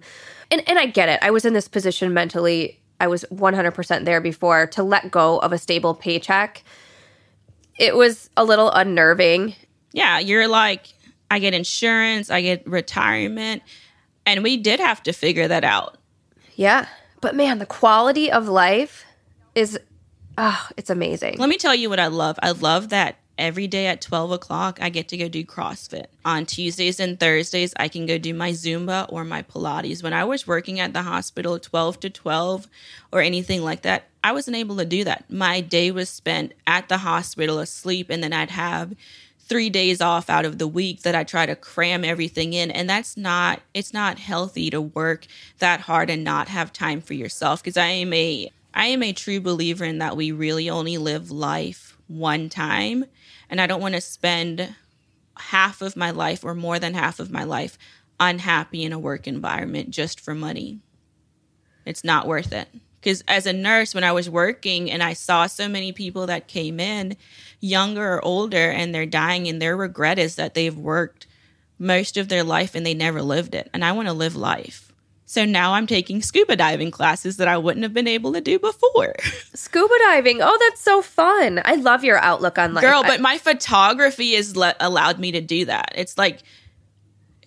And, 0.52 0.62
and 0.68 0.78
I 0.78 0.86
get 0.86 1.10
it. 1.10 1.20
I 1.24 1.32
was 1.32 1.46
in 1.46 1.54
this 1.54 1.68
position 1.68 2.14
mentally. 2.14 2.80
I 3.00 3.08
was 3.08 3.26
100% 3.32 4.06
there 4.06 4.22
before 4.22 4.68
to 4.68 4.84
let 4.84 5.10
go 5.10 5.40
of 5.40 5.52
a 5.52 5.58
stable 5.58 5.96
paycheck. 5.96 6.64
It 7.78 7.96
was 7.96 8.30
a 8.36 8.44
little 8.44 8.72
unnerving 8.72 9.56
yeah, 9.98 10.20
you're 10.20 10.48
like, 10.48 10.94
I 11.32 11.40
get 11.40 11.56
insurance, 11.56 12.30
I 12.30 12.42
get 12.42 12.68
retirement. 12.68 13.64
And 14.28 14.44
we 14.44 14.58
did 14.58 14.80
have 14.80 15.02
to 15.04 15.12
figure 15.12 15.48
that 15.48 15.64
out. 15.64 15.98
Yeah. 16.56 16.88
But 17.20 17.36
man, 17.36 17.58
the 17.58 17.66
quality 17.66 18.32
of 18.32 18.48
life 18.48 19.06
is, 19.56 19.80
oh, 20.38 20.68
it's 20.78 20.92
amazing. 20.92 21.38
Let 21.40 21.50
me 21.50 21.58
tell 21.58 21.74
you 21.74 21.90
what 21.90 22.00
I 22.00 22.08
love. 22.08 22.38
I 22.44 22.52
love 22.52 22.90
that 22.90 23.18
every 23.38 23.68
day 23.68 23.88
at 23.88 24.02
12 24.02 24.32
o'clock, 24.32 24.80
I 24.82 24.90
get 24.90 25.08
to 25.10 25.18
go 25.18 25.28
do 25.28 25.44
CrossFit. 25.44 26.08
On 26.26 26.46
Tuesdays 26.46 27.00
and 27.00 27.20
Thursdays, 27.20 27.74
I 27.78 27.88
can 27.88 28.06
go 28.06 28.18
do 28.18 28.34
my 28.34 28.52
Zumba 28.52 29.06
or 29.12 29.24
my 29.24 29.42
Pilates. 29.44 30.04
When 30.04 30.14
I 30.14 30.24
was 30.24 30.48
working 30.48 30.80
at 30.80 30.94
the 30.94 31.04
hospital 31.04 31.60
12 31.60 32.00
to 32.02 32.10
12 32.10 32.68
or 33.12 33.22
anything 33.22 33.64
like 33.64 33.84
that, 33.84 34.06
I 34.24 34.32
wasn't 34.32 34.58
able 34.58 34.78
to 34.78 34.86
do 34.86 35.04
that. 35.04 35.26
My 35.30 35.62
day 35.62 35.92
was 35.92 36.10
spent 36.10 36.54
at 36.66 36.90
the 36.90 37.00
hospital 37.00 37.60
asleep, 37.60 38.10
and 38.10 38.22
then 38.24 38.34
I'd 38.34 38.52
have 38.52 38.94
three 39.48 39.70
days 39.70 40.02
off 40.02 40.30
out 40.30 40.46
of 40.46 40.58
the 40.58 40.68
week 40.68 41.02
that 41.04 41.16
I 41.16 41.24
try 41.24 41.46
to 41.46 41.56
cram 41.56 42.04
everything 42.04 42.54
in. 42.54 42.70
And 42.70 42.90
that's 42.90 43.16
not, 43.16 43.62
it's 43.74 43.94
not 43.94 44.20
healthy 44.20 44.70
to 44.70 44.82
work 44.82 45.26
that 45.60 45.82
hard 45.82 46.10
and 46.10 46.24
not 46.24 46.50
have 46.50 46.74
time 46.74 47.02
for 47.02 47.14
yourself. 47.14 47.64
Cause 47.64 47.78
I 47.78 47.88
am 47.88 48.12
a, 48.12 48.52
I 48.74 48.88
am 48.88 49.02
a 49.02 49.14
true 49.14 49.40
believer 49.40 49.86
in 49.86 50.00
that 50.00 50.18
we 50.18 50.32
really 50.32 50.70
only 50.70 50.98
live 50.98 51.32
life 51.32 51.98
one 52.08 52.50
time. 52.50 53.06
And 53.50 53.62
I 53.62 53.68
don't 53.68 53.82
want 53.82 53.96
to 53.96 54.02
spend 54.02 54.76
half 55.38 55.82
of 55.82 55.96
my 55.96 56.12
life 56.12 56.44
or 56.44 56.56
more 56.56 56.80
than 56.80 56.94
half 56.94 57.20
of 57.20 57.32
my 57.32 57.44
life 57.44 57.78
unhappy 58.20 58.84
in 58.84 58.94
a 58.94 59.00
work 59.00 59.28
environment 59.28 59.90
just 59.90 60.20
for 60.20 60.34
money. 60.34 60.80
It's 61.86 62.04
not 62.04 62.28
worth 62.28 62.52
it. 62.52 62.68
Because 63.00 63.24
as 63.28 63.46
a 63.46 63.54
nurse 63.54 63.94
when 63.94 64.04
i 64.04 64.12
was 64.12 64.30
working 64.30 64.92
and 64.92 65.04
i 65.04 65.14
saw 65.14 65.46
so 65.46 65.70
many 65.70 65.92
people 65.92 66.26
that 66.26 66.48
came 66.48 66.80
in 66.80 67.16
younger 67.62 68.16
or 68.16 68.26
older 68.26 68.72
and 68.72 68.94
they're 68.94 69.06
dying 69.06 69.48
and 69.48 69.62
their 69.62 69.78
regret 69.78 70.20
is 70.20 70.36
that 70.36 70.56
they've 70.56 70.78
worked 70.78 71.28
most 71.80 72.18
of 72.18 72.28
their 72.28 72.44
life 72.44 72.74
and 72.74 72.86
they 72.86 72.96
never 72.96 73.22
lived 73.22 73.54
it. 73.56 73.70
And 73.74 73.86
i 73.86 73.92
want 73.92 74.08
to 74.08 74.14
live 74.14 74.36
life 74.36 74.87
so 75.28 75.46
now 75.46 75.74
i'm 75.74 75.86
taking 75.86 76.24
scuba 76.24 76.56
diving 76.56 76.90
classes 76.90 77.38
that 77.38 77.48
i 77.48 77.56
wouldn't 77.56 77.84
have 77.84 77.94
been 77.94 78.08
able 78.08 78.34
to 78.34 78.42
do 78.42 78.58
before. 78.58 79.14
Scuba 79.54 79.94
diving. 80.00 80.40
Oh 80.42 80.58
that's 80.60 80.82
so 80.82 81.02
fun. 81.02 81.62
I 81.66 81.76
love 81.76 82.04
your 82.04 82.18
outlook 82.18 82.58
on 82.58 82.74
life. 82.74 82.84
Girl 82.84 83.04
but 83.04 83.20
my 83.20 83.38
photography 83.38 84.34
has 84.36 84.56
le- 84.56 84.76
allowed 84.80 85.20
me 85.20 85.32
to 85.34 85.42
do 85.42 85.66
that. 85.66 85.92
It's 85.96 86.18
like 86.18 86.40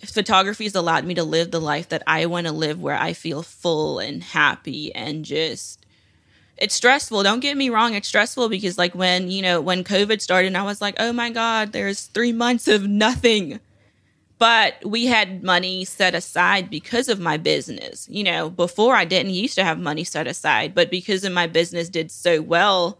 photography 0.04 0.64
has 0.64 0.74
allowed 0.74 1.04
me 1.04 1.14
to 1.14 1.24
live 1.24 1.50
the 1.50 1.60
life 1.60 1.88
that 1.90 2.02
I 2.06 2.26
want 2.26 2.46
to 2.46 2.52
live 2.52 2.80
where 2.80 2.96
I 2.96 3.12
feel 3.12 3.42
full 3.42 3.98
and 3.98 4.22
happy 4.22 4.94
and 4.94 5.24
just 5.24 5.86
it's 6.56 6.74
stressful. 6.74 7.22
Don't 7.22 7.40
get 7.40 7.56
me 7.56 7.70
wrong, 7.70 7.94
it's 7.94 8.08
stressful 8.08 8.48
because 8.50 8.76
like 8.76 8.94
when, 8.94 9.30
you 9.30 9.40
know, 9.40 9.60
when 9.60 9.82
COVID 9.82 10.20
started 10.20 10.54
I 10.54 10.62
was 10.62 10.80
like, 10.80 10.96
"Oh 10.98 11.12
my 11.12 11.30
god, 11.30 11.72
there's 11.72 12.02
3 12.06 12.32
months 12.32 12.68
of 12.68 12.86
nothing." 12.86 13.60
But 14.40 14.82
we 14.86 15.04
had 15.04 15.42
money 15.42 15.84
set 15.84 16.14
aside 16.14 16.70
because 16.70 17.10
of 17.10 17.20
my 17.20 17.36
business. 17.36 18.08
You 18.10 18.24
know, 18.24 18.48
before 18.48 18.96
I 18.96 19.04
didn't 19.04 19.34
used 19.34 19.54
to 19.56 19.64
have 19.64 19.78
money 19.78 20.02
set 20.02 20.26
aside, 20.26 20.74
but 20.74 20.90
because 20.90 21.24
of 21.24 21.32
my 21.32 21.46
business 21.46 21.90
did 21.90 22.10
so 22.10 22.40
well, 22.40 22.98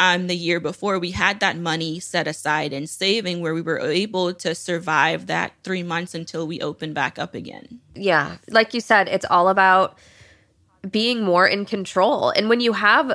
um, 0.00 0.26
the 0.26 0.34
year 0.34 0.58
before, 0.58 0.98
we 0.98 1.12
had 1.12 1.38
that 1.40 1.56
money 1.56 2.00
set 2.00 2.26
aside 2.26 2.72
and 2.72 2.90
saving 2.90 3.40
where 3.40 3.54
we 3.54 3.62
were 3.62 3.78
able 3.78 4.34
to 4.34 4.52
survive 4.52 5.26
that 5.28 5.52
three 5.62 5.84
months 5.84 6.12
until 6.12 6.44
we 6.44 6.60
opened 6.60 6.94
back 6.94 7.20
up 7.20 7.36
again. 7.36 7.78
Yeah. 7.94 8.38
Like 8.48 8.74
you 8.74 8.80
said, 8.80 9.06
it's 9.06 9.26
all 9.30 9.48
about 9.48 9.96
being 10.90 11.22
more 11.22 11.46
in 11.46 11.66
control. 11.66 12.30
And 12.30 12.48
when 12.48 12.60
you 12.60 12.72
have 12.72 13.12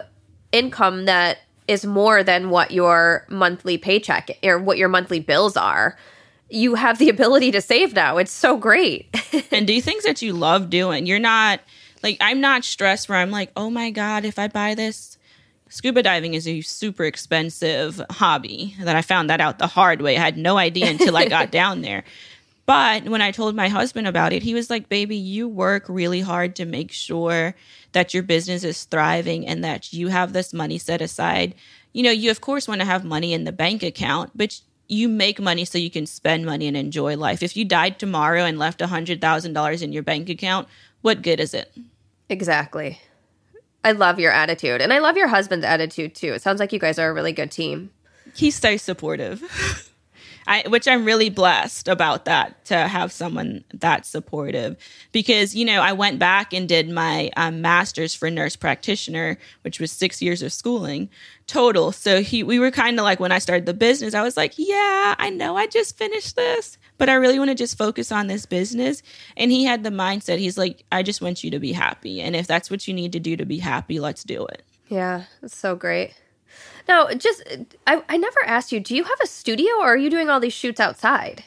income 0.54 1.06
that 1.06 1.40
is 1.68 1.86
more 1.86 2.24
than 2.24 2.50
what 2.50 2.72
your 2.72 3.26
monthly 3.28 3.78
paycheck 3.78 4.30
or 4.44 4.60
what 4.60 4.78
your 4.78 4.88
monthly 4.88 5.20
bills 5.20 5.58
are, 5.58 5.98
you 6.50 6.76
have 6.76 6.98
the 6.98 7.10
ability 7.10 7.52
to 7.52 7.62
save 7.62 7.94
now. 7.94 8.18
It's 8.18 8.32
so 8.32 8.58
great. 8.58 9.16
and 9.52 9.66
do 9.66 9.82
things 9.82 10.04
that 10.04 10.22
you 10.22 10.34
love 10.34 10.70
doing. 10.70 11.06
You're 11.06 11.20
not 11.20 11.60
like, 12.04 12.18
I'm 12.22 12.42
not 12.42 12.64
stressed 12.64 13.10
where 13.10 13.18
I'm 13.18 13.32
like, 13.32 13.52
oh 13.56 13.70
my 13.70 13.90
God, 13.90 14.26
if 14.26 14.38
I 14.38 14.48
buy 14.48 14.76
this, 14.76 15.18
scuba 15.70 16.04
diving 16.04 16.36
is 16.36 16.48
a 16.48 16.62
super 16.62 17.04
expensive 17.04 18.02
hobby 18.12 18.76
that 18.82 18.96
I 18.96 19.02
found 19.02 19.30
that 19.30 19.42
out 19.42 19.58
the 19.58 19.68
hard 19.68 20.02
way. 20.02 20.18
I 20.18 20.22
had 20.22 20.38
no 20.38 20.58
idea 20.58 20.90
until 20.90 21.18
I 21.18 21.28
got 21.28 21.52
down 21.52 21.82
there. 21.82 22.04
But 22.66 23.06
when 23.06 23.22
I 23.22 23.32
told 23.32 23.56
my 23.56 23.68
husband 23.68 24.08
about 24.08 24.34
it, 24.34 24.42
he 24.42 24.56
was 24.56 24.70
like, 24.70 24.90
Baby, 24.90 25.18
you 25.18 25.48
work 25.48 25.86
really 25.88 26.22
hard 26.22 26.56
to 26.56 26.66
make 26.66 26.92
sure 26.92 27.56
that 27.92 28.14
your 28.14 28.24
business 28.24 28.64
is 28.64 28.84
thriving 28.86 29.48
and 29.48 29.64
that 29.64 29.94
you 29.94 30.08
have 30.08 30.34
this 30.34 30.54
money 30.54 30.78
set 30.78 31.02
aside. 31.02 31.54
You 31.94 32.04
know, 32.04 32.12
you 32.12 32.32
of 32.32 32.42
course 32.42 32.68
want 32.68 32.82
to 32.82 32.88
have 32.88 33.06
money 33.06 33.34
in 33.34 33.44
the 33.44 33.52
bank 33.52 33.84
account, 33.84 34.32
but 34.36 34.60
you 34.88 35.08
make 35.08 35.40
money 35.40 35.66
so 35.66 35.78
you 35.78 35.90
can 35.90 36.06
spend 36.06 36.46
money 36.46 36.68
and 36.68 36.78
enjoy 36.78 37.18
life. 37.18 37.42
If 37.44 37.58
you 37.58 37.66
died 37.66 38.00
tomorrow 38.00 38.44
and 38.44 38.60
left 38.60 38.80
$100,000 38.80 39.82
in 39.82 39.94
your 39.94 40.04
bank 40.04 40.30
account, 40.30 40.68
what 41.02 41.22
good 41.22 41.40
is 41.40 41.54
it? 41.54 41.74
Exactly. 42.30 43.00
I 43.84 43.92
love 43.92 44.20
your 44.20 44.32
attitude. 44.32 44.82
And 44.82 44.92
I 44.92 45.00
love 45.00 45.18
your 45.18 45.28
husband's 45.28 45.66
attitude 45.66 46.16
too. 46.16 46.34
It 46.34 46.42
sounds 46.42 46.60
like 46.60 46.74
you 46.74 46.80
guys 46.80 46.98
are 46.98 47.10
a 47.10 47.14
really 47.14 47.34
good 47.34 47.52
team. 47.52 47.92
He's 48.36 48.56
so 48.56 48.78
supportive. 48.78 49.92
I, 50.48 50.64
which 50.68 50.88
I'm 50.88 51.06
really 51.06 51.30
blessed 51.30 51.88
about 51.88 52.26
that 52.26 52.66
to 52.66 52.88
have 52.88 53.12
someone 53.12 53.64
that 53.74 54.06
supportive 54.06 54.78
because, 55.12 55.56
you 55.56 55.66
know, 55.66 55.82
I 55.82 55.94
went 55.94 56.20
back 56.20 56.54
and 56.54 56.68
did 56.68 56.90
my 56.90 57.32
um, 57.36 57.62
master's 57.62 58.14
for 58.14 58.30
nurse 58.30 58.56
practitioner, 58.56 59.38
which 59.64 59.80
was 59.80 59.92
six 59.92 60.22
years 60.22 60.42
of 60.44 60.54
schooling 60.54 61.10
total. 61.48 61.92
So 61.92 62.22
he, 62.22 62.44
we 62.44 62.60
were 62.60 62.72
kind 62.72 63.00
of 63.00 63.04
like, 63.04 63.20
when 63.20 63.32
I 63.32 63.40
started 63.40 63.66
the 63.66 63.74
business, 63.74 64.14
I 64.14 64.24
was 64.24 64.38
like, 64.38 64.54
yeah, 64.58 65.16
I 65.18 65.32
know 65.32 65.56
I 65.56 65.68
just 65.68 65.98
finished 65.98 66.36
this, 66.36 66.78
but 66.98 67.10
I 67.10 67.14
really 67.16 67.40
want 67.40 67.50
to 67.50 67.56
just 67.56 67.78
focus 67.78 68.12
on 68.12 68.28
this 68.28 68.46
business. 68.46 69.02
And 69.38 69.52
he 69.52 69.64
had 69.66 69.84
the 69.84 69.90
mindset, 69.90 70.38
he's 70.38 70.58
like, 70.58 70.84
I 70.92 71.04
just 71.04 71.22
want 71.22 71.44
you 71.44 71.52
to 71.52 71.60
be 71.60 71.72
happy. 71.72 72.22
And 72.22 72.36
if 72.36 72.48
that's 72.48 72.70
what 72.70 72.88
you 72.88 72.94
need 72.94 73.12
to 73.14 73.20
do 73.20 73.36
to 73.36 73.46
be 73.46 73.60
happy, 73.60 74.00
let's 74.00 74.24
do 74.24 74.46
it. 74.46 74.64
Yeah, 74.88 75.24
it's 75.42 75.58
so 75.58 75.76
great. 75.76 76.14
Now, 76.88 77.10
just 77.10 77.44
I, 77.88 78.04
I 78.08 78.18
never 78.18 78.44
asked 78.46 78.72
you, 78.72 78.80
do 78.80 78.96
you 78.96 79.04
have 79.04 79.20
a 79.24 79.28
studio 79.28 79.74
or 79.80 79.88
are 79.88 79.98
you 79.98 80.10
doing 80.10 80.30
all 80.30 80.40
these 80.40 80.54
shoots 80.54 80.80
outside? 80.80 81.44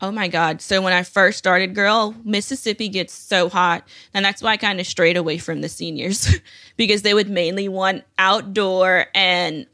Oh 0.00 0.10
my 0.10 0.26
God. 0.26 0.60
So 0.60 0.82
when 0.82 0.92
I 0.92 1.04
first 1.04 1.38
started, 1.38 1.76
girl, 1.76 2.16
Mississippi 2.24 2.88
gets 2.88 3.12
so 3.12 3.48
hot. 3.48 3.86
And 4.12 4.24
that's 4.24 4.42
why 4.42 4.50
I 4.50 4.56
kind 4.56 4.80
of 4.80 4.86
strayed 4.86 5.16
away 5.16 5.38
from 5.38 5.60
the 5.60 5.68
seniors 5.68 6.28
because 6.76 7.02
they 7.02 7.14
would 7.14 7.30
mainly 7.30 7.68
want 7.68 8.02
outdoor 8.18 9.06
and 9.14 9.66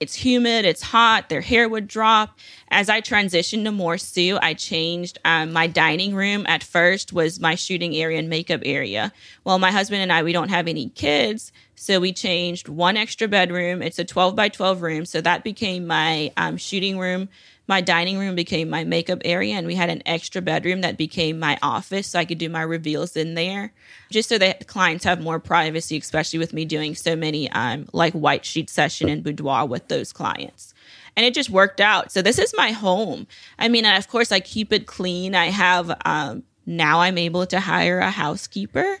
it's 0.00 0.14
humid, 0.14 0.64
it's 0.64 0.82
hot, 0.82 1.28
their 1.28 1.40
hair 1.40 1.68
would 1.68 1.88
drop. 1.88 2.38
As 2.68 2.88
I 2.88 3.00
transitioned 3.00 3.64
to 3.64 3.72
more 3.72 3.96
Sue, 3.96 4.38
I 4.42 4.54
changed 4.54 5.18
um, 5.24 5.52
my 5.52 5.66
dining 5.66 6.14
room 6.14 6.44
at 6.46 6.62
first 6.62 7.12
was 7.12 7.40
my 7.40 7.54
shooting 7.54 7.94
area 7.96 8.18
and 8.18 8.28
makeup 8.28 8.60
area. 8.64 9.12
Well, 9.44 9.58
my 9.58 9.70
husband 9.70 10.02
and 10.02 10.12
I, 10.12 10.22
we 10.22 10.32
don't 10.32 10.50
have 10.50 10.68
any 10.68 10.90
kids. 10.90 11.52
So 11.76 12.00
we 12.00 12.12
changed 12.12 12.68
one 12.68 12.96
extra 12.96 13.28
bedroom. 13.28 13.82
It's 13.82 13.98
a 13.98 14.04
12 14.04 14.34
by 14.34 14.48
12 14.48 14.82
room. 14.82 15.04
So 15.06 15.20
that 15.20 15.44
became 15.44 15.86
my 15.86 16.32
um, 16.36 16.56
shooting 16.56 16.98
room. 16.98 17.28
My 17.68 17.80
dining 17.80 18.18
room 18.18 18.34
became 18.34 18.70
my 18.70 18.84
makeup 18.84 19.22
area, 19.24 19.54
and 19.54 19.66
we 19.66 19.74
had 19.74 19.90
an 19.90 20.02
extra 20.06 20.40
bedroom 20.40 20.82
that 20.82 20.96
became 20.96 21.38
my 21.38 21.58
office. 21.62 22.08
So 22.08 22.18
I 22.18 22.24
could 22.24 22.38
do 22.38 22.48
my 22.48 22.62
reveals 22.62 23.16
in 23.16 23.34
there 23.34 23.72
just 24.10 24.28
so 24.28 24.38
that 24.38 24.66
clients 24.66 25.04
have 25.04 25.20
more 25.20 25.40
privacy, 25.40 25.96
especially 25.96 26.38
with 26.38 26.52
me 26.52 26.64
doing 26.64 26.94
so 26.94 27.16
many 27.16 27.50
um, 27.50 27.88
like 27.92 28.12
white 28.12 28.44
sheet 28.44 28.70
session 28.70 29.08
and 29.08 29.24
boudoir 29.24 29.66
with 29.66 29.88
those 29.88 30.12
clients 30.12 30.74
and 31.16 31.24
it 31.24 31.34
just 31.34 31.50
worked 31.50 31.80
out. 31.80 32.12
So 32.12 32.20
this 32.20 32.38
is 32.38 32.52
my 32.56 32.72
home. 32.72 33.26
I 33.58 33.68
mean, 33.68 33.86
of 33.86 34.06
course, 34.08 34.30
I 34.30 34.40
keep 34.40 34.72
it 34.72 34.86
clean. 34.86 35.34
I 35.34 35.46
have 35.46 35.98
um, 36.04 36.42
now 36.66 37.00
I'm 37.00 37.16
able 37.16 37.46
to 37.46 37.60
hire 37.60 38.00
a 38.00 38.10
housekeeper 38.10 38.98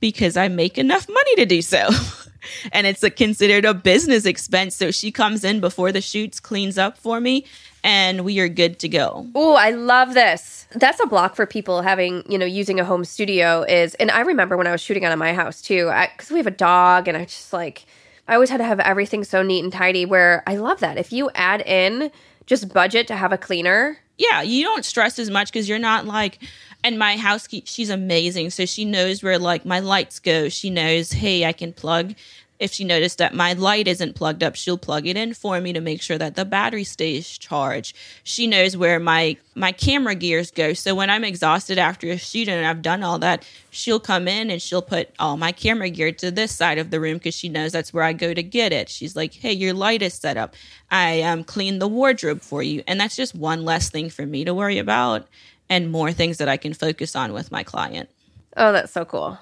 because 0.00 0.36
I 0.36 0.48
make 0.48 0.78
enough 0.78 1.08
money 1.08 1.34
to 1.36 1.46
do 1.46 1.60
so. 1.60 1.90
and 2.72 2.86
it's 2.86 3.02
a, 3.02 3.10
considered 3.10 3.64
a 3.64 3.74
business 3.74 4.24
expense. 4.24 4.76
So 4.76 4.90
she 4.90 5.10
comes 5.12 5.44
in 5.44 5.60
before 5.60 5.92
the 5.92 6.00
shoots, 6.00 6.40
cleans 6.40 6.78
up 6.78 6.96
for 6.96 7.20
me, 7.20 7.44
and 7.84 8.24
we 8.24 8.40
are 8.40 8.48
good 8.48 8.78
to 8.80 8.88
go. 8.88 9.26
Oh, 9.34 9.54
I 9.54 9.70
love 9.70 10.14
this. 10.14 10.66
That's 10.72 11.00
a 11.00 11.06
block 11.06 11.36
for 11.36 11.46
people 11.46 11.82
having, 11.82 12.24
you 12.30 12.38
know, 12.38 12.46
using 12.46 12.78
a 12.78 12.84
home 12.84 13.04
studio 13.04 13.62
is, 13.62 13.94
and 13.94 14.10
I 14.10 14.20
remember 14.20 14.56
when 14.56 14.66
I 14.66 14.72
was 14.72 14.80
shooting 14.80 15.04
out 15.04 15.12
of 15.12 15.18
my 15.18 15.32
house 15.32 15.62
too, 15.62 15.90
because 16.12 16.30
we 16.30 16.38
have 16.38 16.46
a 16.46 16.50
dog, 16.50 17.08
and 17.08 17.16
I 17.16 17.24
just 17.24 17.52
like, 17.52 17.86
I 18.26 18.34
always 18.34 18.50
had 18.50 18.58
to 18.58 18.64
have 18.64 18.80
everything 18.80 19.24
so 19.24 19.42
neat 19.42 19.64
and 19.64 19.72
tidy. 19.72 20.04
Where 20.04 20.42
I 20.46 20.56
love 20.56 20.80
that. 20.80 20.98
If 20.98 21.12
you 21.12 21.30
add 21.34 21.62
in 21.62 22.10
just 22.46 22.72
budget 22.72 23.06
to 23.08 23.16
have 23.16 23.32
a 23.32 23.38
cleaner, 23.38 23.98
yeah, 24.18 24.42
you 24.42 24.64
don't 24.64 24.84
stress 24.84 25.18
as 25.18 25.30
much 25.30 25.50
because 25.50 25.68
you're 25.68 25.78
not 25.78 26.04
like, 26.04 26.38
and 26.84 26.98
my 26.98 27.16
housekeeper, 27.16 27.66
she's 27.66 27.88
amazing. 27.88 28.50
So 28.50 28.66
she 28.66 28.84
knows 28.84 29.22
where 29.22 29.38
like 29.38 29.64
my 29.64 29.80
lights 29.80 30.18
go. 30.18 30.48
She 30.48 30.68
knows, 30.68 31.12
hey, 31.12 31.44
I 31.46 31.52
can 31.52 31.72
plug. 31.72 32.14
If 32.58 32.72
she 32.72 32.84
noticed 32.84 33.18
that 33.18 33.34
my 33.34 33.52
light 33.52 33.86
isn't 33.86 34.16
plugged 34.16 34.42
up, 34.42 34.56
she'll 34.56 34.78
plug 34.78 35.06
it 35.06 35.16
in 35.16 35.34
for 35.34 35.60
me 35.60 35.72
to 35.72 35.80
make 35.80 36.02
sure 36.02 36.18
that 36.18 36.34
the 36.34 36.44
battery 36.44 36.84
stays 36.84 37.38
charged. 37.38 37.96
She 38.24 38.46
knows 38.46 38.76
where 38.76 38.98
my 38.98 39.36
my 39.54 39.72
camera 39.72 40.14
gears 40.14 40.50
go. 40.50 40.72
So 40.72 40.94
when 40.94 41.10
I'm 41.10 41.24
exhausted 41.24 41.78
after 41.78 42.08
a 42.08 42.18
shoot 42.18 42.48
and 42.48 42.66
I've 42.66 42.82
done 42.82 43.02
all 43.02 43.18
that, 43.20 43.44
she'll 43.70 44.00
come 44.00 44.26
in 44.26 44.50
and 44.50 44.60
she'll 44.60 44.82
put 44.82 45.10
all 45.18 45.36
my 45.36 45.52
camera 45.52 45.90
gear 45.90 46.12
to 46.12 46.30
this 46.30 46.54
side 46.54 46.78
of 46.78 46.90
the 46.90 47.00
room 47.00 47.14
because 47.18 47.34
she 47.34 47.48
knows 47.48 47.72
that's 47.72 47.92
where 47.92 48.04
I 48.04 48.12
go 48.12 48.34
to 48.34 48.42
get 48.42 48.72
it. 48.72 48.88
She's 48.88 49.14
like, 49.14 49.34
"Hey, 49.34 49.52
your 49.52 49.74
light 49.74 50.02
is 50.02 50.14
set 50.14 50.36
up. 50.36 50.54
I 50.90 51.22
um 51.22 51.44
clean 51.44 51.78
the 51.78 51.88
wardrobe 51.88 52.40
for 52.40 52.62
you," 52.62 52.82
and 52.86 53.00
that's 53.00 53.16
just 53.16 53.34
one 53.34 53.64
less 53.64 53.90
thing 53.90 54.10
for 54.10 54.26
me 54.26 54.44
to 54.44 54.54
worry 54.54 54.78
about 54.78 55.28
and 55.68 55.90
more 55.90 56.12
things 56.12 56.38
that 56.38 56.48
I 56.48 56.56
can 56.56 56.74
focus 56.74 57.14
on 57.14 57.32
with 57.32 57.52
my 57.52 57.62
client. 57.62 58.08
Oh, 58.56 58.72
that's 58.72 58.92
so 58.92 59.04
cool. 59.04 59.38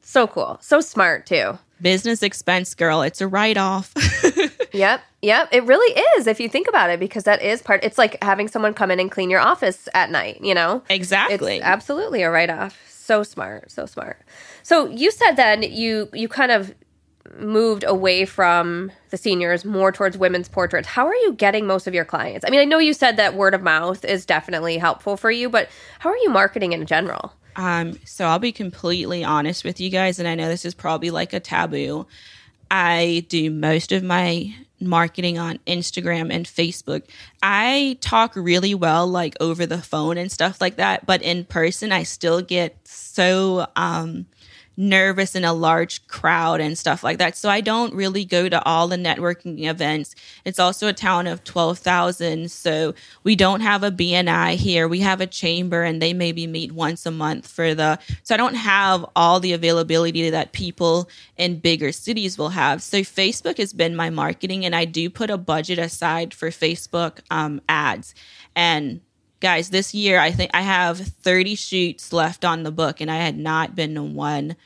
So 0.00 0.26
cool. 0.26 0.58
So 0.60 0.80
smart, 0.80 1.26
too. 1.26 1.58
Business 1.80 2.22
expense, 2.22 2.74
girl. 2.74 3.02
It's 3.02 3.20
a 3.20 3.28
write 3.28 3.56
off. 3.56 3.92
yep. 4.72 5.02
Yep. 5.22 5.48
It 5.52 5.64
really 5.64 6.00
is 6.16 6.26
if 6.26 6.40
you 6.40 6.48
think 6.48 6.68
about 6.68 6.90
it, 6.90 7.00
because 7.00 7.24
that 7.24 7.42
is 7.42 7.62
part. 7.62 7.84
It's 7.84 7.98
like 7.98 8.22
having 8.22 8.48
someone 8.48 8.74
come 8.74 8.90
in 8.90 9.00
and 9.00 9.10
clean 9.10 9.30
your 9.30 9.40
office 9.40 9.88
at 9.94 10.10
night, 10.10 10.40
you 10.42 10.54
know? 10.54 10.82
Exactly. 10.90 11.56
It's 11.56 11.64
absolutely 11.64 12.22
a 12.22 12.30
write 12.30 12.50
off. 12.50 12.78
So 12.88 13.22
smart. 13.22 13.70
So 13.70 13.86
smart. 13.86 14.20
So 14.62 14.88
you 14.88 15.10
said 15.10 15.32
then 15.32 15.62
you 15.62 16.08
you 16.12 16.28
kind 16.28 16.52
of 16.52 16.74
moved 17.38 17.84
away 17.86 18.24
from 18.24 18.90
the 19.10 19.16
seniors 19.16 19.64
more 19.64 19.92
towards 19.92 20.16
women's 20.16 20.48
portraits. 20.48 20.88
How 20.88 21.06
are 21.06 21.14
you 21.14 21.32
getting 21.32 21.66
most 21.66 21.86
of 21.86 21.94
your 21.94 22.04
clients? 22.04 22.44
I 22.46 22.50
mean, 22.50 22.60
I 22.60 22.64
know 22.64 22.78
you 22.78 22.92
said 22.92 23.16
that 23.16 23.34
word 23.34 23.54
of 23.54 23.62
mouth 23.62 24.04
is 24.04 24.26
definitely 24.26 24.78
helpful 24.78 25.16
for 25.16 25.30
you, 25.30 25.48
but 25.48 25.68
how 25.98 26.10
are 26.10 26.16
you 26.16 26.30
marketing 26.30 26.72
in 26.72 26.86
general? 26.86 27.32
Um, 27.58 27.98
so 28.04 28.24
I'll 28.24 28.38
be 28.38 28.52
completely 28.52 29.24
honest 29.24 29.64
with 29.64 29.80
you 29.80 29.90
guys, 29.90 30.20
and 30.20 30.28
I 30.28 30.36
know 30.36 30.48
this 30.48 30.64
is 30.64 30.74
probably 30.74 31.10
like 31.10 31.32
a 31.32 31.40
taboo. 31.40 32.06
I 32.70 33.26
do 33.28 33.50
most 33.50 33.90
of 33.90 34.04
my 34.04 34.54
marketing 34.80 35.38
on 35.38 35.58
Instagram 35.66 36.32
and 36.32 36.46
Facebook. 36.46 37.02
I 37.42 37.98
talk 38.00 38.36
really 38.36 38.76
well 38.76 39.08
like 39.08 39.36
over 39.40 39.66
the 39.66 39.82
phone 39.82 40.18
and 40.18 40.30
stuff 40.30 40.60
like 40.60 40.76
that, 40.76 41.04
but 41.04 41.20
in 41.20 41.44
person 41.44 41.90
I 41.90 42.04
still 42.04 42.40
get 42.42 42.76
so 42.86 43.66
um 43.74 44.26
nervous 44.78 45.34
in 45.34 45.44
a 45.44 45.52
large 45.52 46.06
crowd 46.06 46.60
and 46.60 46.78
stuff 46.78 47.02
like 47.02 47.18
that. 47.18 47.36
So 47.36 47.48
I 47.48 47.60
don't 47.60 47.92
really 47.92 48.24
go 48.24 48.48
to 48.48 48.62
all 48.64 48.86
the 48.86 48.96
networking 48.96 49.68
events. 49.68 50.14
It's 50.44 50.60
also 50.60 50.86
a 50.86 50.92
town 50.92 51.26
of 51.26 51.42
12,000. 51.42 52.48
So 52.48 52.94
we 53.24 53.34
don't 53.34 53.60
have 53.60 53.82
a 53.82 53.90
BNI 53.90 54.54
here. 54.54 54.86
We 54.86 55.00
have 55.00 55.20
a 55.20 55.26
chamber 55.26 55.82
and 55.82 56.00
they 56.00 56.12
maybe 56.12 56.46
meet 56.46 56.70
once 56.70 57.04
a 57.06 57.10
month 57.10 57.48
for 57.48 57.74
the, 57.74 57.98
so 58.22 58.34
I 58.34 58.38
don't 58.38 58.54
have 58.54 59.04
all 59.16 59.40
the 59.40 59.52
availability 59.52 60.30
that 60.30 60.52
people 60.52 61.08
in 61.36 61.58
bigger 61.58 61.90
cities 61.90 62.38
will 62.38 62.50
have. 62.50 62.80
So 62.80 62.98
Facebook 62.98 63.58
has 63.58 63.72
been 63.72 63.96
my 63.96 64.10
marketing 64.10 64.64
and 64.64 64.76
I 64.76 64.84
do 64.84 65.10
put 65.10 65.28
a 65.28 65.36
budget 65.36 65.80
aside 65.80 66.32
for 66.32 66.50
Facebook 66.50 67.18
um, 67.32 67.60
ads. 67.68 68.14
And 68.54 69.00
guys, 69.40 69.70
this 69.70 69.94
year 69.94 70.18
I 70.18 70.30
think 70.30 70.50
I 70.54 70.62
have 70.62 70.98
30 70.98 71.54
shoots 71.54 72.12
left 72.12 72.44
on 72.44 72.62
the 72.62 72.70
book, 72.70 73.00
and 73.00 73.10
I 73.10 73.16
had 73.16 73.36
not 73.36 73.74
been 73.74 73.94
to 73.94 74.02
one 74.02 74.56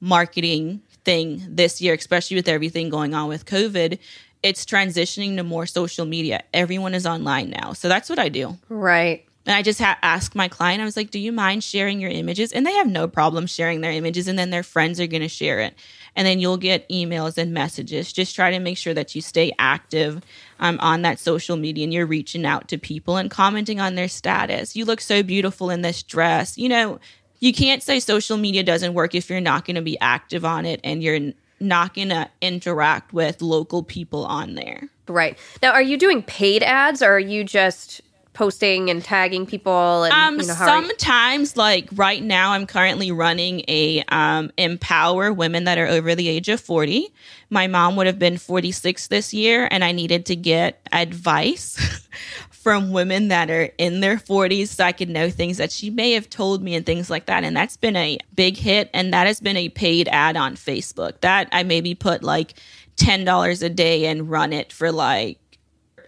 marketing 0.00 0.82
thing 1.04 1.42
this 1.48 1.80
year, 1.80 1.94
especially 1.94 2.36
with 2.36 2.48
everything 2.48 2.88
going 2.88 3.14
on 3.14 3.28
with 3.28 3.46
COVID. 3.46 3.98
It's 4.42 4.64
transitioning 4.64 5.36
to 5.36 5.42
more 5.42 5.66
social 5.66 6.04
media. 6.04 6.42
Everyone 6.52 6.94
is 6.94 7.06
online 7.06 7.50
now. 7.50 7.72
So 7.72 7.88
that's 7.88 8.10
what 8.10 8.18
I 8.18 8.28
do. 8.28 8.58
Right. 8.68 9.24
And 9.46 9.54
I 9.54 9.62
just 9.62 9.78
ha- 9.78 9.98
asked 10.02 10.34
my 10.34 10.48
client, 10.48 10.80
I 10.80 10.84
was 10.84 10.96
like, 10.96 11.10
do 11.10 11.18
you 11.18 11.32
mind 11.32 11.62
sharing 11.62 12.00
your 12.00 12.10
images? 12.10 12.52
And 12.52 12.66
they 12.66 12.72
have 12.72 12.88
no 12.88 13.06
problem 13.08 13.46
sharing 13.46 13.80
their 13.80 13.92
images. 13.92 14.26
And 14.26 14.38
then 14.38 14.50
their 14.50 14.62
friends 14.62 15.00
are 15.00 15.06
going 15.06 15.22
to 15.22 15.28
share 15.28 15.60
it. 15.60 15.74
And 16.16 16.26
then 16.26 16.38
you'll 16.38 16.56
get 16.56 16.88
emails 16.88 17.36
and 17.36 17.52
messages. 17.52 18.12
Just 18.12 18.34
try 18.34 18.50
to 18.50 18.58
make 18.58 18.78
sure 18.78 18.94
that 18.94 19.14
you 19.14 19.20
stay 19.20 19.52
active 19.58 20.22
um, 20.60 20.78
on 20.80 21.02
that 21.02 21.18
social 21.18 21.56
media 21.56 21.84
and 21.84 21.92
you're 21.92 22.06
reaching 22.06 22.44
out 22.44 22.68
to 22.68 22.78
people 22.78 23.16
and 23.16 23.30
commenting 23.30 23.80
on 23.80 23.94
their 23.94 24.08
status. 24.08 24.76
You 24.76 24.84
look 24.84 25.00
so 25.00 25.22
beautiful 25.22 25.70
in 25.70 25.82
this 25.82 26.02
dress. 26.02 26.56
You 26.58 26.68
know, 26.68 27.00
you 27.40 27.52
can't 27.52 27.82
say 27.82 28.00
social 28.00 28.36
media 28.36 28.62
doesn't 28.62 28.94
work 28.94 29.14
if 29.14 29.28
you're 29.28 29.40
not 29.40 29.64
going 29.64 29.76
to 29.76 29.82
be 29.82 29.98
active 30.00 30.44
on 30.44 30.66
it 30.66 30.80
and 30.82 31.02
you're 31.02 31.32
not 31.60 31.94
going 31.94 32.08
to 32.10 32.28
interact 32.40 33.12
with 33.12 33.42
local 33.42 33.82
people 33.82 34.24
on 34.24 34.54
there. 34.54 34.88
Right. 35.08 35.38
Now, 35.62 35.72
are 35.72 35.82
you 35.82 35.96
doing 35.96 36.22
paid 36.22 36.62
ads 36.62 37.02
or 37.02 37.12
are 37.12 37.18
you 37.18 37.44
just 37.44 38.00
posting 38.34 38.90
and 38.90 39.02
tagging 39.02 39.46
people 39.46 40.04
and 40.04 40.12
um, 40.12 40.38
you 40.38 40.46
know, 40.46 40.54
sometimes 40.54 41.56
like 41.56 41.88
right 41.92 42.22
now 42.22 42.52
i'm 42.52 42.66
currently 42.66 43.10
running 43.10 43.62
a 43.68 44.02
um, 44.08 44.50
empower 44.58 45.32
women 45.32 45.64
that 45.64 45.78
are 45.78 45.86
over 45.86 46.14
the 46.14 46.28
age 46.28 46.48
of 46.48 46.60
40 46.60 47.12
my 47.48 47.66
mom 47.66 47.96
would 47.96 48.06
have 48.06 48.18
been 48.18 48.36
46 48.36 49.06
this 49.06 49.32
year 49.32 49.68
and 49.70 49.82
i 49.82 49.92
needed 49.92 50.26
to 50.26 50.36
get 50.36 50.86
advice 50.92 51.78
from 52.64 52.92
women 52.92 53.28
that 53.28 53.50
are 53.50 53.68
in 53.76 54.00
their 54.00 54.16
40s 54.16 54.68
so 54.68 54.84
I 54.84 54.92
could 54.92 55.10
know 55.10 55.28
things 55.28 55.58
that 55.58 55.70
she 55.70 55.90
may 55.90 56.12
have 56.12 56.30
told 56.30 56.62
me 56.62 56.74
and 56.74 56.86
things 56.86 57.10
like 57.10 57.26
that. 57.26 57.44
And 57.44 57.54
that's 57.54 57.76
been 57.76 57.94
a 57.94 58.16
big 58.34 58.56
hit. 58.56 58.88
And 58.94 59.12
that 59.12 59.26
has 59.26 59.38
been 59.38 59.58
a 59.58 59.68
paid 59.68 60.08
ad 60.08 60.38
on 60.38 60.56
Facebook. 60.56 61.20
That 61.20 61.46
I 61.52 61.62
maybe 61.62 61.94
put 61.94 62.22
like 62.22 62.54
$10 62.96 63.62
a 63.62 63.68
day 63.68 64.06
and 64.06 64.30
run 64.30 64.54
it 64.54 64.72
for 64.72 64.90
like, 64.90 65.38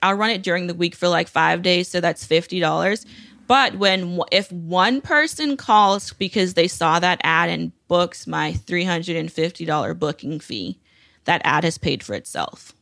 I'll 0.06 0.14
run 0.14 0.30
it 0.30 0.42
during 0.42 0.66
the 0.68 0.74
week 0.74 0.94
for 0.94 1.08
like 1.08 1.28
five 1.28 1.62
days. 1.62 1.88
So 1.88 2.00
that's 2.00 2.26
$50. 2.26 3.04
But 3.48 3.76
when 3.76 4.20
if 4.32 4.50
one 4.50 5.00
person 5.00 5.56
calls 5.56 6.12
because 6.12 6.54
they 6.54 6.68
saw 6.68 6.98
that 7.00 7.20
ad 7.22 7.48
and 7.50 7.72
books 7.88 8.26
my 8.26 8.52
$350 8.52 9.98
booking 9.98 10.40
fee, 10.40 10.78
that 11.24 11.42
ad 11.44 11.64
has 11.64 11.78
paid 11.78 12.02
for 12.02 12.14
itself. 12.14 12.72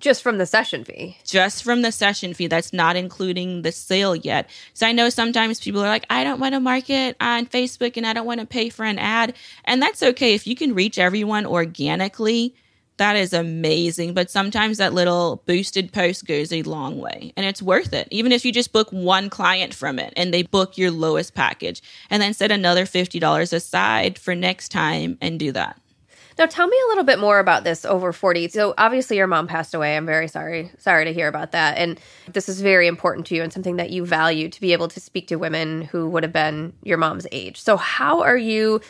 just 0.00 0.22
from 0.22 0.38
the 0.38 0.46
session 0.46 0.82
fee. 0.84 1.16
Just 1.24 1.62
from 1.62 1.82
the 1.82 1.92
session 1.92 2.34
fee. 2.34 2.46
That's 2.46 2.72
not 2.72 2.96
including 2.96 3.62
the 3.62 3.70
sale 3.72 4.16
yet. 4.16 4.48
So 4.72 4.86
I 4.86 4.92
know 4.92 5.10
sometimes 5.10 5.60
people 5.60 5.82
are 5.84 5.88
like, 5.88 6.06
I 6.10 6.24
don't 6.24 6.40
want 6.40 6.54
to 6.54 6.60
market 6.60 7.16
on 7.20 7.46
Facebook 7.46 7.96
and 7.96 8.06
I 8.06 8.12
don't 8.12 8.26
want 8.26 8.40
to 8.40 8.46
pay 8.46 8.70
for 8.70 8.84
an 8.84 8.98
ad. 8.98 9.34
And 9.64 9.80
that's 9.82 10.02
okay. 10.02 10.34
If 10.34 10.46
you 10.46 10.56
can 10.56 10.74
reach 10.74 10.98
everyone 10.98 11.46
organically, 11.46 12.54
that 13.00 13.16
is 13.16 13.32
amazing. 13.32 14.12
But 14.12 14.30
sometimes 14.30 14.76
that 14.76 14.92
little 14.92 15.42
boosted 15.46 15.90
post 15.90 16.26
goes 16.26 16.52
a 16.52 16.62
long 16.62 16.98
way 16.98 17.32
and 17.34 17.46
it's 17.46 17.62
worth 17.62 17.94
it. 17.94 18.06
Even 18.10 18.30
if 18.30 18.44
you 18.44 18.52
just 18.52 18.72
book 18.72 18.90
one 18.90 19.30
client 19.30 19.72
from 19.72 19.98
it 19.98 20.12
and 20.16 20.34
they 20.34 20.42
book 20.42 20.76
your 20.76 20.90
lowest 20.90 21.34
package 21.34 21.82
and 22.10 22.22
then 22.22 22.34
set 22.34 22.52
another 22.52 22.84
$50 22.84 23.52
aside 23.54 24.18
for 24.18 24.34
next 24.34 24.68
time 24.68 25.16
and 25.22 25.38
do 25.38 25.50
that. 25.52 25.80
Now, 26.38 26.44
tell 26.44 26.66
me 26.66 26.76
a 26.86 26.88
little 26.88 27.04
bit 27.04 27.18
more 27.18 27.38
about 27.38 27.64
this 27.64 27.86
over 27.86 28.12
40. 28.12 28.48
So, 28.48 28.72
obviously, 28.78 29.16
your 29.16 29.26
mom 29.26 29.46
passed 29.46 29.74
away. 29.74 29.96
I'm 29.96 30.06
very 30.06 30.28
sorry. 30.28 30.70
Sorry 30.78 31.04
to 31.04 31.12
hear 31.12 31.28
about 31.28 31.52
that. 31.52 31.76
And 31.76 31.98
this 32.32 32.48
is 32.48 32.60
very 32.60 32.86
important 32.86 33.26
to 33.26 33.34
you 33.34 33.42
and 33.42 33.52
something 33.52 33.76
that 33.76 33.90
you 33.90 34.06
value 34.06 34.48
to 34.48 34.60
be 34.60 34.72
able 34.72 34.88
to 34.88 35.00
speak 35.00 35.28
to 35.28 35.36
women 35.36 35.82
who 35.82 36.08
would 36.08 36.22
have 36.22 36.32
been 36.32 36.72
your 36.82 36.96
mom's 36.96 37.26
age. 37.32 37.60
So, 37.60 37.76
how 37.76 38.22
are 38.22 38.38
you 38.38 38.80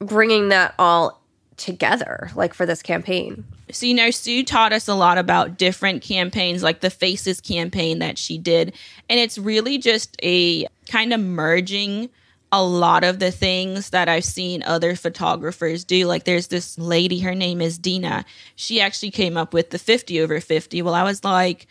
bringing 0.00 0.48
that 0.48 0.74
all 0.78 1.19
together, 1.60 2.30
like 2.34 2.54
for 2.54 2.66
this 2.66 2.82
campaign? 2.82 3.44
So, 3.70 3.86
you 3.86 3.94
know, 3.94 4.10
Sue 4.10 4.42
taught 4.42 4.72
us 4.72 4.88
a 4.88 4.94
lot 4.94 5.18
about 5.18 5.58
different 5.58 6.02
campaigns, 6.02 6.62
like 6.62 6.80
the 6.80 6.90
Faces 6.90 7.40
campaign 7.40 8.00
that 8.00 8.18
she 8.18 8.38
did. 8.38 8.74
And 9.08 9.20
it's 9.20 9.38
really 9.38 9.78
just 9.78 10.16
a 10.22 10.66
kind 10.88 11.12
of 11.12 11.20
merging 11.20 12.10
a 12.52 12.62
lot 12.62 13.04
of 13.04 13.20
the 13.20 13.30
things 13.30 13.90
that 13.90 14.08
I've 14.08 14.24
seen 14.24 14.62
other 14.64 14.96
photographers 14.96 15.84
do. 15.84 16.06
Like 16.06 16.24
there's 16.24 16.48
this 16.48 16.76
lady, 16.78 17.20
her 17.20 17.34
name 17.34 17.60
is 17.60 17.78
Dina. 17.78 18.24
She 18.56 18.80
actually 18.80 19.12
came 19.12 19.36
up 19.36 19.54
with 19.54 19.70
the 19.70 19.78
50 19.78 20.20
over 20.20 20.40
50. 20.40 20.82
Well, 20.82 20.94
I 20.94 21.04
was 21.04 21.22
like, 21.22 21.68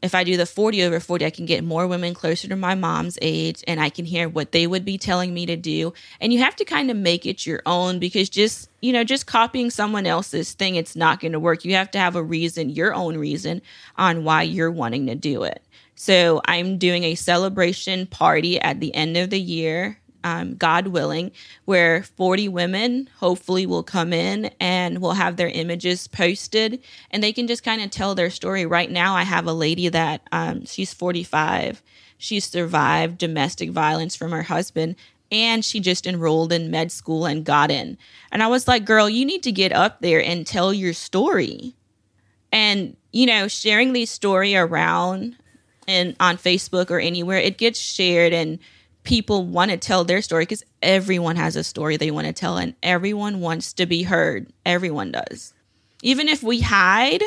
if 0.00 0.14
I 0.14 0.24
do 0.24 0.36
the 0.36 0.46
40 0.46 0.82
over 0.84 1.00
40, 1.00 1.24
I 1.24 1.30
can 1.30 1.46
get 1.46 1.64
more 1.64 1.86
women 1.86 2.14
closer 2.14 2.48
to 2.48 2.56
my 2.56 2.74
mom's 2.74 3.18
age 3.20 3.64
and 3.66 3.80
I 3.80 3.90
can 3.90 4.04
hear 4.04 4.28
what 4.28 4.52
they 4.52 4.66
would 4.66 4.84
be 4.84 4.98
telling 4.98 5.34
me 5.34 5.46
to 5.46 5.56
do. 5.56 5.92
And 6.20 6.32
you 6.32 6.38
have 6.38 6.56
to 6.56 6.64
kind 6.64 6.90
of 6.90 6.96
make 6.96 7.26
it 7.26 7.46
your 7.46 7.62
own 7.66 7.98
because 7.98 8.28
just, 8.28 8.70
you 8.80 8.92
know, 8.92 9.02
just 9.02 9.26
copying 9.26 9.70
someone 9.70 10.06
else's 10.06 10.52
thing, 10.52 10.76
it's 10.76 10.94
not 10.94 11.20
going 11.20 11.32
to 11.32 11.40
work. 11.40 11.64
You 11.64 11.74
have 11.74 11.90
to 11.92 11.98
have 11.98 12.14
a 12.14 12.22
reason, 12.22 12.70
your 12.70 12.94
own 12.94 13.16
reason 13.16 13.60
on 13.96 14.24
why 14.24 14.42
you're 14.42 14.70
wanting 14.70 15.06
to 15.06 15.14
do 15.14 15.42
it. 15.42 15.62
So 15.96 16.40
I'm 16.44 16.78
doing 16.78 17.02
a 17.02 17.16
celebration 17.16 18.06
party 18.06 18.60
at 18.60 18.78
the 18.78 18.94
end 18.94 19.16
of 19.16 19.30
the 19.30 19.40
year, 19.40 19.98
um, 20.28 20.56
God 20.56 20.88
willing, 20.88 21.32
where 21.64 22.02
40 22.02 22.48
women 22.48 23.08
hopefully 23.16 23.64
will 23.64 23.82
come 23.82 24.12
in 24.12 24.50
and 24.60 25.00
will 25.00 25.14
have 25.14 25.36
their 25.36 25.48
images 25.48 26.06
posted 26.06 26.82
and 27.10 27.22
they 27.22 27.32
can 27.32 27.46
just 27.46 27.64
kind 27.64 27.80
of 27.80 27.90
tell 27.90 28.14
their 28.14 28.28
story. 28.28 28.66
Right 28.66 28.90
now, 28.90 29.14
I 29.14 29.22
have 29.22 29.46
a 29.46 29.52
lady 29.54 29.88
that 29.88 30.20
um, 30.30 30.66
she's 30.66 30.92
45. 30.92 31.82
She 32.18 32.40
survived 32.40 33.16
domestic 33.16 33.70
violence 33.70 34.14
from 34.14 34.32
her 34.32 34.42
husband 34.42 34.96
and 35.32 35.64
she 35.64 35.80
just 35.80 36.06
enrolled 36.06 36.52
in 36.52 36.70
med 36.70 36.92
school 36.92 37.24
and 37.24 37.44
got 37.44 37.70
in. 37.70 37.96
And 38.30 38.42
I 38.42 38.48
was 38.48 38.68
like, 38.68 38.84
girl, 38.84 39.08
you 39.08 39.24
need 39.24 39.42
to 39.44 39.52
get 39.52 39.72
up 39.72 40.00
there 40.00 40.22
and 40.22 40.46
tell 40.46 40.74
your 40.74 40.92
story. 40.92 41.74
And, 42.52 42.96
you 43.12 43.24
know, 43.24 43.48
sharing 43.48 43.94
these 43.94 44.10
story 44.10 44.56
around 44.56 45.36
and 45.86 46.14
on 46.20 46.36
Facebook 46.36 46.90
or 46.90 47.00
anywhere, 47.00 47.38
it 47.38 47.56
gets 47.56 47.78
shared 47.78 48.34
and 48.34 48.58
people 49.08 49.46
want 49.46 49.70
to 49.70 49.78
tell 49.78 50.04
their 50.04 50.20
story 50.20 50.42
because 50.42 50.62
everyone 50.82 51.36
has 51.36 51.56
a 51.56 51.64
story 51.64 51.96
they 51.96 52.10
want 52.10 52.26
to 52.26 52.32
tell 52.32 52.58
and 52.58 52.74
everyone 52.82 53.40
wants 53.40 53.72
to 53.72 53.86
be 53.86 54.02
heard. 54.02 54.46
Everyone 54.66 55.12
does. 55.12 55.54
Even 56.02 56.28
if 56.28 56.42
we 56.42 56.60
hide, 56.60 57.22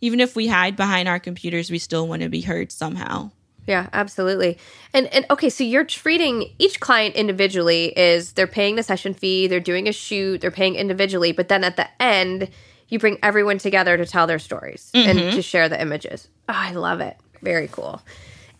even 0.00 0.18
if 0.18 0.34
we 0.34 0.48
hide 0.48 0.74
behind 0.74 1.08
our 1.08 1.20
computers, 1.20 1.70
we 1.70 1.78
still 1.78 2.08
want 2.08 2.22
to 2.22 2.28
be 2.28 2.40
heard 2.40 2.72
somehow. 2.72 3.30
Yeah, 3.68 3.88
absolutely. 3.92 4.58
And 4.92 5.06
and 5.14 5.24
okay, 5.30 5.50
so 5.50 5.62
you're 5.62 5.84
treating 5.84 6.52
each 6.58 6.80
client 6.80 7.14
individually 7.14 7.96
is 7.96 8.32
they're 8.32 8.48
paying 8.48 8.74
the 8.74 8.82
session 8.82 9.14
fee, 9.14 9.46
they're 9.46 9.60
doing 9.60 9.86
a 9.86 9.92
shoot, 9.92 10.40
they're 10.40 10.50
paying 10.50 10.74
individually, 10.74 11.30
but 11.30 11.46
then 11.46 11.62
at 11.62 11.76
the 11.76 11.86
end 12.02 12.50
you 12.88 12.98
bring 12.98 13.18
everyone 13.22 13.58
together 13.58 13.96
to 13.96 14.04
tell 14.04 14.26
their 14.26 14.40
stories 14.40 14.90
mm-hmm. 14.92 15.08
and 15.08 15.32
to 15.34 15.42
share 15.42 15.68
the 15.68 15.80
images. 15.80 16.26
Oh, 16.48 16.54
I 16.56 16.72
love 16.72 17.00
it. 17.00 17.16
Very 17.40 17.68
cool. 17.68 18.02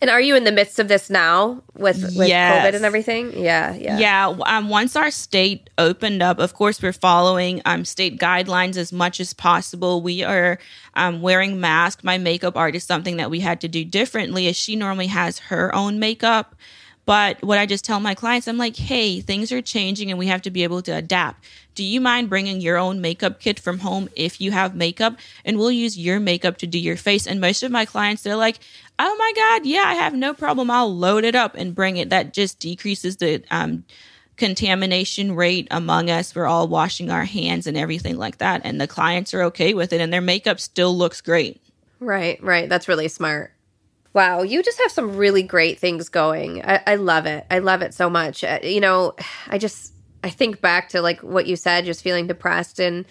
And 0.01 0.09
are 0.09 0.19
you 0.19 0.35
in 0.35 0.45
the 0.45 0.51
midst 0.51 0.79
of 0.79 0.87
this 0.87 1.11
now 1.11 1.61
with, 1.75 2.01
with 2.17 2.27
yes. 2.27 2.65
COVID 2.65 2.75
and 2.75 2.85
everything? 2.85 3.37
Yeah, 3.37 3.75
yeah. 3.75 3.99
Yeah. 3.99 4.35
Um, 4.47 4.67
once 4.67 4.95
our 4.95 5.11
state 5.11 5.69
opened 5.77 6.23
up, 6.23 6.39
of 6.39 6.55
course, 6.55 6.81
we're 6.81 6.91
following 6.91 7.61
um, 7.65 7.85
state 7.85 8.19
guidelines 8.19 8.77
as 8.77 8.91
much 8.91 9.19
as 9.19 9.31
possible. 9.33 10.01
We 10.01 10.23
are 10.23 10.57
um, 10.95 11.21
wearing 11.21 11.59
masks. 11.59 12.03
My 12.03 12.17
makeup 12.17 12.57
artist, 12.57 12.87
something 12.87 13.17
that 13.17 13.29
we 13.29 13.41
had 13.41 13.61
to 13.61 13.67
do 13.67 13.85
differently 13.85 14.47
is 14.47 14.57
she 14.57 14.75
normally 14.75 15.07
has 15.07 15.37
her 15.37 15.73
own 15.75 15.99
makeup. 15.99 16.55
But 17.05 17.41
what 17.43 17.57
I 17.57 17.65
just 17.65 17.83
tell 17.83 17.99
my 17.99 18.13
clients, 18.13 18.47
I'm 18.47 18.57
like, 18.57 18.75
hey, 18.75 19.21
things 19.21 19.51
are 19.51 19.61
changing 19.61 20.09
and 20.09 20.19
we 20.19 20.27
have 20.27 20.43
to 20.43 20.51
be 20.51 20.63
able 20.63 20.81
to 20.83 20.91
adapt. 20.91 21.43
Do 21.73 21.83
you 21.83 21.99
mind 21.99 22.29
bringing 22.29 22.61
your 22.61 22.77
own 22.77 23.01
makeup 23.01 23.39
kit 23.39 23.59
from 23.59 23.79
home 23.79 24.07
if 24.15 24.39
you 24.39 24.51
have 24.51 24.75
makeup? 24.75 25.17
And 25.43 25.57
we'll 25.57 25.71
use 25.71 25.97
your 25.97 26.19
makeup 26.19 26.57
to 26.57 26.67
do 26.67 26.77
your 26.77 26.97
face. 26.97 27.25
And 27.25 27.41
most 27.41 27.63
of 27.63 27.71
my 27.71 27.85
clients, 27.85 28.21
they're 28.21 28.35
like, 28.35 28.59
oh 28.99 29.15
my 29.17 29.33
God, 29.35 29.65
yeah, 29.65 29.83
I 29.85 29.95
have 29.95 30.13
no 30.13 30.33
problem. 30.33 30.69
I'll 30.69 30.95
load 30.95 31.23
it 31.23 31.35
up 31.35 31.55
and 31.55 31.73
bring 31.73 31.97
it. 31.97 32.09
That 32.09 32.33
just 32.33 32.59
decreases 32.59 33.17
the, 33.17 33.43
um, 33.49 33.83
contamination 34.37 35.35
rate 35.35 35.67
among 35.69 36.09
us. 36.09 36.33
We're 36.33 36.47
all 36.47 36.67
washing 36.67 37.11
our 37.11 37.25
hands 37.25 37.67
and 37.67 37.77
everything 37.77 38.17
like 38.17 38.39
that. 38.39 38.61
And 38.63 38.81
the 38.81 38.87
clients 38.87 39.35
are 39.35 39.43
okay 39.43 39.75
with 39.75 39.93
it 39.93 40.01
and 40.01 40.11
their 40.11 40.21
makeup 40.21 40.59
still 40.59 40.97
looks 40.97 41.21
great. 41.21 41.61
Right, 41.99 42.41
right. 42.43 42.67
That's 42.67 42.87
really 42.87 43.07
smart. 43.07 43.53
Wow, 44.13 44.41
you 44.41 44.61
just 44.61 44.79
have 44.81 44.91
some 44.91 45.15
really 45.15 45.43
great 45.43 45.79
things 45.79 46.09
going. 46.09 46.63
I, 46.65 46.81
I 46.85 46.95
love 46.95 47.25
it. 47.25 47.45
I 47.49 47.59
love 47.59 47.81
it 47.81 47.93
so 47.93 48.09
much. 48.09 48.43
Uh, 48.43 48.59
you 48.61 48.81
know, 48.81 49.13
I 49.47 49.57
just 49.57 49.93
I 50.23 50.29
think 50.29 50.61
back 50.61 50.89
to 50.89 51.01
like 51.01 51.21
what 51.21 51.47
you 51.47 51.55
said, 51.55 51.85
just 51.85 52.03
feeling 52.03 52.27
depressed 52.27 52.79
and 52.79 53.05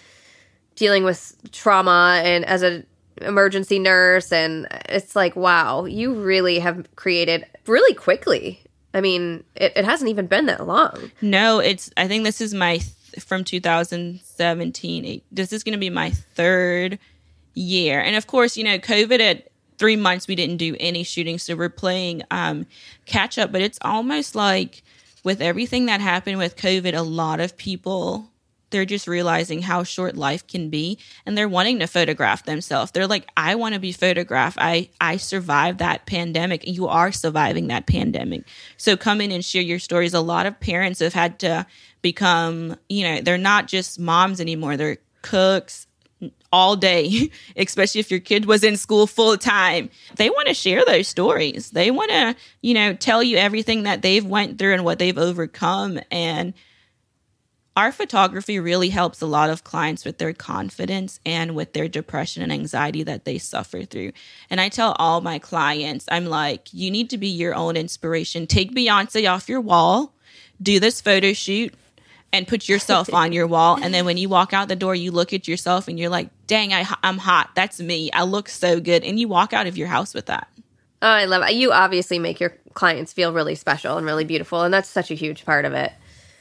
dealing 0.75 1.03
with 1.03 1.35
trauma, 1.51 2.21
and 2.23 2.45
as 2.45 2.61
an 2.61 2.85
emergency 3.21 3.79
nurse, 3.79 4.31
and 4.31 4.67
it's 4.89 5.15
like, 5.15 5.35
wow, 5.35 5.85
you 5.85 6.13
really 6.13 6.59
have 6.59 6.87
created 6.95 7.45
really 7.67 7.93
quickly. 7.93 8.61
I 8.93 9.01
mean, 9.01 9.43
it, 9.55 9.73
it 9.75 9.85
hasn't 9.85 10.09
even 10.09 10.27
been 10.27 10.47
that 10.47 10.67
long. 10.67 11.11
No, 11.21 11.59
it's. 11.59 11.89
I 11.97 12.07
think 12.07 12.23
this 12.23 12.41
is 12.41 12.53
my 12.53 12.77
th- 12.77 13.23
from 13.23 13.43
2017. 13.43 15.21
This 15.31 15.53
is 15.53 15.63
going 15.63 15.73
to 15.73 15.79
be 15.79 15.89
my 15.89 16.11
third 16.11 16.99
year, 17.53 17.99
and 17.99 18.15
of 18.15 18.27
course, 18.27 18.55
you 18.55 18.63
know, 18.63 18.77
COVID 18.77 19.19
had 19.19 19.43
three 19.81 19.95
months 19.95 20.27
we 20.27 20.35
didn't 20.35 20.57
do 20.57 20.77
any 20.79 21.01
shooting, 21.01 21.39
so 21.39 21.55
we're 21.55 21.67
playing 21.67 22.21
um, 22.29 22.67
catch 23.07 23.39
up. 23.39 23.51
But 23.51 23.61
it's 23.63 23.79
almost 23.81 24.35
like 24.35 24.83
with 25.23 25.41
everything 25.41 25.87
that 25.87 26.01
happened 26.01 26.37
with 26.37 26.55
COVID, 26.55 26.95
a 26.95 27.01
lot 27.01 27.39
of 27.39 27.57
people 27.57 28.27
they're 28.69 28.85
just 28.85 29.05
realizing 29.07 29.61
how 29.61 29.83
short 29.83 30.15
life 30.15 30.47
can 30.47 30.69
be 30.69 30.97
and 31.25 31.37
they're 31.37 31.49
wanting 31.49 31.79
to 31.79 31.87
photograph 31.87 32.45
themselves. 32.45 32.91
They're 32.91 33.07
like 33.07 33.27
i 33.35 33.55
want 33.55 33.73
to 33.73 33.81
be 33.81 33.91
photographed. 33.91 34.57
I 34.61 34.89
i 35.01 35.17
survived 35.17 35.79
that 35.79 36.05
pandemic. 36.05 36.65
You 36.65 36.87
are 36.87 37.11
surviving 37.11 37.67
that 37.67 37.85
pandemic. 37.85 38.47
So 38.77 38.95
come 38.95 39.19
in 39.19 39.31
and 39.31 39.43
share 39.43 39.61
your 39.63 39.79
stories. 39.79 40.13
A 40.13 40.21
lot 40.21 40.45
of 40.45 40.59
parents 40.61 40.99
have 40.99 41.13
had 41.13 41.39
to 41.39 41.65
become 42.01 42.77
you 42.87 43.03
know 43.03 43.19
they're 43.19 43.37
not 43.37 43.67
just 43.67 43.99
moms 43.99 44.39
anymore. 44.39 44.77
They're 44.77 44.99
cooks 45.21 45.87
all 46.51 46.75
day, 46.75 47.31
especially 47.55 47.99
if 47.99 48.11
your 48.11 48.19
kid 48.19 48.45
was 48.45 48.63
in 48.63 48.77
school 48.77 49.07
full 49.07 49.37
time. 49.37 49.89
They 50.15 50.29
want 50.29 50.47
to 50.47 50.53
share 50.53 50.83
those 50.85 51.07
stories. 51.07 51.71
They 51.71 51.91
want 51.91 52.11
to, 52.11 52.35
you 52.61 52.73
know, 52.73 52.93
tell 52.93 53.23
you 53.23 53.37
everything 53.37 53.83
that 53.83 54.01
they've 54.01 54.25
went 54.25 54.57
through 54.57 54.73
and 54.73 54.83
what 54.83 54.99
they've 54.99 55.17
overcome 55.17 55.99
and 56.11 56.53
our 57.77 57.91
photography 57.91 58.59
really 58.59 58.89
helps 58.89 59.21
a 59.21 59.25
lot 59.25 59.49
of 59.49 59.63
clients 59.63 60.03
with 60.03 60.17
their 60.17 60.33
confidence 60.33 61.19
and 61.25 61.55
with 61.55 61.71
their 61.73 61.87
depression 61.87 62.43
and 62.43 62.51
anxiety 62.51 63.03
that 63.03 63.23
they 63.23 63.37
suffer 63.37 63.83
through. 63.83 64.11
And 64.49 64.59
I 64.59 64.67
tell 64.67 64.93
all 64.99 65.21
my 65.21 65.39
clients, 65.39 66.05
I'm 66.11 66.25
like, 66.25 66.73
you 66.73 66.91
need 66.91 67.09
to 67.11 67.17
be 67.17 67.29
your 67.29 67.55
own 67.55 67.77
inspiration. 67.77 68.45
Take 68.45 68.75
Beyonce 68.75 69.31
off 69.31 69.47
your 69.47 69.61
wall, 69.61 70.13
do 70.61 70.79
this 70.81 70.99
photo 70.99 71.31
shoot, 71.31 71.73
and 72.33 72.47
put 72.47 72.69
yourself 72.69 73.13
on 73.13 73.33
your 73.33 73.47
wall. 73.47 73.77
And 73.81 73.93
then 73.93 74.05
when 74.05 74.17
you 74.17 74.29
walk 74.29 74.53
out 74.53 74.67
the 74.67 74.75
door, 74.75 74.95
you 74.95 75.11
look 75.11 75.33
at 75.33 75.47
yourself 75.47 75.87
and 75.87 75.99
you're 75.99 76.09
like, 76.09 76.29
dang, 76.47 76.73
I, 76.73 76.85
I'm 77.03 77.17
hot. 77.17 77.51
That's 77.55 77.79
me. 77.79 78.11
I 78.11 78.23
look 78.23 78.47
so 78.49 78.79
good. 78.79 79.03
And 79.03 79.19
you 79.19 79.27
walk 79.27 79.53
out 79.53 79.67
of 79.67 79.77
your 79.77 79.87
house 79.87 80.13
with 80.13 80.27
that. 80.27 80.47
Oh, 81.01 81.07
I 81.07 81.25
love 81.25 81.43
it. 81.43 81.55
You 81.55 81.71
obviously 81.71 82.19
make 82.19 82.39
your 82.39 82.55
clients 82.73 83.11
feel 83.11 83.33
really 83.33 83.55
special 83.55 83.97
and 83.97 84.05
really 84.05 84.23
beautiful. 84.23 84.61
And 84.61 84.73
that's 84.73 84.89
such 84.89 85.11
a 85.11 85.15
huge 85.15 85.45
part 85.45 85.65
of 85.65 85.73
it. 85.73 85.91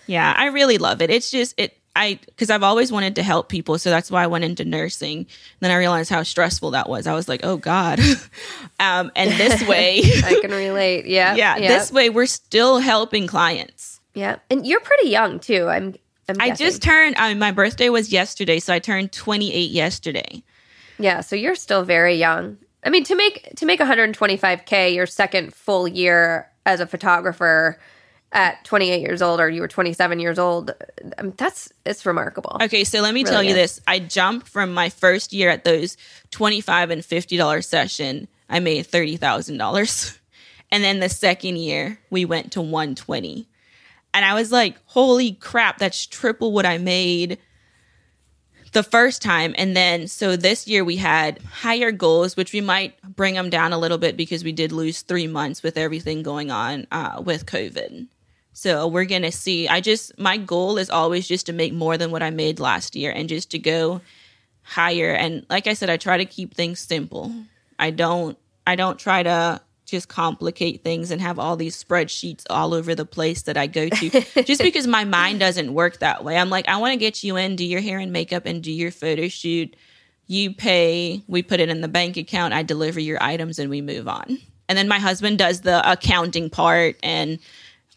Yeah, 0.07 0.33
I 0.37 0.47
really 0.47 0.79
love 0.79 1.03
it. 1.03 1.11
It's 1.11 1.31
just, 1.31 1.55
it, 1.57 1.77
I, 1.97 2.19
because 2.27 2.51
I've 2.51 2.63
always 2.63 2.93
wanted 2.93 3.17
to 3.17 3.23
help 3.23 3.49
people. 3.49 3.79
So 3.79 3.91
that's 3.91 4.11
why 4.11 4.23
I 4.23 4.27
went 4.27 4.45
into 4.45 4.65
nursing. 4.65 5.27
Then 5.61 5.71
I 5.71 5.77
realized 5.77 6.11
how 6.11 6.23
stressful 6.23 6.73
that 6.73 6.89
was. 6.89 7.07
I 7.07 7.15
was 7.15 7.29
like, 7.29 7.41
oh 7.43 7.57
God. 7.57 8.01
um, 8.81 9.11
and 9.17 9.31
this 9.33 9.63
way, 9.69 10.03
I 10.05 10.39
can 10.41 10.51
relate. 10.51 11.07
Yeah. 11.11 11.35
Yeah. 11.35 11.57
Yep. 11.57 11.69
This 11.69 11.93
way, 11.93 12.11
we're 12.11 12.27
still 12.27 12.79
helping 12.79 13.27
clients. 13.27 14.00
Yeah, 14.15 14.37
and 14.51 14.67
you're 14.67 14.81
pretty 14.81 15.09
young 15.09 15.41
too. 15.41 15.69
I'm. 15.69 15.97
I'm 16.29 16.37
i 16.39 16.51
just 16.51 16.81
turned. 16.81 17.17
I 17.17 17.31
mean, 17.31 17.41
my 17.41 17.51
birthday 17.51 17.89
was 17.89 18.13
yesterday, 18.13 18.61
so 18.61 18.73
I 18.73 18.79
turned 18.79 19.11
28 19.11 19.71
yesterday. 19.71 20.45
Yeah, 20.99 21.23
so 21.23 21.35
you're 21.35 21.57
still 21.57 21.83
very 21.83 22.15
young. 22.15 22.57
I 22.85 22.91
mean, 22.91 23.05
to 23.05 23.17
make 23.17 23.49
to 23.57 23.67
make 23.67 23.81
125k 23.81 24.95
your 24.95 25.07
second 25.07 25.55
full 25.55 25.89
year 25.89 26.49
as 26.67 26.81
a 26.81 26.87
photographer 26.87 27.81
at 28.33 28.65
28 28.65 29.01
years 29.01 29.23
old 29.23 29.41
or 29.41 29.49
you 29.49 29.61
were 29.61 29.69
27 29.69 30.21
years 30.21 30.39
old, 30.39 30.71
I 31.19 31.23
mean, 31.23 31.35
that's 31.37 31.73
it's 31.85 32.07
remarkable. 32.07 32.59
Okay, 32.63 32.85
so 32.85 33.01
let 33.01 33.13
me 33.13 33.23
Really 33.23 33.31
tell 33.33 33.43
you 33.43 33.51
is. 33.51 33.57
this. 33.57 33.81
I 33.87 33.99
jumped 33.99 34.49
from 34.49 34.73
my 34.73 34.89
first 34.89 35.33
year 35.33 35.51
at 35.51 35.65
those 35.65 35.97
25 36.31 36.91
and 36.91 37.03
$50 37.03 37.65
session, 37.65 38.29
I 38.49 38.61
made 38.61 38.87
$30,000. 38.87 40.17
And 40.73 40.85
then 40.85 41.01
the 41.01 41.09
second 41.09 41.57
year, 41.57 41.99
we 42.11 42.25
went 42.25 42.53
to 42.53 42.61
120. 42.61 43.49
And 44.13 44.25
I 44.25 44.35
was 44.35 44.51
like, 44.51 44.77
"Holy 44.87 45.33
crap, 45.33 45.79
that's 45.79 46.07
triple 46.07 46.53
what 46.53 46.67
I 46.67 46.79
made 46.79 47.39
the 48.73 48.83
first 48.83 49.23
time." 49.23 49.55
And 49.57 49.77
then 49.77 50.09
so 50.09 50.37
this 50.37 50.67
year 50.67 50.85
we 50.85 50.97
had 50.97 51.41
higher 51.43 51.93
goals, 51.93 52.37
which 52.37 52.53
we 52.53 52.61
might 52.61 53.01
bring 53.03 53.35
them 53.35 53.51
down 53.51 53.73
a 53.73 53.79
little 53.79 53.99
bit 53.99 54.17
because 54.17 54.45
we 54.45 54.53
did 54.53 54.73
lose 54.73 55.03
3 55.03 55.27
months 55.27 55.63
with 55.63 55.77
everything 55.77 56.23
going 56.23 56.51
on 56.51 56.87
uh, 56.91 57.23
with 57.25 57.47
COVID. 57.47 58.09
So 58.53 58.87
we're 58.89 59.05
going 59.05 59.23
to 59.23 59.33
see. 59.33 59.69
I 59.69 59.81
just, 59.81 60.19
my 60.19 60.37
goal 60.37 60.77
is 60.77 60.91
always 60.91 61.27
just 61.27 61.47
to 61.47 61.53
make 61.53 61.73
more 61.73 61.97
than 61.97 62.11
what 62.11 62.23
I 62.23 62.31
made 62.31 62.61
last 62.61 62.97
year 62.97 63.11
and 63.11 63.29
just 63.29 63.51
to 63.53 63.59
go 63.59 64.01
higher. 64.63 65.13
And 65.13 65.47
like 65.49 65.67
I 65.67 65.75
said, 65.75 65.89
I 65.89 65.97
try 65.97 66.19
to 66.19 66.25
keep 66.25 66.55
things 66.55 66.81
simple. 66.81 67.33
I 67.79 67.91
don't, 67.91 68.37
I 68.67 68.77
don't 68.77 68.99
try 68.99 69.23
to 69.23 69.61
just 69.91 70.09
complicate 70.09 70.83
things 70.85 71.11
and 71.11 71.21
have 71.21 71.39
all 71.39 71.57
these 71.57 71.83
spreadsheets 71.83 72.45
all 72.49 72.73
over 72.75 72.95
the 72.95 73.05
place 73.05 73.43
that 73.43 73.57
I 73.57 73.67
go 73.67 73.89
to 73.89 74.11
just 74.45 74.63
because 74.63 74.87
my 74.87 75.05
mind 75.05 75.41
doesn't 75.41 75.75
work 75.75 75.99
that 75.99 76.25
way. 76.25 76.37
I'm 76.37 76.51
like, 76.51 76.69
I 76.69 76.77
want 76.79 76.93
to 76.93 76.99
get 76.99 77.23
you 77.23 77.37
in, 77.37 77.57
do 77.57 77.65
your 77.65 77.81
hair 77.81 77.99
and 77.99 78.13
makeup 78.13 78.47
and 78.47 78.63
do 78.63 78.73
your 78.73 78.91
photo 78.91 79.29
shoot. 79.29 79.75
You 80.27 80.55
pay, 80.55 81.23
we 81.27 81.43
put 81.43 81.61
it 81.61 81.69
in 81.69 81.81
the 81.81 81.89
bank 81.89 82.17
account, 82.17 82.55
I 82.55 82.63
deliver 82.63 83.01
your 83.01 83.23
items 83.23 83.59
and 83.59 83.69
we 83.69 83.81
move 83.81 84.07
on. 84.07 84.39
And 84.69 84.79
then 84.79 84.87
my 84.87 85.01
husband 85.01 85.39
does 85.39 85.63
the 85.63 85.91
accounting 85.91 86.49
part 86.49 86.97
and 87.03 87.41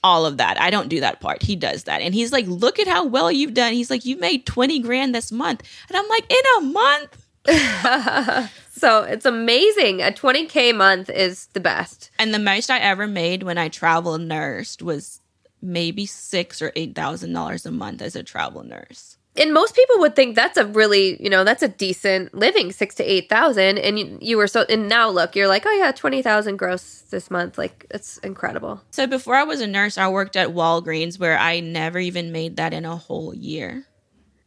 all 0.04 0.26
of 0.26 0.38
that. 0.38 0.60
I 0.60 0.70
don't 0.70 0.90
do 0.90 1.00
that 1.00 1.22
part. 1.22 1.44
He 1.44 1.56
does 1.56 1.84
that. 1.84 2.02
And 2.02 2.14
he's 2.14 2.32
like, 2.32 2.46
look 2.48 2.80
at 2.80 2.88
how 2.88 3.06
well 3.06 3.32
you've 3.32 3.54
done. 3.54 3.74
He's 3.74 3.90
like, 3.90 4.06
you 4.06 4.18
made 4.18 4.46
20 4.46 4.80
grand 4.80 5.16
this 5.16 5.32
month. 5.32 5.64
And 5.88 5.98
I'm 5.98 6.08
like, 6.10 6.26
in 6.30 6.42
a 6.58 6.62
month? 6.62 8.52
So 8.84 9.04
it's 9.04 9.26
amazing. 9.26 10.02
A 10.02 10.12
20k 10.12 10.76
month 10.76 11.10
is 11.10 11.46
the 11.54 11.62
best. 11.62 12.12
And 12.20 12.34
the 12.34 12.38
most 12.38 12.70
I 12.70 12.80
ever 12.80 13.08
made 13.08 13.42
when 13.42 13.58
I 13.58 13.70
travel 13.70 14.18
nursed 14.18 14.82
was 14.82 15.22
maybe 15.62 16.06
six 16.06 16.62
or 16.62 16.74
eight 16.76 16.94
thousand 16.94 17.32
dollars 17.32 17.66
a 17.66 17.72
month 17.72 18.02
as 18.02 18.18
a 18.18 18.24
travel 18.24 18.62
nurse. 18.62 19.18
And 19.38 19.54
most 19.54 19.74
people 19.74 20.00
would 20.00 20.18
think 20.18 20.36
that's 20.36 20.58
a 20.58 20.66
really, 20.66 21.16
you 21.24 21.30
know, 21.30 21.46
that's 21.46 21.64
a 21.64 21.70
decent 21.70 22.34
living, 22.34 22.74
six 22.74 22.94
to 22.96 23.06
eight 23.06 23.30
thousand. 23.30 23.78
And 23.78 23.98
you, 23.98 24.18
you 24.20 24.36
were 24.36 24.48
so, 24.48 24.66
and 24.68 24.90
now 24.90 25.08
look, 25.08 25.34
you're 25.34 25.48
like, 25.48 25.66
oh 25.66 25.72
yeah, 25.72 25.94
twenty 25.94 26.22
thousand 26.22 26.58
gross 26.58 27.04
this 27.10 27.32
month. 27.32 27.58
Like 27.58 27.86
it's 27.90 28.18
incredible. 28.18 28.82
So 28.92 29.08
before 29.08 29.36
I 29.36 29.44
was 29.44 29.62
a 29.62 29.68
nurse, 29.68 29.98
I 29.98 30.10
worked 30.10 30.36
at 30.36 30.50
Walgreens 30.50 31.18
where 31.18 31.38
I 31.38 31.62
never 31.62 32.00
even 32.00 32.34
made 32.34 32.58
that 32.58 32.74
in 32.74 32.84
a 32.84 32.98
whole 32.98 33.34
year. 33.34 33.86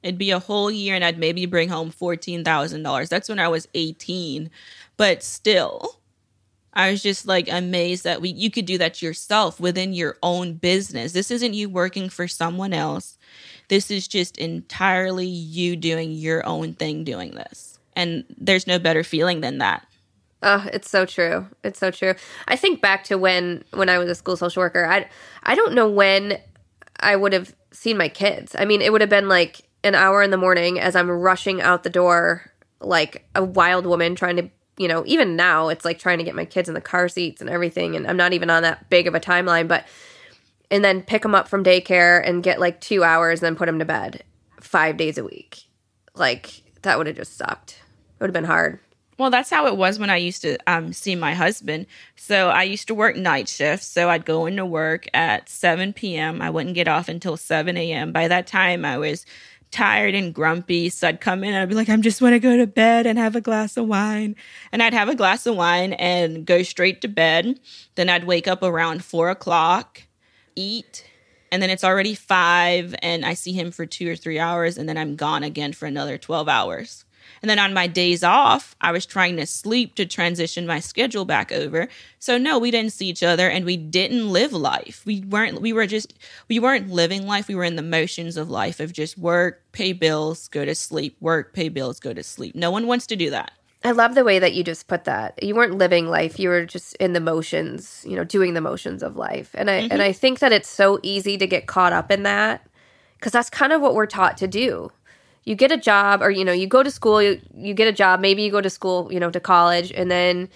It'd 0.07 0.19
be 0.19 0.31
a 0.31 0.39
whole 0.39 0.71
year 0.71 0.95
and 0.95 1.05
I'd 1.05 1.19
maybe 1.19 1.47
bring 1.47 1.69
home 1.69 1.91
$14,000. 1.91 3.09
That's 3.09 3.29
when 3.29 3.41
I 3.41 3.49
was 3.49 3.67
18. 3.75 4.51
But 4.97 5.25
still, 5.25 5.99
I 6.73 6.93
was 6.93 7.03
just 7.03 7.27
like 7.27 7.49
amazed 7.51 8.05
that 8.05 8.21
we 8.21 8.29
you 8.29 8.49
could 8.49 8.67
do 8.67 8.79
that 8.79 9.03
yourself 9.03 9.59
within 9.59 9.93
your 9.93 10.17
own 10.23 10.55
business. 10.55 11.13
This 11.13 11.33
isn't 11.33 11.55
you 11.55 11.69
working 11.69 12.09
for 12.09 12.29
someone 12.29 12.73
else. 12.73 13.19
This 13.67 13.91
is 13.91 14.07
just 14.07 14.39
entirely 14.39 15.27
you 15.27 15.75
doing 15.75 16.13
your 16.13 16.47
own 16.47 16.75
thing 16.75 17.03
doing 17.03 17.33
this. 17.33 17.81
And 17.97 18.25
there's 18.39 18.69
no 18.69 18.79
better 18.79 19.03
feeling 19.03 19.41
than 19.41 19.59
that. 19.59 19.89
Oh, 20.41 20.69
it's 20.73 20.89
so 20.89 21.05
true. 21.05 21.47
It's 21.65 21.81
so 21.81 21.91
true. 21.91 22.15
I 22.47 22.55
think 22.55 22.81
back 22.81 23.03
to 23.05 23.17
when 23.19 23.65
when 23.73 23.89
I 23.89 23.99
was 23.99 24.09
a 24.09 24.15
school 24.15 24.37
social 24.37 24.61
worker. 24.61 24.87
I 24.87 25.09
I 25.43 25.57
don't 25.57 25.75
know 25.75 25.89
when 25.89 26.39
I 27.01 27.17
would 27.17 27.33
have 27.33 27.57
seen 27.73 27.99
my 27.99 28.09
kids. 28.09 28.55
I 28.57 28.65
mean, 28.65 28.83
it 28.83 28.93
would 28.93 29.01
have 29.01 29.11
been 29.11 29.29
like 29.29 29.66
an 29.87 29.95
hour 29.95 30.23
in 30.23 30.31
the 30.31 30.37
morning 30.37 30.79
as 30.79 30.95
I'm 30.97 31.11
rushing 31.11 31.61
out 31.61 31.83
the 31.83 31.91
door 31.91 32.51
like 32.81 33.27
a 33.35 33.43
wild 33.43 33.87
woman 33.87 34.15
trying 34.15 34.37
to, 34.37 34.51
you 34.77 34.89
know, 34.89 35.03
even 35.07 35.37
now 35.37 35.69
it's 35.69 35.85
like 35.85 35.99
trying 35.99 36.19
to 36.19 36.25
get 36.25 36.35
my 36.35 36.45
kids 36.45 36.69
in 36.69 36.75
the 36.75 36.81
car 36.81 37.09
seats 37.09 37.41
and 37.41 37.49
everything 37.49 37.97
and 37.97 38.07
I'm 38.07 38.17
not 38.17 38.33
even 38.33 38.51
on 38.51 38.63
that 38.63 38.91
big 38.91 39.07
of 39.07 39.15
a 39.15 39.21
timeline, 39.21 39.69
but 39.69 39.87
and 40.71 40.85
then 40.85 41.03
pick 41.03 41.23
them 41.23 41.35
up 41.35 41.49
from 41.49 41.65
daycare 41.65 42.27
and 42.27 42.43
get 42.43 42.61
like 42.61 42.81
2 42.81 43.05
hours 43.05 43.41
and 43.41 43.47
then 43.47 43.57
put 43.57 43.67
them 43.67 43.79
to 43.79 43.85
bed 43.85 44.25
5 44.61 44.97
days 44.97 45.17
a 45.17 45.25
week. 45.25 45.63
Like 46.15 46.63
that 46.83 46.99
would 46.99 47.07
have 47.07 47.17
just 47.17 47.37
sucked. 47.37 47.73
It 47.73 48.21
would 48.21 48.31
have 48.31 48.35
been 48.35 48.45
hard. 48.45 48.81
Well, 49.19 49.31
that's 49.31 49.49
how 49.49 49.67
it 49.67 49.77
was 49.79 49.99
when 49.99 50.11
I 50.11 50.17
used 50.17 50.43
to 50.43 50.59
um, 50.67 50.93
see 50.93 51.15
my 51.17 51.33
husband. 51.33 51.87
So 52.17 52.51
I 52.51 52.65
used 52.65 52.87
to 52.89 52.95
work 52.95 53.17
night 53.17 53.49
shifts. 53.49 53.87
So 53.87 54.11
I'd 54.11 54.27
go 54.27 54.45
into 54.45 54.67
work 54.67 55.07
at 55.15 55.49
7 55.49 55.95
p.m. 55.95 56.43
I 56.43 56.51
wouldn't 56.51 56.75
get 56.75 56.89
off 56.89 57.09
until 57.09 57.39
7 57.39 57.77
a.m. 57.77 58.13
By 58.13 58.29
that 58.29 58.47
time, 58.47 58.85
I 58.85 58.99
was 58.99 59.25
tired 59.71 60.15
and 60.15 60.35
grumpy. 60.35 60.89
So 60.89 61.09
I'd 61.09 61.21
come 61.21 61.45
in 61.45 61.53
and 61.53 61.63
I'd 61.63 61.69
be 61.69 61.75
like, 61.75 61.89
I 61.89 61.97
just 61.97 62.23
want 62.23 62.35
to 62.35 62.39
go 62.39 62.57
to 62.57 62.67
bed 62.67 63.07
and 63.07 63.19
have 63.19 63.37
a 63.37 63.41
glass 63.41 63.77
of 63.77 63.87
wine. 63.87 64.37
And 64.73 64.83
I'd 64.83 64.95
have 64.95 65.09
a 65.09 65.15
glass 65.15 65.47
of 65.47 65.57
wine 65.57 65.93
and 65.95 66.45
go 66.45 66.63
straight 66.63 67.01
to 67.03 67.09
bed. 67.09 67.59
Then 67.95 68.09
I'd 68.09 68.25
wake 68.25 68.49
up 68.49 68.63
around 68.63 69.05
four 69.05 69.31
o'clock, 69.31 70.03
eat, 70.55 71.05
and 71.51 71.63
then 71.63 71.71
it's 71.71 71.85
already 71.85 72.15
five, 72.15 72.95
and 73.01 73.25
I 73.25 73.33
see 73.33 73.53
him 73.53 73.71
for 73.71 73.87
two 73.87 74.11
or 74.11 74.17
three 74.17 74.39
hours, 74.39 74.77
and 74.77 74.87
then 74.87 74.99
I'm 74.99 75.17
gone 75.17 75.43
again 75.43 75.73
for 75.73 75.87
another 75.87 76.19
12 76.19 76.49
hours. 76.49 77.06
And 77.43 77.51
then 77.51 77.59
on 77.59 77.75
my 77.75 77.87
days 77.87 78.25
off, 78.25 78.75
I 78.81 78.93
was 78.93 79.07
trying 79.07 79.37
to 79.37 79.47
sleep 79.47 79.95
to 79.97 80.07
transition 80.07 80.67
my 80.67 80.81
schedule 80.81 81.25
back 81.25 81.53
over. 81.53 81.89
So 82.19 82.39
no, 82.39 82.59
we 82.59 82.71
didn't 82.71 82.93
see 82.93 83.07
each 83.07 83.23
other 83.23 83.49
and 83.49 83.65
we 83.65 83.77
didn't 83.77 84.31
live 84.31 84.53
life. 84.53 85.03
We 85.05 85.21
weren't 85.21 85.61
we 85.61 85.73
were 85.73 85.87
just 85.87 86.15
we 86.49 86.59
weren't 86.59 86.91
living 86.91 87.27
life. 87.27 87.49
We 87.49 87.55
were 87.55 87.65
in 87.65 87.77
the 87.77 87.83
motions 87.83 88.37
of 88.37 88.51
life 88.51 88.81
of 88.81 88.93
just 88.93 89.19
work, 89.19 89.63
pay 89.73 89.93
bills, 89.93 90.49
go 90.49 90.65
to 90.65 90.75
sleep, 90.75 91.17
work, 91.21 91.53
pay 91.53 91.69
bills, 91.69 92.01
go 92.01 92.13
to 92.13 92.23
sleep. 92.23 92.55
No 92.55 92.71
one 92.71 92.87
wants 92.87 93.07
to 93.09 93.17
do 93.17 93.31
that. 93.31 93.53
I 93.85 93.93
love 93.93 94.17
the 94.17 94.25
way 94.25 94.41
that 94.41 94.55
you 94.55 94.65
just 94.65 94.89
put 94.89 95.05
that. 95.05 95.41
You 95.43 95.55
weren't 95.55 95.79
living 95.79 96.09
life; 96.09 96.41
you 96.41 96.49
were 96.49 96.65
just 96.67 96.97
in 96.97 97.13
the 97.13 97.21
motions, 97.21 98.05
you 98.09 98.17
know, 98.17 98.25
doing 98.25 98.55
the 98.55 98.61
motions 98.61 99.03
of 99.03 99.17
life. 99.17 99.51
And 99.55 99.71
I 99.71 99.75
and 99.75 99.93
mm-hmm. 99.93 100.01
I 100.01 100.13
think 100.13 100.41
that 100.41 100.53
it's 100.53 100.69
so 100.69 100.99
easy 101.03 101.39
to 101.39 101.47
get 101.47 101.67
caught 101.67 101.93
up 101.93 102.11
in 102.11 102.25
that 102.25 102.67
because 103.19 103.33
that's 103.33 103.51
kind 103.51 103.73
of 103.73 103.81
what 103.81 103.95
we're 103.95 104.07
taught 104.07 104.37
to 104.39 104.49
do. 104.49 104.91
You 105.47 105.55
get 105.55 105.73
a 105.73 105.79
job, 105.79 106.21
or 106.21 106.31
you 106.31 106.45
know, 106.45 106.53
you 106.53 106.67
go 106.67 106.83
to 106.83 106.91
school, 106.91 107.23
you, 107.23 107.41
you 107.55 107.73
get 107.73 107.89
a 107.89 107.93
job. 107.93 108.21
Maybe 108.21 108.43
you 108.43 108.51
go 108.51 108.61
to 108.61 108.69
school, 108.69 109.11
you 109.11 109.19
know, 109.19 109.31
to 109.31 109.41
college, 109.41 109.93
and 109.93 110.11
then 110.11 110.51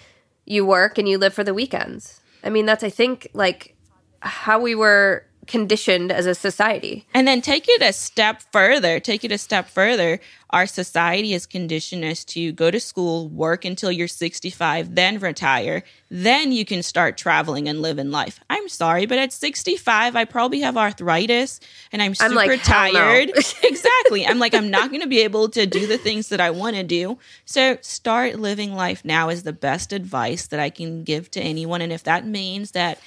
you 0.45 0.65
work 0.65 0.99
and 0.99 1.09
you 1.09 1.17
live 1.17 1.33
for 1.33 1.43
the 1.43 1.53
weekends. 1.53 2.21
I 2.43 2.49
mean, 2.49 2.65
that's 2.67 2.83
I 2.83 2.89
think 2.89 3.27
like 3.33 3.75
how 4.19 4.59
we 4.59 4.75
were 4.75 5.25
conditioned 5.47 6.11
as 6.11 6.25
a 6.25 6.35
society. 6.35 7.05
And 7.13 7.27
then 7.27 7.41
take 7.41 7.67
it 7.67 7.81
a 7.81 7.93
step 7.93 8.41
further. 8.51 8.99
Take 8.99 9.23
it 9.23 9.31
a 9.31 9.37
step 9.37 9.67
further. 9.67 10.19
Our 10.51 10.67
society 10.67 11.31
has 11.31 11.45
conditioned 11.45 12.03
us 12.03 12.25
to 12.25 12.51
go 12.51 12.69
to 12.69 12.79
school, 12.79 13.29
work 13.29 13.63
until 13.63 13.91
you're 13.91 14.07
65, 14.07 14.95
then 14.95 15.19
retire. 15.19 15.83
Then 16.09 16.51
you 16.51 16.65
can 16.65 16.83
start 16.83 17.17
traveling 17.17 17.69
and 17.69 17.81
living 17.81 18.11
life. 18.11 18.39
I'm 18.49 18.67
sorry, 18.67 19.05
but 19.05 19.17
at 19.17 19.31
65, 19.31 20.15
I 20.15 20.25
probably 20.25 20.59
have 20.59 20.75
arthritis 20.75 21.61
and 21.91 22.01
I'm 22.01 22.15
super 22.15 22.29
I'm 22.29 22.35
like, 22.35 22.59
hell 22.61 22.91
no. 22.91 22.99
tired. 22.99 23.29
exactly. 23.63 24.27
I'm 24.27 24.39
like, 24.39 24.53
I'm 24.53 24.69
not 24.69 24.89
going 24.89 25.01
to 25.01 25.07
be 25.07 25.21
able 25.21 25.47
to 25.49 25.65
do 25.65 25.87
the 25.87 25.97
things 25.97 26.27
that 26.29 26.41
I 26.41 26.49
want 26.49 26.75
to 26.75 26.83
do. 26.83 27.17
So 27.45 27.77
start 27.81 28.35
living 28.35 28.75
life 28.75 29.05
now 29.05 29.29
is 29.29 29.43
the 29.43 29.53
best 29.53 29.93
advice 29.93 30.47
that 30.47 30.59
I 30.59 30.69
can 30.69 31.03
give 31.03 31.31
to 31.31 31.41
anyone. 31.41 31.81
And 31.81 31.93
if 31.93 32.03
that 32.03 32.27
means 32.27 32.71
that 32.71 32.99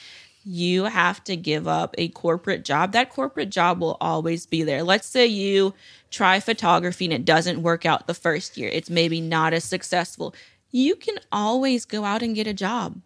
you 0.45 0.85
have 0.85 1.25
to 1.25 1.37
give 1.37 1.67
up 1.67 1.95
a 1.97 2.09
corporate 2.09 2.65
job. 2.65 2.93
That 2.93 3.11
corporate 3.11 3.51
job 3.51 3.81
will 3.81 3.97
always 4.01 4.47
be 4.47 4.63
there. 4.63 4.83
Let's 4.83 5.09
say 5.09 5.27
you 5.27 5.75
try 6.11 6.39
photography 6.39 7.07
and 7.07 7.15
it 7.15 7.25
doesn't 7.25 7.63
work 7.63 7.87
out 7.87 8.07
the 8.07 8.15
first 8.15 8.57
year, 8.57 8.69
it's 8.69 8.91
maybe 8.91 9.21
not 9.21 9.53
as 9.53 9.65
successful. 9.65 10.35
You 10.71 10.97
can 10.97 11.17
always 11.33 11.85
go 11.85 12.05
out 12.05 12.23
and 12.23 12.35
get 12.35 12.47
a 12.47 12.55
job. 12.55 13.01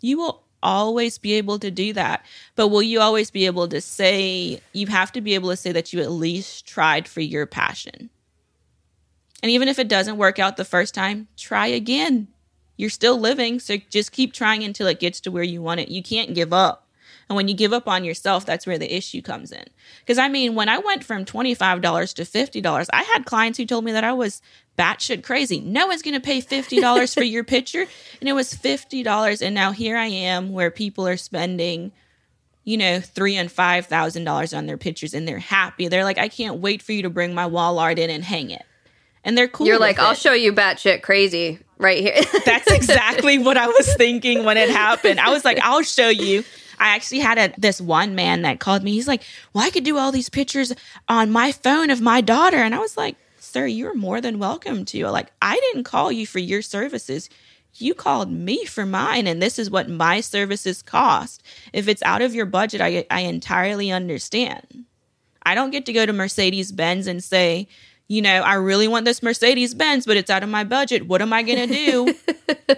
You 0.00 0.18
will 0.18 0.44
always 0.62 1.18
be 1.18 1.34
able 1.34 1.58
to 1.58 1.70
do 1.70 1.92
that. 1.92 2.24
But 2.54 2.68
will 2.68 2.82
you 2.82 3.00
always 3.00 3.30
be 3.30 3.46
able 3.46 3.68
to 3.68 3.80
say, 3.80 4.60
you 4.72 4.86
have 4.86 5.12
to 5.12 5.20
be 5.20 5.34
able 5.34 5.50
to 5.50 5.56
say 5.56 5.72
that 5.72 5.92
you 5.92 6.00
at 6.00 6.10
least 6.10 6.66
tried 6.66 7.08
for 7.08 7.20
your 7.20 7.46
passion? 7.46 8.10
And 9.42 9.50
even 9.50 9.68
if 9.68 9.78
it 9.78 9.88
doesn't 9.88 10.18
work 10.18 10.38
out 10.38 10.56
the 10.56 10.64
first 10.64 10.94
time, 10.94 11.26
try 11.36 11.66
again 11.66 12.28
you're 12.76 12.90
still 12.90 13.18
living 13.18 13.60
so 13.60 13.76
just 13.90 14.12
keep 14.12 14.32
trying 14.32 14.64
until 14.64 14.86
it 14.86 15.00
gets 15.00 15.20
to 15.20 15.30
where 15.30 15.42
you 15.42 15.62
want 15.62 15.80
it. 15.80 15.88
You 15.88 16.02
can't 16.02 16.34
give 16.34 16.52
up. 16.52 16.86
And 17.28 17.36
when 17.36 17.48
you 17.48 17.54
give 17.54 17.72
up 17.72 17.88
on 17.88 18.04
yourself 18.04 18.44
that's 18.44 18.66
where 18.66 18.78
the 18.78 18.94
issue 18.94 19.22
comes 19.22 19.52
in. 19.52 19.64
Because 20.00 20.18
i 20.18 20.28
mean 20.28 20.54
when 20.54 20.68
i 20.68 20.78
went 20.78 21.04
from 21.04 21.24
$25 21.24 22.14
to 22.14 22.22
$50 22.22 22.86
i 22.92 23.02
had 23.02 23.24
clients 23.24 23.58
who 23.58 23.66
told 23.66 23.84
me 23.84 23.92
that 23.92 24.04
i 24.04 24.12
was 24.12 24.42
batshit 24.78 25.22
crazy. 25.22 25.60
No 25.60 25.86
one's 25.86 26.00
going 26.02 26.14
to 26.14 26.20
pay 26.20 26.40
$50 26.40 27.14
for 27.14 27.22
your 27.22 27.44
picture. 27.44 27.86
And 28.20 28.28
it 28.28 28.32
was 28.34 28.54
$50 28.54 29.42
and 29.44 29.54
now 29.54 29.72
here 29.72 29.96
i 29.96 30.06
am 30.06 30.52
where 30.52 30.70
people 30.70 31.06
are 31.06 31.16
spending 31.16 31.92
you 32.64 32.76
know 32.76 33.00
three 33.00 33.36
and 33.36 33.50
five 33.50 33.86
thousand 33.86 34.24
dollars 34.24 34.54
on 34.54 34.66
their 34.66 34.78
pictures 34.78 35.14
and 35.14 35.26
they're 35.26 35.38
happy. 35.38 35.88
They're 35.88 36.04
like 36.04 36.18
i 36.18 36.28
can't 36.28 36.60
wait 36.60 36.82
for 36.82 36.92
you 36.92 37.02
to 37.02 37.10
bring 37.10 37.34
my 37.34 37.46
wall 37.46 37.78
art 37.78 37.98
in 37.98 38.10
and 38.10 38.24
hang 38.24 38.50
it. 38.50 38.64
And 39.24 39.38
they're 39.38 39.48
cool. 39.48 39.66
You're 39.66 39.78
like, 39.78 39.98
with 39.98 40.06
I'll 40.06 40.14
show 40.14 40.32
you 40.32 40.52
batshit 40.52 41.02
crazy 41.02 41.60
right 41.82 42.00
here. 42.00 42.22
That's 42.44 42.70
exactly 42.70 43.38
what 43.38 43.56
I 43.56 43.66
was 43.66 43.94
thinking 43.96 44.44
when 44.44 44.56
it 44.56 44.70
happened. 44.70 45.20
I 45.20 45.30
was 45.30 45.44
like, 45.44 45.58
I'll 45.60 45.82
show 45.82 46.08
you. 46.08 46.44
I 46.78 46.94
actually 46.96 47.20
had 47.20 47.38
a, 47.38 47.60
this 47.60 47.80
one 47.80 48.14
man 48.14 48.42
that 48.42 48.60
called 48.60 48.82
me. 48.82 48.92
He's 48.92 49.08
like, 49.08 49.22
Well, 49.52 49.64
I 49.64 49.70
could 49.70 49.84
do 49.84 49.98
all 49.98 50.10
these 50.10 50.28
pictures 50.28 50.72
on 51.08 51.30
my 51.30 51.52
phone 51.52 51.90
of 51.90 52.00
my 52.00 52.20
daughter. 52.20 52.56
And 52.56 52.74
I 52.74 52.78
was 52.78 52.96
like, 52.96 53.16
Sir, 53.38 53.66
you're 53.66 53.94
more 53.94 54.20
than 54.20 54.38
welcome 54.38 54.84
to. 54.86 55.06
Like, 55.08 55.30
I 55.42 55.56
didn't 55.56 55.84
call 55.84 56.10
you 56.10 56.26
for 56.26 56.38
your 56.38 56.62
services. 56.62 57.28
You 57.74 57.94
called 57.94 58.30
me 58.30 58.66
for 58.66 58.84
mine, 58.84 59.26
and 59.26 59.40
this 59.40 59.58
is 59.58 59.70
what 59.70 59.88
my 59.88 60.20
services 60.20 60.82
cost. 60.82 61.42
If 61.72 61.88
it's 61.88 62.02
out 62.02 62.20
of 62.20 62.34
your 62.34 62.44
budget, 62.44 62.80
I, 62.82 63.06
I 63.10 63.20
entirely 63.20 63.90
understand. 63.90 64.84
I 65.44 65.54
don't 65.54 65.70
get 65.70 65.86
to 65.86 65.92
go 65.92 66.04
to 66.04 66.12
Mercedes 66.12 66.70
Benz 66.70 67.06
and 67.06 67.24
say, 67.24 67.68
you 68.08 68.22
know, 68.22 68.40
I 68.42 68.54
really 68.54 68.88
want 68.88 69.04
this 69.04 69.22
Mercedes 69.22 69.74
Benz, 69.74 70.06
but 70.06 70.16
it's 70.16 70.30
out 70.30 70.42
of 70.42 70.48
my 70.48 70.64
budget. 70.64 71.06
What 71.06 71.22
am 71.22 71.32
I 71.32 71.42
going 71.42 71.68
to 71.68 71.74
do? 71.74 72.14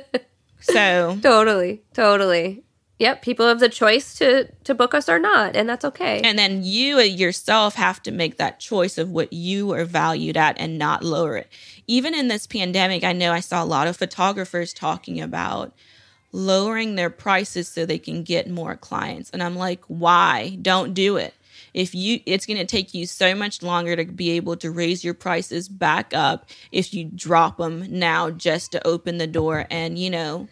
so, 0.61 1.19
totally, 1.23 1.83
totally. 1.93 2.63
Yep, 3.01 3.23
people 3.23 3.49
have 3.49 3.59
the 3.59 3.69
choice 3.69 4.15
to 4.19 4.49
to 4.63 4.75
book 4.75 4.95
us 4.95 5.09
or 5.09 5.19
not, 5.19 5.57
and 5.57 5.69
that's 5.69 5.85
okay. 5.85 6.21
and 6.23 6.39
then 6.39 6.63
you 6.63 7.01
yourself 7.01 7.75
have 7.75 8.01
to 8.05 8.13
make 8.13 8.37
that 8.37 8.61
choice 8.61 8.99
of 8.99 9.11
what 9.11 9.33
you 9.33 9.73
are 9.73 9.85
valued 9.85 10.37
at 10.37 10.57
and 10.61 10.79
not 10.79 11.03
lower 11.03 11.37
it. 11.37 11.49
Even 11.89 12.15
in 12.15 12.29
this 12.29 12.47
pandemic, 12.47 13.03
I 13.03 13.13
know 13.13 13.33
I 13.33 13.41
saw 13.41 13.63
a 13.63 13.67
lot 13.67 13.89
of 13.89 13.97
photographers 13.97 14.73
talking 14.73 15.21
about 15.21 15.73
lowering 16.31 16.95
their 16.95 17.11
prices 17.11 17.69
so 17.69 17.85
they 17.85 17.99
can 17.99 18.23
get 18.23 18.49
more 18.51 18.77
clients. 18.77 19.31
And 19.31 19.43
I'm 19.43 19.57
like, 19.57 19.83
why? 19.87 20.59
Don't 20.61 20.95
do 20.95 21.17
it. 21.17 21.33
If 21.75 21.95
you 21.95 22.21
it's 22.25 22.47
going 22.47 22.59
to 22.59 22.65
take 22.65 22.95
you 22.95 23.05
so 23.05 23.35
much 23.35 23.63
longer 23.63 23.97
to 23.97 24.05
be 24.05 24.31
able 24.31 24.57
to 24.59 24.71
raise 24.71 25.05
your 25.05 25.15
prices 25.15 25.69
back 25.69 26.15
up 26.15 26.49
if 26.73 26.95
you 26.95 27.05
drop 27.05 27.59
them 27.59 27.87
now 27.91 28.31
just 28.31 28.73
to 28.73 28.87
open 28.87 29.19
the 29.19 29.27
door 29.27 29.67
and, 29.71 29.99
you 29.99 30.09
know, 30.09 30.49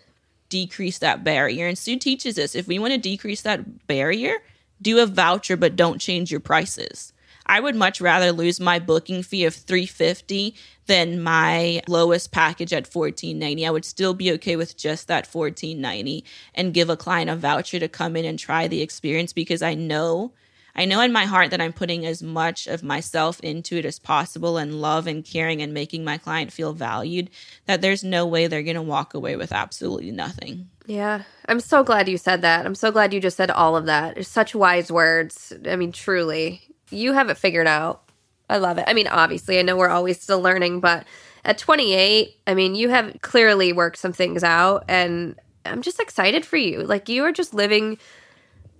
decrease 0.48 0.98
that 0.98 1.24
barrier. 1.24 1.66
And 1.66 1.78
Sue 1.78 1.96
teaches 1.96 2.38
us 2.38 2.54
if 2.54 2.66
we 2.66 2.78
want 2.78 2.92
to 2.92 2.98
decrease 2.98 3.40
that 3.42 3.86
barrier, 3.86 4.38
do 4.82 4.98
a 4.98 5.06
voucher 5.06 5.56
but 5.56 5.76
don't 5.76 6.00
change 6.00 6.30
your 6.30 6.40
prices. 6.40 7.12
I 7.46 7.60
would 7.60 7.74
much 7.74 8.00
rather 8.00 8.32
lose 8.32 8.60
my 8.60 8.78
booking 8.78 9.22
fee 9.22 9.44
of 9.44 9.54
350 9.54 10.54
than 10.86 11.22
my 11.22 11.82
lowest 11.88 12.30
package 12.32 12.72
at 12.72 12.92
1490. 12.92 13.66
I 13.66 13.70
would 13.70 13.84
still 13.84 14.14
be 14.14 14.32
okay 14.32 14.56
with 14.56 14.76
just 14.76 15.08
that 15.08 15.26
1490 15.26 16.24
and 16.54 16.74
give 16.74 16.90
a 16.90 16.96
client 16.96 17.30
a 17.30 17.36
voucher 17.36 17.78
to 17.78 17.88
come 17.88 18.16
in 18.16 18.24
and 18.24 18.38
try 18.38 18.68
the 18.68 18.82
experience 18.82 19.32
because 19.32 19.62
I 19.62 19.74
know 19.74 20.32
I 20.74 20.86
know 20.86 21.00
in 21.00 21.12
my 21.12 21.26
heart 21.26 21.50
that 21.50 21.60
I'm 21.60 21.72
putting 21.72 22.06
as 22.06 22.22
much 22.22 22.66
of 22.66 22.82
myself 22.82 23.40
into 23.40 23.76
it 23.76 23.84
as 23.84 23.98
possible 23.98 24.56
and 24.56 24.80
love 24.80 25.06
and 25.06 25.24
caring 25.24 25.60
and 25.60 25.74
making 25.74 26.04
my 26.04 26.16
client 26.16 26.52
feel 26.52 26.72
valued 26.72 27.30
that 27.66 27.82
there's 27.82 28.02
no 28.02 28.26
way 28.26 28.46
they're 28.46 28.62
going 28.62 28.76
to 28.76 28.82
walk 28.82 29.12
away 29.12 29.36
with 29.36 29.52
absolutely 29.52 30.10
nothing. 30.10 30.70
Yeah, 30.86 31.22
I'm 31.46 31.60
so 31.60 31.84
glad 31.84 32.08
you 32.08 32.16
said 32.16 32.42
that. 32.42 32.64
I'm 32.64 32.74
so 32.74 32.90
glad 32.90 33.12
you 33.12 33.20
just 33.20 33.36
said 33.36 33.50
all 33.50 33.76
of 33.76 33.86
that. 33.86 34.16
It's 34.16 34.28
such 34.28 34.54
wise 34.54 34.90
words. 34.90 35.52
I 35.66 35.76
mean, 35.76 35.92
truly, 35.92 36.62
you 36.90 37.12
have 37.12 37.28
it 37.28 37.38
figured 37.38 37.66
out. 37.66 38.02
I 38.48 38.58
love 38.58 38.78
it. 38.78 38.84
I 38.86 38.92
mean, 38.92 39.06
obviously, 39.06 39.58
I 39.58 39.62
know 39.62 39.76
we're 39.76 39.88
always 39.88 40.20
still 40.20 40.40
learning, 40.40 40.80
but 40.80 41.06
at 41.44 41.58
28, 41.58 42.36
I 42.46 42.54
mean, 42.54 42.74
you 42.74 42.88
have 42.88 43.16
clearly 43.22 43.72
worked 43.72 43.98
some 43.98 44.12
things 44.12 44.42
out, 44.44 44.84
and 44.88 45.38
I'm 45.64 45.82
just 45.82 46.00
excited 46.00 46.44
for 46.44 46.56
you. 46.56 46.82
Like, 46.82 47.08
you 47.08 47.24
are 47.24 47.32
just 47.32 47.54
living 47.54 47.98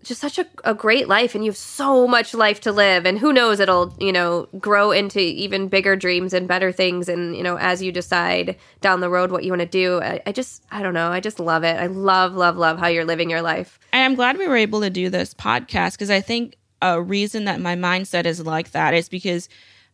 just 0.03 0.21
such 0.21 0.39
a, 0.39 0.47
a 0.65 0.75
great 0.75 1.09
life 1.09 1.35
and 1.35 1.45
you 1.45 1.51
have 1.51 1.57
so 1.57 2.07
much 2.07 2.35
life 2.35 2.61
to 2.61 2.73
live 2.73 3.07
and 3.07 3.19
who 3.19 3.33
knows 3.33 3.61
it'll 3.61 3.95
you 3.99 4.13
know 4.13 4.49
grow 4.59 4.91
into 4.91 5.21
even 5.21 5.69
bigger 5.69 5.97
dreams 5.97 6.33
and 6.33 6.49
better 6.49 6.73
things 6.73 7.09
and 7.09 7.37
you 7.37 7.43
know 7.43 7.57
as 7.59 7.83
you 7.83 7.93
decide 7.93 8.57
down 8.81 9.01
the 9.01 9.11
road 9.11 9.31
what 9.31 9.45
you 9.45 9.53
want 9.53 9.61
to 9.61 9.67
do 9.67 10.01
I, 10.01 10.21
I 10.27 10.33
just 10.33 10.65
i 10.71 10.83
don't 10.83 10.95
know 10.95 11.11
i 11.11 11.21
just 11.21 11.39
love 11.39 11.65
it 11.65 11.77
i 11.79 11.87
love 11.87 12.35
love 12.35 12.57
love 12.57 12.79
how 12.79 12.89
you're 12.89 13.05
living 13.05 13.31
your 13.31 13.43
life 13.43 13.79
And 13.93 14.03
I'm 14.03 14.15
glad 14.15 14.39
we 14.39 14.49
were 14.49 14.57
able 14.57 14.81
to 14.81 14.91
do 14.91 15.11
this 15.11 15.35
podcast 15.35 15.93
because 15.93 16.11
I 16.11 16.21
think 16.21 16.57
a 16.81 17.01
reason 17.01 17.45
that 17.45 17.61
my 17.61 17.77
mindset 17.77 18.25
is 18.25 18.45
like 18.45 18.73
that 18.73 18.95
is 18.95 19.09
because 19.09 19.49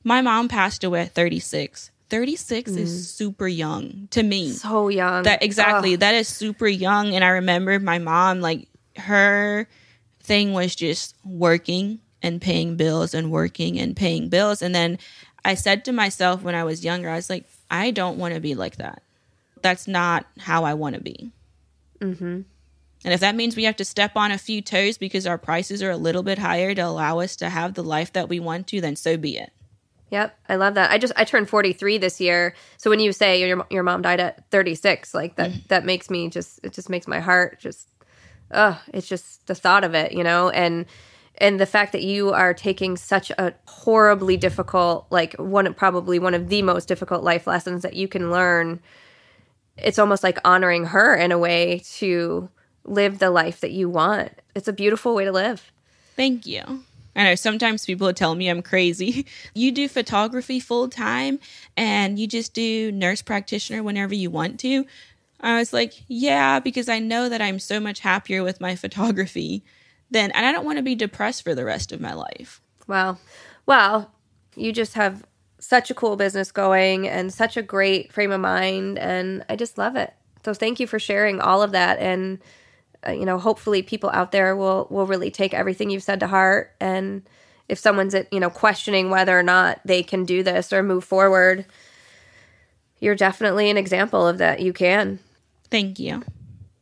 my 0.05 0.23
mom 0.23 0.49
passed 0.49 0.85
away 0.85 1.03
at 1.03 1.13
36. 1.13 1.91
36 2.09 2.71
is 2.73 2.91
mm. 2.91 3.05
super 3.05 3.47
young 3.47 4.09
to 4.11 4.23
me. 4.23 4.53
so 4.53 4.89
young 4.89 5.25
That 5.25 5.43
exactly. 5.43 5.95
Ugh. 5.95 6.01
That 6.01 6.15
is 6.15 6.29
super 6.29 6.67
young. 6.67 7.15
And 7.15 7.23
I 7.23 7.29
remember 7.29 7.79
my 7.79 7.99
mom, 7.99 8.41
like 8.41 8.69
her 8.97 9.69
thing 10.29 10.53
was 10.53 10.77
just 10.77 11.17
working 11.25 11.99
and 12.23 12.41
paying 12.41 12.77
bills 12.77 13.15
and 13.15 13.33
working 13.33 13.79
and 13.81 13.97
paying 13.97 14.29
bills. 14.29 14.63
And 14.63 14.75
then 14.75 14.99
I 15.45 15.55
said 15.55 15.85
to 15.87 15.93
myself 15.93 16.43
when 16.43 16.55
I 16.55 16.65
was 16.65 16.85
younger, 16.85 17.09
I 17.09 17.17
was 17.17 17.31
like, 17.31 17.47
I 17.71 17.91
don't 17.91 18.19
want 18.19 18.35
to 18.35 18.41
be 18.41 18.55
like 18.55 18.77
that. 18.77 19.03
That's 19.63 19.89
not 19.89 20.27
how 20.39 20.65
I 20.65 20.75
want 20.75 20.95
to 20.97 21.01
be. 21.01 21.33
Mm-hmm. 22.01 22.43
And 23.05 23.15
if 23.15 23.21
that 23.21 23.37
means 23.37 23.57
we 23.57 23.65
have 23.65 23.77
to 23.77 23.85
step 23.85 24.13
on 24.17 24.31
a 24.31 24.39
few 24.39 24.61
toes 24.61 24.99
because 24.99 25.27
our 25.27 25.39
prices 25.39 25.83
are 25.83 25.91
a 25.91 25.97
little 25.97 26.23
bit 26.23 26.39
higher 26.39 26.75
to 26.75 26.83
allow 26.83 27.21
us 27.21 27.37
to 27.37 27.49
have 27.49 27.75
the 27.75 27.85
life 27.85 28.13
that 28.13 28.29
we 28.29 28.39
want 28.39 28.67
to, 28.69 28.81
then 28.81 28.97
so 28.97 29.17
be 29.17 29.39
it. 29.39 29.53
Yep, 30.11 30.39
I 30.49 30.57
love 30.57 30.75
that. 30.75 30.91
I 30.91 30.99
just 30.99 31.13
I 31.17 31.25
turned 31.25 31.49
43 31.49 31.99
this 31.99 32.21
year. 32.21 32.55
So 32.77 32.91
when 32.91 32.99
you 32.99 33.13
say 33.13 33.47
your 33.47 33.67
your 33.71 33.83
mom 33.83 34.03
died 34.03 34.21
at 34.21 34.51
36, 34.51 35.13
like 35.15 35.37
that 35.37 35.53
that 35.69 35.85
makes 35.85 36.09
me 36.09 36.29
just 36.31 36.61
it 36.63 36.73
just 36.73 36.89
makes 36.89 37.07
my 37.07 37.21
heart 37.21 37.61
just 37.61 37.89
oh, 38.51 38.81
it's 38.93 39.09
just 39.09 39.47
the 39.47 39.55
thought 39.55 39.85
of 39.85 39.95
it, 39.95 40.13
you 40.13 40.25
know, 40.25 40.51
and 40.51 40.87
and 41.41 41.61
the 41.61 41.67
fact 41.67 41.93
that 41.93 42.03
you 42.03 42.33
are 42.33 42.53
taking 42.53 42.97
such 42.97 43.31
a 43.31 43.55
horribly 43.67 44.37
difficult 44.37 45.07
like 45.11 45.35
one 45.35 45.73
probably 45.75 46.19
one 46.19 46.35
of 46.35 46.49
the 46.49 46.63
most 46.63 46.89
difficult 46.89 47.23
life 47.23 47.47
lessons 47.47 47.83
that 47.83 47.95
you 47.95 48.09
can 48.09 48.31
learn. 48.31 48.81
It's 49.77 49.99
almost 49.99 50.25
like 50.25 50.39
honoring 50.45 50.87
her 50.87 51.15
in 51.15 51.31
a 51.31 51.39
way 51.39 51.83
to 51.99 52.49
live 52.85 53.19
the 53.19 53.31
life 53.31 53.61
that 53.61 53.71
you 53.71 53.89
want. 53.89 54.33
It's 54.55 54.67
a 54.67 54.73
beautiful 54.73 55.15
way 55.15 55.25
to 55.25 55.33
live. 55.33 55.71
Thank 56.17 56.47
you. 56.47 56.83
I 57.15 57.25
know 57.25 57.35
sometimes 57.35 57.85
people 57.85 58.13
tell 58.13 58.35
me 58.35 58.49
I'm 58.49 58.63
crazy. 58.63 59.27
You 59.55 59.73
do 59.73 59.89
photography 59.89 60.61
full 60.61 60.89
time 60.89 61.41
and 61.77 62.19
you 62.19 62.29
just 62.29 62.55
do 62.55 62.93
nurse 62.93 63.23
practitioner 63.23 63.83
whenever 63.83 64.15
you 64.15 64.31
want 64.31 64.61
to. 64.61 64.87
I 65.41 65.59
was 65.59 65.73
like, 65.73 65.95
yeah, 66.09 66.59
because 66.59 66.89
I 66.89 66.99
know 66.99 67.29
that 67.29 67.41
I'm 67.41 67.59
so 67.59 67.79
much 67.79 68.01
happier 68.01 68.43
with 68.43 68.61
my 68.61 68.75
photography 68.77 69.65
than, 70.11 70.31
and 70.33 70.47
I 70.47 70.53
don't 70.53 70.65
want 70.65 70.79
to 70.79 70.83
be 70.83 70.95
depressed 70.95 71.45
for 71.45 71.55
the 71.55 71.65
rest 71.65 71.93
of 71.93 72.01
my 72.01 72.15
life. 72.15 72.61
Wow. 72.87 73.19
Well, 73.67 74.11
you 74.57 74.73
just 74.73 74.95
have 74.95 75.25
such 75.61 75.91
a 75.91 75.95
cool 75.95 76.17
business 76.17 76.53
going 76.53 77.09
and 77.09 77.33
such 77.33 77.57
a 77.57 77.63
great 77.63 78.13
frame 78.13 78.33
of 78.33 78.41
mind 78.41 78.99
and 78.99 79.45
I 79.49 79.57
just 79.57 79.79
love 79.79 79.97
it. 79.97 80.15
So 80.45 80.55
thank 80.55 80.81
you 80.81 80.87
for 80.87 80.99
sharing 80.99 81.41
all 81.41 81.63
of 81.63 81.73
that 81.73 81.99
and 81.99 82.39
uh, 83.07 83.13
you 83.13 83.25
know, 83.25 83.39
hopefully 83.39 83.83
people 83.83 84.11
out 84.11 84.33
there 84.33 84.57
will 84.57 84.87
will 84.91 85.07
really 85.07 85.31
take 85.31 85.55
everything 85.55 85.91
you've 85.91 86.03
said 86.03 86.21
to 86.21 86.27
heart 86.27 86.75
and 86.81 87.23
if 87.69 87.79
someone's 87.79 88.15
you 88.33 88.41
know, 88.41 88.51
questioning 88.51 89.11
whether 89.11 89.39
or 89.39 89.43
not 89.43 89.81
they 89.85 90.03
can 90.03 90.25
do 90.25 90.43
this 90.43 90.73
or 90.73 90.83
move 90.83 91.05
forward, 91.05 91.67
you're 92.99 93.15
definitely 93.15 93.69
an 93.69 93.77
example 93.77 94.27
of 94.27 94.39
that. 94.39 94.61
You 94.61 94.73
can. 94.73 95.19
Thank 95.71 95.99
you. 95.99 96.23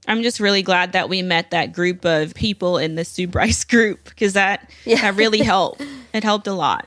I'm 0.08 0.22
just 0.22 0.38
really 0.38 0.62
glad 0.62 0.92
that 0.92 1.08
we 1.08 1.22
met 1.22 1.50
that 1.50 1.72
group 1.72 2.04
of 2.04 2.34
people 2.34 2.78
in 2.78 2.94
the 2.94 3.04
Sue 3.04 3.26
Bryce 3.26 3.64
group 3.74 4.04
because 4.04 4.34
that 4.34 4.70
Yeah. 4.84 5.00
that 5.02 5.14
really 5.16 5.38
helped. 5.42 5.82
It 6.12 6.22
helped 6.24 6.46
a 6.46 6.52
lot. 6.52 6.86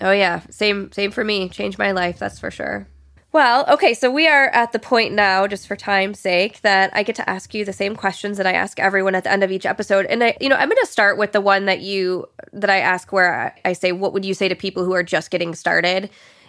Oh 0.00 0.10
yeah, 0.12 0.40
same 0.50 0.90
same 0.92 1.10
for 1.10 1.24
me. 1.24 1.48
Changed 1.48 1.78
my 1.78 1.92
life, 1.92 2.18
that's 2.18 2.38
for 2.38 2.50
sure. 2.50 2.86
Well, 3.32 3.66
okay, 3.68 3.92
so 3.92 4.10
we 4.10 4.26
are 4.26 4.48
at 4.48 4.72
the 4.72 4.78
point 4.78 5.12
now, 5.12 5.46
just 5.46 5.66
for 5.68 5.76
time's 5.76 6.18
sake, 6.18 6.62
that 6.62 6.90
I 6.94 7.02
get 7.02 7.16
to 7.16 7.28
ask 7.28 7.52
you 7.52 7.66
the 7.66 7.72
same 7.72 7.94
questions 7.94 8.38
that 8.38 8.46
I 8.46 8.52
ask 8.52 8.80
everyone 8.80 9.14
at 9.14 9.24
the 9.24 9.30
end 9.32 9.44
of 9.44 9.50
each 9.52 9.66
episode. 9.66 10.06
And 10.06 10.24
I, 10.24 10.34
you 10.40 10.48
know, 10.48 10.56
I'm 10.56 10.68
going 10.70 10.78
to 10.80 10.86
start 10.90 11.18
with 11.18 11.32
the 11.32 11.42
one 11.42 11.66
that 11.66 11.80
you 11.80 12.26
that 12.54 12.70
I 12.70 12.78
ask, 12.78 13.12
where 13.12 13.52
I, 13.64 13.70
I 13.70 13.72
say, 13.74 13.92
"What 13.92 14.12
would 14.14 14.24
you 14.24 14.32
say 14.34 14.48
to 14.48 14.54
people 14.54 14.84
who 14.84 14.94
are 14.94 15.02
just 15.02 15.30
getting 15.30 15.54
started?" 15.54 16.08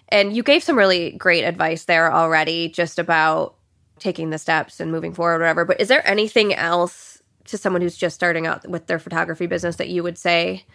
And 0.09 0.33
you 0.33 0.43
gave 0.43 0.63
some 0.63 0.77
really 0.77 1.11
great 1.11 1.43
advice 1.43 1.83
there 1.85 2.13
already, 2.13 2.69
just 2.69 2.99
about 2.99 3.55
taking 3.99 4.29
the 4.29 4.37
steps 4.37 4.79
and 4.79 4.91
moving 4.91 5.13
forward, 5.13 5.39
whatever. 5.39 5.65
But 5.65 5.79
is 5.81 5.87
there 5.87 6.07
anything 6.07 6.53
else 6.53 7.21
to 7.45 7.57
someone 7.57 7.81
who's 7.81 7.97
just 7.97 8.15
starting 8.15 8.47
out 8.47 8.67
with 8.67 8.87
their 8.87 8.99
photography 8.99 9.47
business 9.47 9.77
that 9.77 9.89
you 9.89 10.03
would 10.03 10.17
say? 10.17 10.65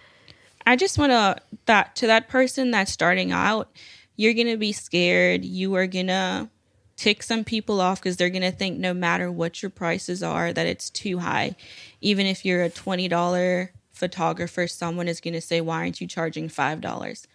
I 0.66 0.76
just 0.76 0.98
want 0.98 1.12
to 1.12 1.36
that 1.66 1.96
to 1.96 2.06
that 2.06 2.28
person 2.28 2.70
that's 2.70 2.92
starting 2.92 3.32
out, 3.32 3.70
you're 4.16 4.34
to 4.46 4.56
be 4.56 4.72
scared. 4.72 5.44
You 5.44 5.74
are 5.74 5.86
to 6.08 6.48
tick 6.96 7.22
some 7.22 7.42
people 7.42 7.80
off 7.80 8.00
because 8.00 8.16
they're 8.16 8.30
to 8.42 8.52
think 8.52 8.78
no 8.78 8.94
matter 8.94 9.30
what 9.30 9.62
your 9.62 9.70
prices 9.70 10.22
are 10.22 10.52
that 10.52 10.66
it's 10.66 10.90
too 10.90 11.18
high. 11.18 11.56
Even 12.00 12.26
if 12.26 12.44
you're 12.44 12.62
a 12.62 12.70
$20 12.70 13.70
photographer, 13.90 14.66
someone 14.66 15.08
is 15.08 15.20
to 15.34 15.40
say 15.40 15.60
why 15.60 15.78
aren't 15.78 16.00
you 16.00 16.06
charging 16.06 16.48
$5? 16.48 17.26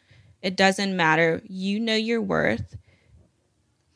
It 0.42 0.56
doesn't 0.56 0.96
matter. 0.96 1.42
You 1.48 1.80
know 1.80 1.96
your 1.96 2.22
worth. 2.22 2.78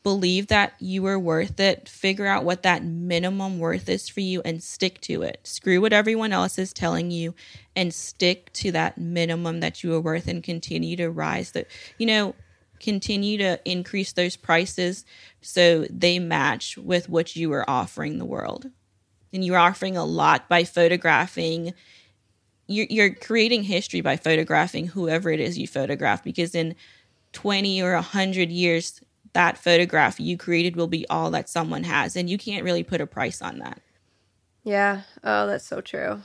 Believe 0.02 0.48
that 0.48 0.74
you 0.80 1.06
are 1.06 1.18
worth 1.18 1.60
it. 1.60 1.88
Figure 1.88 2.26
out 2.26 2.44
what 2.44 2.64
that 2.64 2.84
minimum 2.84 3.58
worth 3.58 3.88
is 3.88 4.08
for 4.08 4.20
you 4.20 4.42
and 4.44 4.62
stick 4.62 5.00
to 5.02 5.22
it. 5.22 5.40
Screw 5.44 5.80
what 5.80 5.92
everyone 5.92 6.32
else 6.32 6.58
is 6.58 6.72
telling 6.72 7.10
you 7.10 7.34
and 7.76 7.94
stick 7.94 8.52
to 8.54 8.72
that 8.72 8.98
minimum 8.98 9.60
that 9.60 9.84
you 9.84 9.94
are 9.94 10.00
worth 10.00 10.26
and 10.26 10.42
continue 10.42 10.96
to 10.96 11.08
rise. 11.08 11.52
That 11.52 11.68
you 11.98 12.06
know, 12.06 12.34
continue 12.82 13.38
to 13.38 13.60
increase 13.64 14.12
those 14.12 14.36
prices 14.36 15.06
so 15.40 15.86
they 15.88 16.18
match 16.18 16.76
with 16.76 17.08
what 17.08 17.36
you 17.36 17.52
are 17.52 17.68
offering 17.70 18.18
the 18.18 18.24
world. 18.24 18.70
And 19.32 19.44
you're 19.44 19.56
offering 19.56 19.96
a 19.96 20.04
lot 20.04 20.48
by 20.48 20.64
photographing. 20.64 21.72
You're, 22.66 22.88
you're 22.90 23.14
creating 23.14 23.62
history 23.62 24.00
by 24.00 24.16
photographing 24.16 24.88
whoever 24.88 25.30
it 25.30 25.40
is 25.40 25.56
you 25.58 25.66
photograph 25.66 26.22
because 26.22 26.54
in 26.54 26.74
20 27.32 27.80
or 27.82 27.94
100 27.94 28.50
years, 28.50 29.00
that 29.32 29.58
photograph 29.58 30.20
you 30.20 30.36
created 30.36 30.76
will 30.76 30.88
be 30.88 31.06
all 31.08 31.30
that 31.30 31.48
someone 31.48 31.84
has. 31.84 32.16
And 32.16 32.28
you 32.28 32.38
can't 32.38 32.64
really 32.64 32.82
put 32.82 33.00
a 33.00 33.06
price 33.06 33.40
on 33.40 33.58
that. 33.58 33.80
Yeah. 34.64 35.02
Oh, 35.24 35.46
that's 35.46 35.66
so 35.66 35.80
true. 35.80 36.20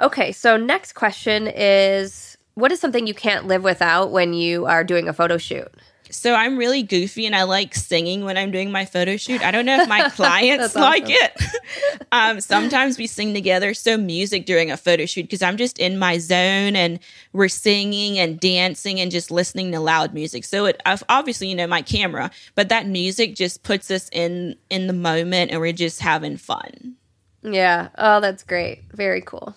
Okay. 0.00 0.32
So, 0.32 0.56
next 0.56 0.94
question 0.94 1.48
is 1.48 2.36
what 2.54 2.72
is 2.72 2.80
something 2.80 3.06
you 3.06 3.14
can't 3.14 3.46
live 3.46 3.62
without 3.62 4.10
when 4.10 4.32
you 4.32 4.66
are 4.66 4.82
doing 4.82 5.08
a 5.08 5.12
photo 5.12 5.38
shoot? 5.38 5.72
So 6.10 6.34
I'm 6.34 6.56
really 6.56 6.82
goofy 6.82 7.26
and 7.26 7.34
I 7.34 7.44
like 7.44 7.74
singing 7.74 8.24
when 8.24 8.36
I'm 8.36 8.50
doing 8.50 8.70
my 8.70 8.84
photo 8.84 9.16
shoot. 9.16 9.42
I 9.42 9.50
don't 9.50 9.66
know 9.66 9.80
if 9.80 9.88
my 9.88 10.08
clients 10.10 10.74
like 10.74 11.04
it. 11.06 11.42
um, 12.12 12.40
sometimes 12.40 12.98
we 12.98 13.06
sing 13.06 13.34
together. 13.34 13.74
So 13.74 13.96
music 13.96 14.46
during 14.46 14.70
a 14.70 14.76
photo 14.76 15.06
shoot 15.06 15.22
because 15.22 15.42
I'm 15.42 15.56
just 15.56 15.78
in 15.78 15.98
my 15.98 16.18
zone 16.18 16.76
and 16.76 16.98
we're 17.32 17.48
singing 17.48 18.18
and 18.18 18.38
dancing 18.40 19.00
and 19.00 19.10
just 19.10 19.30
listening 19.30 19.72
to 19.72 19.80
loud 19.80 20.14
music. 20.14 20.44
So 20.44 20.66
it 20.66 20.80
obviously 21.08 21.48
you 21.48 21.54
know 21.54 21.66
my 21.66 21.82
camera, 21.82 22.30
but 22.54 22.68
that 22.68 22.86
music 22.86 23.34
just 23.34 23.62
puts 23.62 23.90
us 23.90 24.08
in 24.12 24.56
in 24.70 24.86
the 24.86 24.92
moment 24.92 25.50
and 25.50 25.60
we're 25.60 25.72
just 25.72 26.00
having 26.00 26.36
fun. 26.36 26.96
Yeah. 27.42 27.88
Oh, 27.96 28.20
that's 28.20 28.42
great. 28.42 28.84
Very 28.92 29.20
cool. 29.20 29.54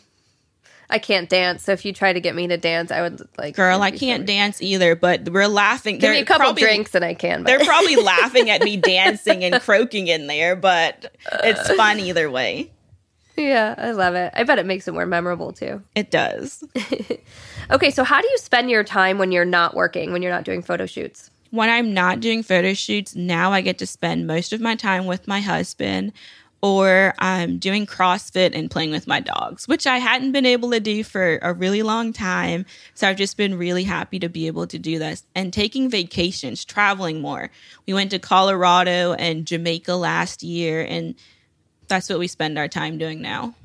I 0.92 1.00
can't 1.00 1.30
dance. 1.30 1.64
So 1.64 1.72
if 1.72 1.86
you 1.86 1.94
try 1.94 2.14
to 2.14 2.20
get 2.20 2.36
me 2.36 2.48
to 2.48 2.58
dance, 2.58 2.92
I 2.92 3.02
would 3.02 3.28
like. 3.38 3.56
Girl, 3.56 3.82
I 3.82 3.92
can't 3.92 4.26
dance 4.26 4.62
either. 4.62 4.96
But 4.96 5.30
we're 5.30 5.48
laughing. 5.48 5.98
Give 5.98 6.12
me 6.12 6.20
a 6.20 6.26
couple 6.26 6.46
probably, 6.46 6.64
drinks 6.64 6.94
and 6.94 7.04
I 7.04 7.14
can. 7.14 7.44
But. 7.44 7.48
They're 7.48 7.66
probably 7.66 7.96
laughing 8.04 8.50
at 8.50 8.62
me 8.62 8.78
dancing 8.78 9.44
and 9.44 9.62
croaking 9.62 10.08
in 10.08 10.28
there, 10.28 10.56
but 10.56 11.16
it's 11.44 11.72
fun 11.74 12.00
either 12.00 12.30
way. 12.30 12.72
Yeah, 13.38 13.76
I 13.78 13.92
love 13.92 14.16
it. 14.16 14.34
I 14.36 14.44
bet 14.44 14.60
it 14.60 14.66
makes 14.66 14.88
it 14.88 14.94
more 14.94 15.06
memorable 15.06 15.54
too. 15.54 15.82
It 15.96 16.12
does. 16.12 16.64
okay, 17.72 17.90
so 17.90 18.04
how 18.04 18.22
do 18.22 18.28
you 18.28 18.38
spend 18.38 18.70
your 18.70 18.84
time 18.84 19.18
when 19.18 19.32
you're 19.32 19.46
not 19.46 19.74
working, 19.74 20.12
when 20.12 20.22
you're 20.22 20.32
not 20.32 20.44
doing 20.44 20.62
photo 20.62 20.86
shoots? 20.86 21.32
When 21.52 21.70
I'm 21.70 21.94
not 21.94 22.20
doing 22.20 22.44
photo 22.44 22.74
shoots, 22.74 23.16
now 23.16 23.52
I 23.52 23.62
get 23.62 23.78
to 23.80 23.88
spend 23.88 24.28
most 24.28 24.54
of 24.54 24.62
my 24.62 24.76
time 24.76 25.06
with 25.06 25.28
my 25.28 25.42
husband 25.42 26.14
or 26.62 27.14
I'm 27.20 27.58
doing 27.58 27.86
CrossFit 27.86 28.56
and 28.56 28.70
playing 28.70 28.92
with 28.92 29.08
my 29.08 29.20
dogs, 29.20 29.68
which 29.68 29.88
I 29.88 29.98
hadn't 29.98 30.32
been 30.32 30.46
able 30.46 30.72
to 30.72 30.80
do 30.80 31.04
for 31.04 31.40
a 31.42 31.54
really 31.54 31.82
long 31.82 32.14
time. 32.14 32.66
So 32.94 33.08
I've 33.08 33.18
just 33.18 33.36
been 33.38 33.58
really 33.58 33.84
happy 33.84 34.20
to 34.20 34.30
be 34.30 34.48
able 34.48 34.68
to 34.68 34.78
do 34.78 35.00
this 35.00 35.26
and 35.34 35.52
taking 35.52 35.90
vacations, 35.90 36.64
traveling 36.64 37.22
more. 37.22 37.50
We 37.88 37.94
went 37.94 38.12
to 38.12 38.20
Colorado 38.20 39.14
and 39.14 39.46
Jamaica 39.48 39.96
last 39.96 40.44
year, 40.44 40.82
and 40.84 41.16
that's 41.88 42.10
what 42.10 42.20
we 42.20 42.28
spend 42.28 42.58
our 42.58 42.68
time 42.68 42.98
doing 42.98 43.22
now. 43.22 43.56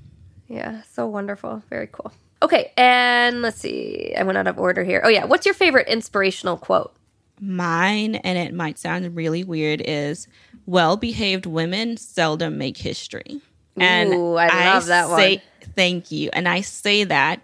Yeah, 0.49 0.82
so 0.92 1.07
wonderful. 1.07 1.62
Very 1.68 1.88
cool. 1.88 2.12
Okay, 2.42 2.72
and 2.76 3.42
let's 3.42 3.59
see. 3.59 4.14
I 4.16 4.22
went 4.22 4.38
out 4.38 4.47
of 4.47 4.59
order 4.59 4.84
here. 4.84 5.03
Oh, 5.05 5.09
yeah. 5.09 5.24
What's 5.24 5.47
your 5.47 5.55
favorite 5.55 5.88
inspirational 5.88 6.57
quote? 6.57 6.94
Mine, 7.40 8.14
and 8.16 8.38
it 8.38 8.55
might 8.55 8.78
sound 8.78 9.14
really 9.16 9.44
weird, 9.44 9.82
is 9.84 10.28
well 10.66 10.96
behaved 10.96 11.46
women 11.46 11.96
seldom 11.96 12.58
make 12.58 12.76
history. 12.76 13.40
And 13.76 14.12
Ooh, 14.12 14.34
I 14.34 14.46
love 14.46 14.84
I 14.84 14.86
that 14.86 15.16
say, 15.16 15.36
one. 15.36 15.72
Thank 15.74 16.10
you. 16.10 16.30
And 16.32 16.48
I 16.48 16.60
say 16.60 17.04
that 17.04 17.40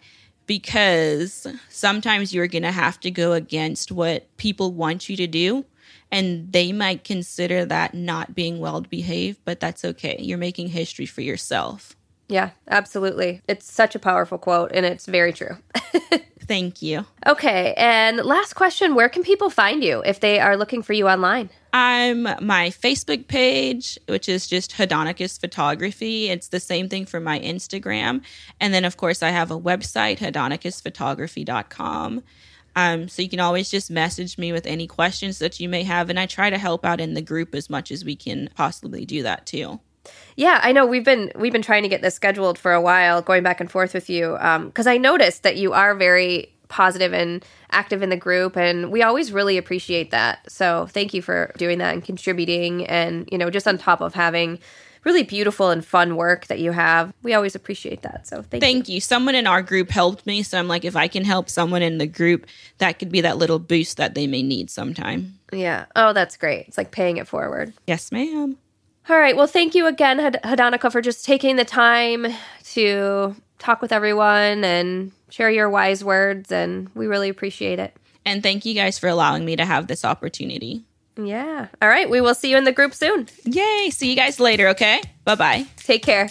because 0.46 1.46
sometimes 1.68 2.34
you're 2.34 2.46
going 2.46 2.62
to 2.62 2.72
have 2.72 2.98
to 3.00 3.10
go 3.10 3.32
against 3.32 3.92
what 3.92 4.34
people 4.36 4.72
want 4.72 5.08
you 5.08 5.16
to 5.16 5.26
do. 5.26 5.64
And 6.10 6.52
they 6.52 6.72
might 6.72 7.04
consider 7.04 7.64
that 7.64 7.94
not 7.94 8.34
being 8.34 8.58
well 8.58 8.82
behaved, 8.82 9.40
but 9.44 9.60
that's 9.60 9.84
okay. 9.84 10.18
You're 10.20 10.36
making 10.38 10.68
history 10.68 11.06
for 11.06 11.22
yourself. 11.22 11.96
Yeah, 12.32 12.50
absolutely. 12.66 13.42
It's 13.46 13.70
such 13.70 13.94
a 13.94 13.98
powerful 13.98 14.38
quote, 14.38 14.72
and 14.72 14.86
it's 14.86 15.04
very 15.04 15.34
true. 15.34 15.58
Thank 16.40 16.80
you. 16.80 17.04
Okay. 17.26 17.74
And 17.76 18.16
last 18.16 18.54
question 18.54 18.94
Where 18.94 19.10
can 19.10 19.22
people 19.22 19.50
find 19.50 19.84
you 19.84 20.02
if 20.06 20.20
they 20.20 20.40
are 20.40 20.56
looking 20.56 20.80
for 20.82 20.94
you 20.94 21.08
online? 21.08 21.50
I'm 21.74 22.22
my 22.22 22.70
Facebook 22.70 23.28
page, 23.28 23.98
which 24.08 24.30
is 24.30 24.46
just 24.46 24.72
Hadonica's 24.72 25.36
Photography. 25.36 26.30
It's 26.30 26.48
the 26.48 26.58
same 26.58 26.88
thing 26.88 27.04
for 27.04 27.20
my 27.20 27.38
Instagram. 27.38 28.22
And 28.58 28.72
then, 28.72 28.86
of 28.86 28.96
course, 28.96 29.22
I 29.22 29.28
have 29.28 29.50
a 29.50 29.60
website, 29.60 30.16
hadonicasphotography.com. 30.18 32.22
Um, 32.74 33.08
so 33.08 33.20
you 33.20 33.28
can 33.28 33.40
always 33.40 33.70
just 33.70 33.90
message 33.90 34.38
me 34.38 34.52
with 34.52 34.66
any 34.66 34.86
questions 34.86 35.38
that 35.40 35.60
you 35.60 35.68
may 35.68 35.82
have. 35.82 36.08
And 36.08 36.18
I 36.18 36.24
try 36.24 36.48
to 36.48 36.56
help 36.56 36.86
out 36.86 36.98
in 36.98 37.12
the 37.12 37.20
group 37.20 37.54
as 37.54 37.68
much 37.68 37.90
as 37.90 38.06
we 38.06 38.16
can 38.16 38.48
possibly 38.54 39.04
do 39.04 39.22
that 39.22 39.44
too. 39.44 39.80
Yeah, 40.36 40.60
I 40.62 40.72
know 40.72 40.86
we've 40.86 41.04
been 41.04 41.32
we've 41.36 41.52
been 41.52 41.62
trying 41.62 41.82
to 41.82 41.88
get 41.88 42.02
this 42.02 42.14
scheduled 42.14 42.58
for 42.58 42.72
a 42.72 42.80
while, 42.80 43.22
going 43.22 43.42
back 43.42 43.60
and 43.60 43.70
forth 43.70 43.94
with 43.94 44.08
you, 44.08 44.32
because 44.32 44.86
um, 44.86 44.92
I 44.92 44.96
noticed 44.96 45.42
that 45.42 45.56
you 45.56 45.72
are 45.72 45.94
very 45.94 46.52
positive 46.68 47.12
and 47.12 47.44
active 47.70 48.02
in 48.02 48.08
the 48.08 48.16
group, 48.16 48.56
and 48.56 48.90
we 48.90 49.02
always 49.02 49.30
really 49.30 49.58
appreciate 49.58 50.10
that. 50.10 50.50
So 50.50 50.86
thank 50.86 51.12
you 51.12 51.20
for 51.20 51.52
doing 51.58 51.78
that 51.78 51.92
and 51.94 52.04
contributing, 52.04 52.86
and 52.86 53.28
you 53.30 53.38
know, 53.38 53.50
just 53.50 53.68
on 53.68 53.78
top 53.78 54.00
of 54.00 54.14
having 54.14 54.58
really 55.04 55.22
beautiful 55.22 55.70
and 55.70 55.84
fun 55.84 56.16
work 56.16 56.46
that 56.46 56.60
you 56.60 56.72
have. 56.72 57.12
We 57.22 57.34
always 57.34 57.54
appreciate 57.54 58.02
that. 58.02 58.26
So 58.26 58.36
thank, 58.36 58.52
you. 58.52 58.60
thank 58.60 58.88
you. 58.88 58.94
you. 58.96 59.00
Someone 59.00 59.34
in 59.34 59.46
our 59.46 59.62
group 59.62 59.90
helped 59.90 60.26
me. 60.26 60.42
So 60.42 60.58
I'm 60.58 60.68
like, 60.68 60.84
if 60.84 60.96
I 60.96 61.08
can 61.08 61.24
help 61.24 61.50
someone 61.50 61.82
in 61.82 61.98
the 61.98 62.06
group, 62.06 62.46
that 62.78 62.98
could 62.98 63.10
be 63.10 63.20
that 63.22 63.36
little 63.36 63.58
boost 63.58 63.96
that 63.96 64.14
they 64.14 64.26
may 64.26 64.42
need 64.42 64.70
sometime. 64.70 65.38
Yeah. 65.52 65.86
Oh, 65.96 66.12
that's 66.12 66.36
great. 66.36 66.68
It's 66.68 66.78
like 66.78 66.92
paying 66.92 67.16
it 67.16 67.26
forward. 67.26 67.72
Yes, 67.86 68.12
ma'am. 68.12 68.56
All 69.08 69.18
right. 69.18 69.36
Well, 69.36 69.46
thank 69.46 69.74
you 69.74 69.86
again, 69.86 70.18
Hadonica, 70.18 70.90
for 70.92 71.00
just 71.00 71.24
taking 71.24 71.56
the 71.56 71.64
time 71.64 72.26
to 72.72 73.34
talk 73.58 73.82
with 73.82 73.92
everyone 73.92 74.64
and 74.64 75.12
share 75.28 75.50
your 75.50 75.68
wise 75.68 76.04
words. 76.04 76.52
And 76.52 76.88
we 76.94 77.06
really 77.06 77.28
appreciate 77.28 77.78
it. 77.78 77.96
And 78.24 78.42
thank 78.42 78.64
you 78.64 78.74
guys 78.74 78.98
for 78.98 79.08
allowing 79.08 79.44
me 79.44 79.56
to 79.56 79.64
have 79.64 79.88
this 79.88 80.04
opportunity. 80.04 80.84
Yeah. 81.16 81.66
All 81.80 81.88
right. 81.88 82.08
We 82.08 82.20
will 82.20 82.34
see 82.34 82.50
you 82.50 82.56
in 82.56 82.64
the 82.64 82.72
group 82.72 82.94
soon. 82.94 83.28
Yay. 83.44 83.90
See 83.90 84.08
you 84.08 84.16
guys 84.16 84.38
later. 84.40 84.68
Okay. 84.68 85.02
Bye 85.24 85.34
bye. 85.34 85.66
Take 85.76 86.04
care. 86.04 86.30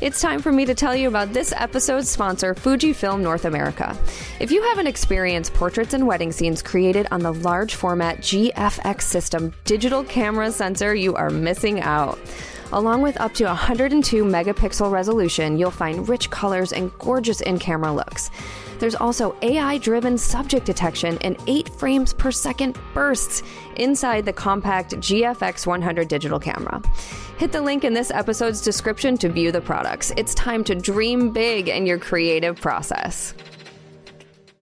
It's 0.00 0.20
time 0.20 0.40
for 0.40 0.52
me 0.52 0.64
to 0.64 0.76
tell 0.76 0.94
you 0.94 1.08
about 1.08 1.32
this 1.32 1.52
episode's 1.52 2.08
sponsor, 2.08 2.54
Fujifilm 2.54 3.20
North 3.20 3.44
America. 3.44 3.96
If 4.38 4.52
you 4.52 4.62
haven't 4.62 4.86
experienced 4.86 5.54
portraits 5.54 5.92
and 5.92 6.06
wedding 6.06 6.30
scenes 6.30 6.62
created 6.62 7.08
on 7.10 7.18
the 7.18 7.32
large 7.32 7.74
format 7.74 8.18
GFX 8.18 9.02
system 9.02 9.52
digital 9.64 10.04
camera 10.04 10.52
sensor, 10.52 10.94
you 10.94 11.16
are 11.16 11.30
missing 11.30 11.80
out. 11.80 12.16
Along 12.70 13.02
with 13.02 13.20
up 13.20 13.34
to 13.34 13.46
102 13.46 14.22
megapixel 14.22 14.88
resolution, 14.88 15.58
you'll 15.58 15.72
find 15.72 16.08
rich 16.08 16.30
colors 16.30 16.72
and 16.72 16.96
gorgeous 16.98 17.40
in 17.40 17.58
camera 17.58 17.92
looks. 17.92 18.30
There's 18.78 18.94
also 18.94 19.34
AI 19.42 19.78
driven 19.78 20.16
subject 20.16 20.64
detection 20.64 21.18
and 21.22 21.36
8 21.48 21.68
frames 21.70 22.12
per 22.12 22.30
second 22.30 22.78
bursts 22.94 23.42
inside 23.74 24.26
the 24.26 24.32
compact 24.32 24.92
GFX 24.92 25.66
100 25.66 26.06
digital 26.06 26.38
camera. 26.38 26.80
Hit 27.38 27.52
the 27.52 27.62
link 27.62 27.84
in 27.84 27.94
this 27.94 28.10
episode's 28.10 28.60
description 28.60 29.16
to 29.18 29.28
view 29.28 29.52
the 29.52 29.60
products. 29.60 30.12
It's 30.16 30.34
time 30.34 30.64
to 30.64 30.74
dream 30.74 31.30
big 31.30 31.68
in 31.68 31.86
your 31.86 31.96
creative 31.96 32.60
process. 32.60 33.32